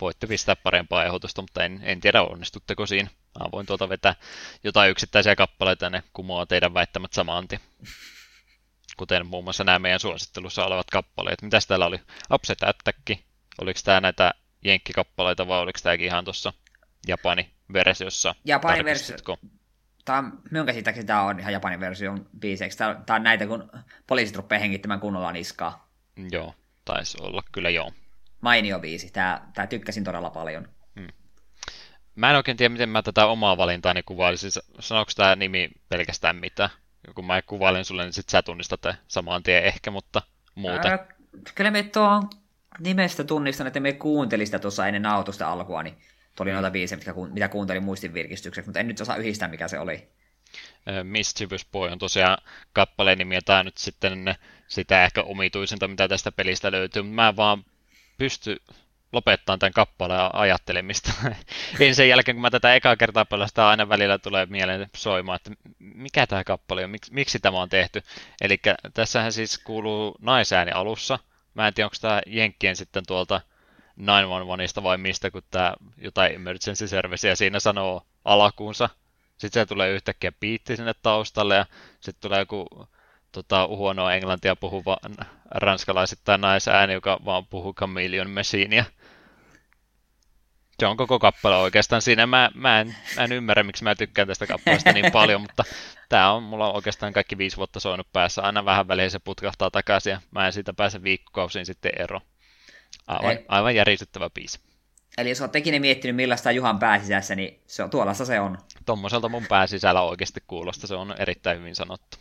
[0.00, 3.10] Voitte pistää parempaa ehdotusta, mutta en, en tiedä onnistutteko siinä.
[3.40, 4.14] Mä voin tuolta vetää
[4.64, 7.60] jotain yksittäisiä kappaleita ne kumoaa teidän väittämät samaan tien.
[8.96, 11.42] Kuten muun muassa nämä meidän suosittelussa olevat kappaleet.
[11.42, 12.00] Mitäs täällä oli?
[12.32, 12.98] Upset Attack.
[13.60, 14.34] Oliko tämä näitä
[14.64, 16.52] jenkkikappaleita vai oliko tämäkin ihan tuossa
[17.08, 18.34] Japani versiossa?
[18.78, 19.38] Versio- Tarkistitko?
[20.04, 22.78] Tämä on, minun käsittääkseni tämä on ihan Japanin version biiseiksi.
[22.78, 23.70] Tämä, tämä on näitä, kun
[24.06, 25.88] poliisit rupeaa hengittämään kunnolla niskaa.
[26.30, 27.92] Joo, taisi olla kyllä joo.
[28.40, 29.10] Mainio biisi.
[29.12, 30.68] Tämä, tämä tykkäsin todella paljon.
[32.14, 34.50] Mä en oikein tiedä, miten mä tätä omaa valintaani kuvailisin.
[34.80, 36.70] Sanooko tämä nimi pelkästään mitä?
[37.14, 40.22] Kun mä kuvailin sulle, niin sit sä tunnistat saman tien ehkä, mutta
[40.54, 40.90] muuten.
[40.90, 41.06] Ää,
[41.54, 42.22] kyllä me tuo
[42.78, 45.98] nimestä tunnistan, että me kuuntelin sitä tuossa ennen autosta alkua, niin
[46.36, 49.78] tuli noita biisejä, mitkä, mitä kuuntelin muistin virkistykseksi, mutta en nyt osaa yhdistää, mikä se
[49.78, 50.08] oli.
[51.02, 52.38] Mischievous Boy on tosiaan
[52.72, 54.34] kappaleen nimi, ja tää nyt sitten
[54.68, 57.64] sitä ehkä omituisinta, mitä tästä pelistä löytyy, mutta mä en vaan
[58.18, 58.56] pysty
[59.12, 61.12] lopettaa tämän kappaleen ajattelemista.
[61.80, 65.50] en sen jälkeen, kun mä tätä ekaa kertaa pelastan, aina välillä tulee mieleen soimaan, että
[65.78, 68.02] mikä tämä kappale on, miksi, miksi tämä on tehty.
[68.40, 68.60] Eli
[68.94, 71.18] tässähän siis kuuluu naisääni alussa.
[71.54, 73.40] Mä en tiedä, onko tämä Jenkkien sitten tuolta
[73.96, 78.88] 911 vai mistä, kun tämä jotain emergency serviceä siinä sanoo alkuunsa.
[79.38, 81.66] Sitten se tulee yhtäkkiä biitti sinne taustalle ja
[82.00, 82.88] sitten tulee joku
[83.32, 84.96] tota, huonoa englantia puhuva
[85.50, 88.84] ranskalaisittain naisääni, joka vaan puhuu Chameleon Machinea.
[90.78, 92.26] Se on koko kappale oikeastaan siinä.
[92.26, 95.64] Mä, mä, en, mä en ymmärrä, miksi mä tykkään tästä kappaleesta niin paljon, mutta
[96.08, 98.42] tämä on mulla oikeastaan kaikki viisi vuotta soinut päässä.
[98.42, 102.20] Aina vähän väliin se putkahtaa takaisin ja mä en siitä pääse viikkokausiin sitten ero.
[103.06, 103.44] Aivan, Ei.
[103.48, 104.60] aivan järisyttävä biisi.
[105.18, 108.58] Eli jos olet tekin miettinyt, millaista on Juhan pääsisässä, niin se on, tuollaista se on.
[108.86, 112.16] Tommoselta mun pääsisällä oikeasti kuulosta, se on erittäin hyvin sanottu.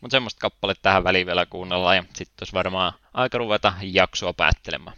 [0.00, 4.96] Mutta semmoista kappaletta tähän väliin vielä kuunnellaan ja sitten olisi varmaan aika ruveta jaksoa päättelemään.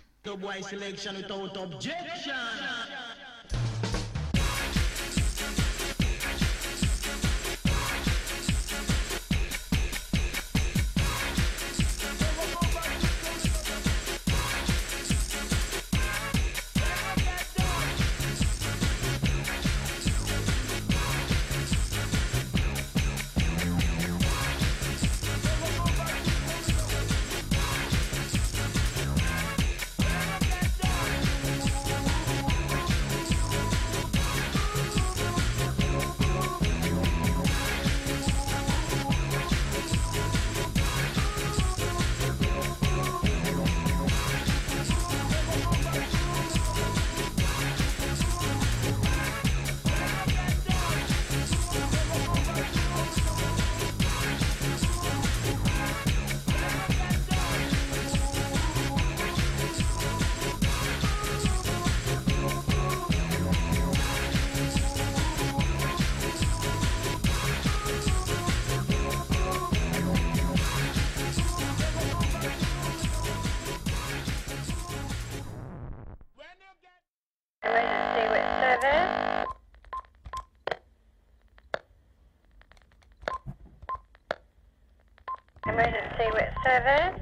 [86.77, 87.21] Service.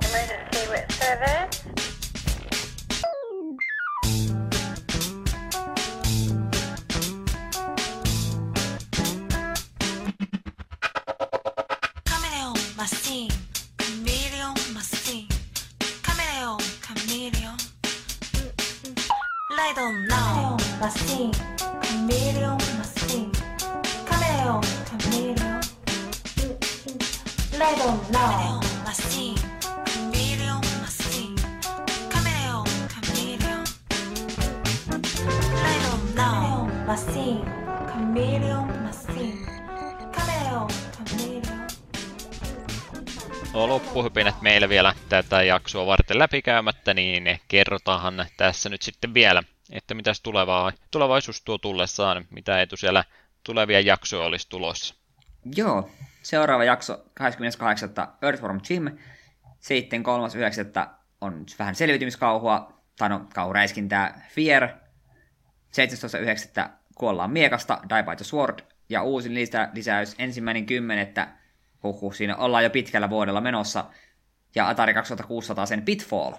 [0.00, 1.69] Emergency with service.
[45.10, 52.24] Tätä jaksoa varten läpikäymättä, niin kerrotaanhan tässä nyt sitten vielä, että tulevaa, tulevaisuus tuo tullessaan,
[52.30, 53.04] mitä etu siellä
[53.44, 54.94] tulevia jaksoja olisi tulossa.
[55.56, 55.90] Joo,
[56.22, 57.90] seuraava jakso 28.
[58.22, 58.98] Earthworm Jim.
[59.60, 60.88] Sitten 3.9.
[61.20, 64.68] on vähän selviytymiskauhua, tai no kauhuräiskintää Fear.
[66.66, 66.70] 17.9.
[66.94, 68.58] kuollaan miekasta, Die by the Sword.
[68.88, 71.28] Ja uusin lisä, lisäys ensimmäinen kymmenettä,
[71.82, 73.84] huhhuh, siinä ollaan jo pitkällä vuodella menossa.
[74.54, 76.32] Ja Atari 2600 sen Pitfall.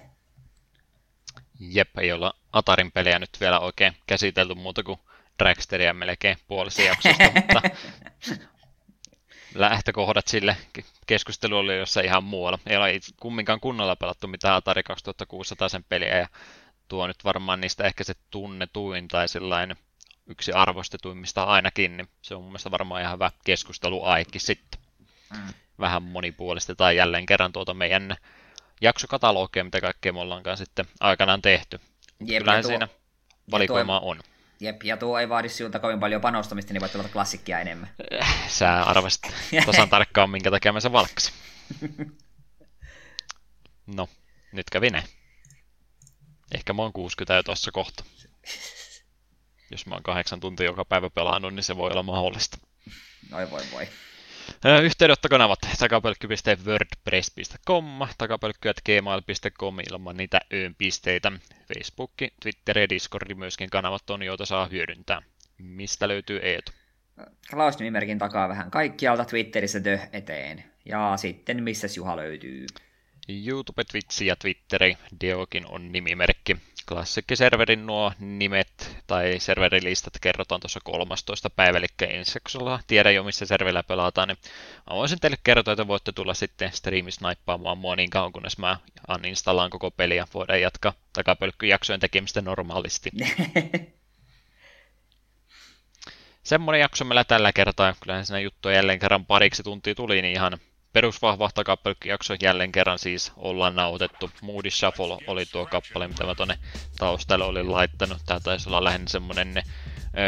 [1.60, 5.00] Jep, ei olla Atarin pelejä nyt vielä oikein käsitelty muuta kuin
[5.40, 7.62] Dragsteria melkein puolessa jaksosta, mutta
[9.56, 12.60] lähtökohdat sille ke- keskustelu oli jossain ihan muualla.
[12.68, 16.28] Ei ole kumminkaan kunnolla pelattu mitään Atari 2600 sen peliä, ja
[16.88, 19.78] tuo nyt varmaan niistä ehkä se tunnetuin tai sellainen
[20.28, 24.82] yksi arvostetuimmista ainakin, niin se on mun mielestä varmaan ihan hyvä keskusteluaikki sitten.
[25.38, 25.54] Mm.
[25.82, 28.16] Vähän monipuolistetaan jälleen kerran tuota meidän
[28.82, 31.80] jaksokatalogia, mitä kaikkea me ollaankaan sitten aikanaan tehty.
[32.26, 32.88] Jep, Kyllähän ja tuo- siinä
[33.52, 34.20] valikoimaa tuo- on.
[34.60, 37.90] Jep, ja tuo ei vaadi sinulta kovin paljon panostamista, niin voit pelata klassikkia enemmän.
[38.48, 39.22] Sä arvasit
[39.66, 41.34] tasan tarkkaan, minkä takia mä sen valkkasin.
[43.96, 44.10] No,
[44.52, 45.04] nyt kävi näin.
[46.56, 48.04] Ehkä mä oon 60 jo tuossa kohta.
[49.72, 52.58] Jos mä oon kahdeksan tuntia joka päivä pelannut, niin se voi olla mahdollista.
[53.34, 53.88] Oi voi voi.
[54.84, 57.86] Yhteydenottokanavat takapölkky.wordpress.com,
[58.18, 61.32] takapölkky.gmail.com ilman niitä öön pisteitä.
[61.74, 65.22] Facebook, Twitter ja Discord myöskin kanavat on, joita saa hyödyntää.
[65.58, 66.72] Mistä löytyy Eetu?
[67.52, 70.64] Klaus-nimimerkin takaa vähän kaikkialta Twitterissä dö eteen.
[70.86, 72.66] Ja sitten missäs Juha löytyy?
[73.30, 76.58] YouTube, Twitch ja Twitteri, Deokin on nimimerkki.
[76.88, 81.50] Klassikkiserverin nuo nimet tai serverilistat kerrotaan tuossa 13.
[81.50, 84.38] päivä, eli ensi jaksolla tiedä jo missä serverillä pelataan, niin
[84.90, 88.78] mä voisin teille kertoa, että voitte tulla sitten striimisnaippaamaan mua niin kauan, kunnes mä
[89.16, 93.12] uninstallaan koko peli ja voidaan jatkaa takapölkkyjaksojen tekemistä normaalisti.
[96.44, 100.58] Semmoinen jakso meillä tällä kertaa, kyllähän siinä juttuja jälleen kerran pariksi tuntia tuli, niin ihan
[100.94, 104.32] perusvahva takapölkkijakso jälleen kerran siis ollaan nautettu.
[104.42, 106.60] Moody Shuffle oli tuo kappale, mitä mä tonne
[106.98, 108.22] taustalle olin laittanut.
[108.26, 109.64] Tää taisi olla lähinnä semmonen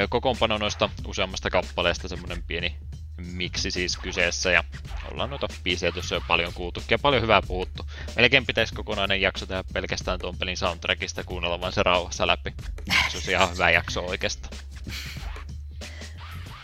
[0.09, 2.77] kokoonpano noista useammasta kappaleesta, semmonen pieni
[3.17, 4.63] miksi siis kyseessä ja
[5.11, 7.85] ollaan noita biisejä tuossa jo paljon kuultu ja paljon hyvää puhuttu.
[8.15, 12.53] Melkein pitäisi kokonainen jakso tehdä pelkästään tuon pelin soundtrackista kuunnella vaan se rauhassa läpi.
[13.09, 14.57] Se olisi ihan hyvä jakso oikeastaan.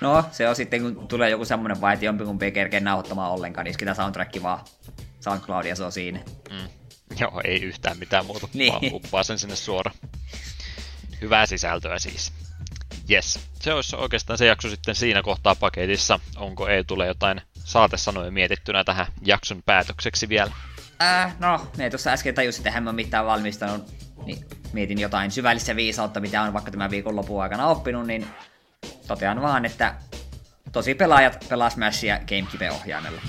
[0.02, 3.66] No, se on sitten, kun tulee joku semmonen vai, että jompikumpi ei kerkeä nauhoittamaan ollenkaan,
[3.66, 4.60] niin isketään soundtrack vaan
[5.20, 6.20] SoundCloudia, se on siinä.
[6.52, 6.70] Mm.
[7.20, 8.74] Joo, ei yhtään mitään muuta, Niin.
[8.74, 9.98] vaan uppaa sen sinne suoraan.
[11.22, 12.34] Hyvää sisältöä siis.
[13.12, 16.20] Yes, se olisi oikeastaan se jakso sitten siinä kohtaa paketissa.
[16.38, 20.52] Onko ei tule jotain saatesanoja mietittynä tähän jakson päätökseksi vielä?
[21.02, 23.94] Äh, no, me tuossa äsken tajusin, että en mä mitään valmistanut,
[24.26, 28.28] niin mietin jotain syvällistä viisautta, mitä on vaikka tämän viikon lopun aikana oppinut, niin
[29.08, 29.96] totean vaan, että
[30.72, 33.22] tosi pelaajat pelaa Smashia GameCube-ohjaimella.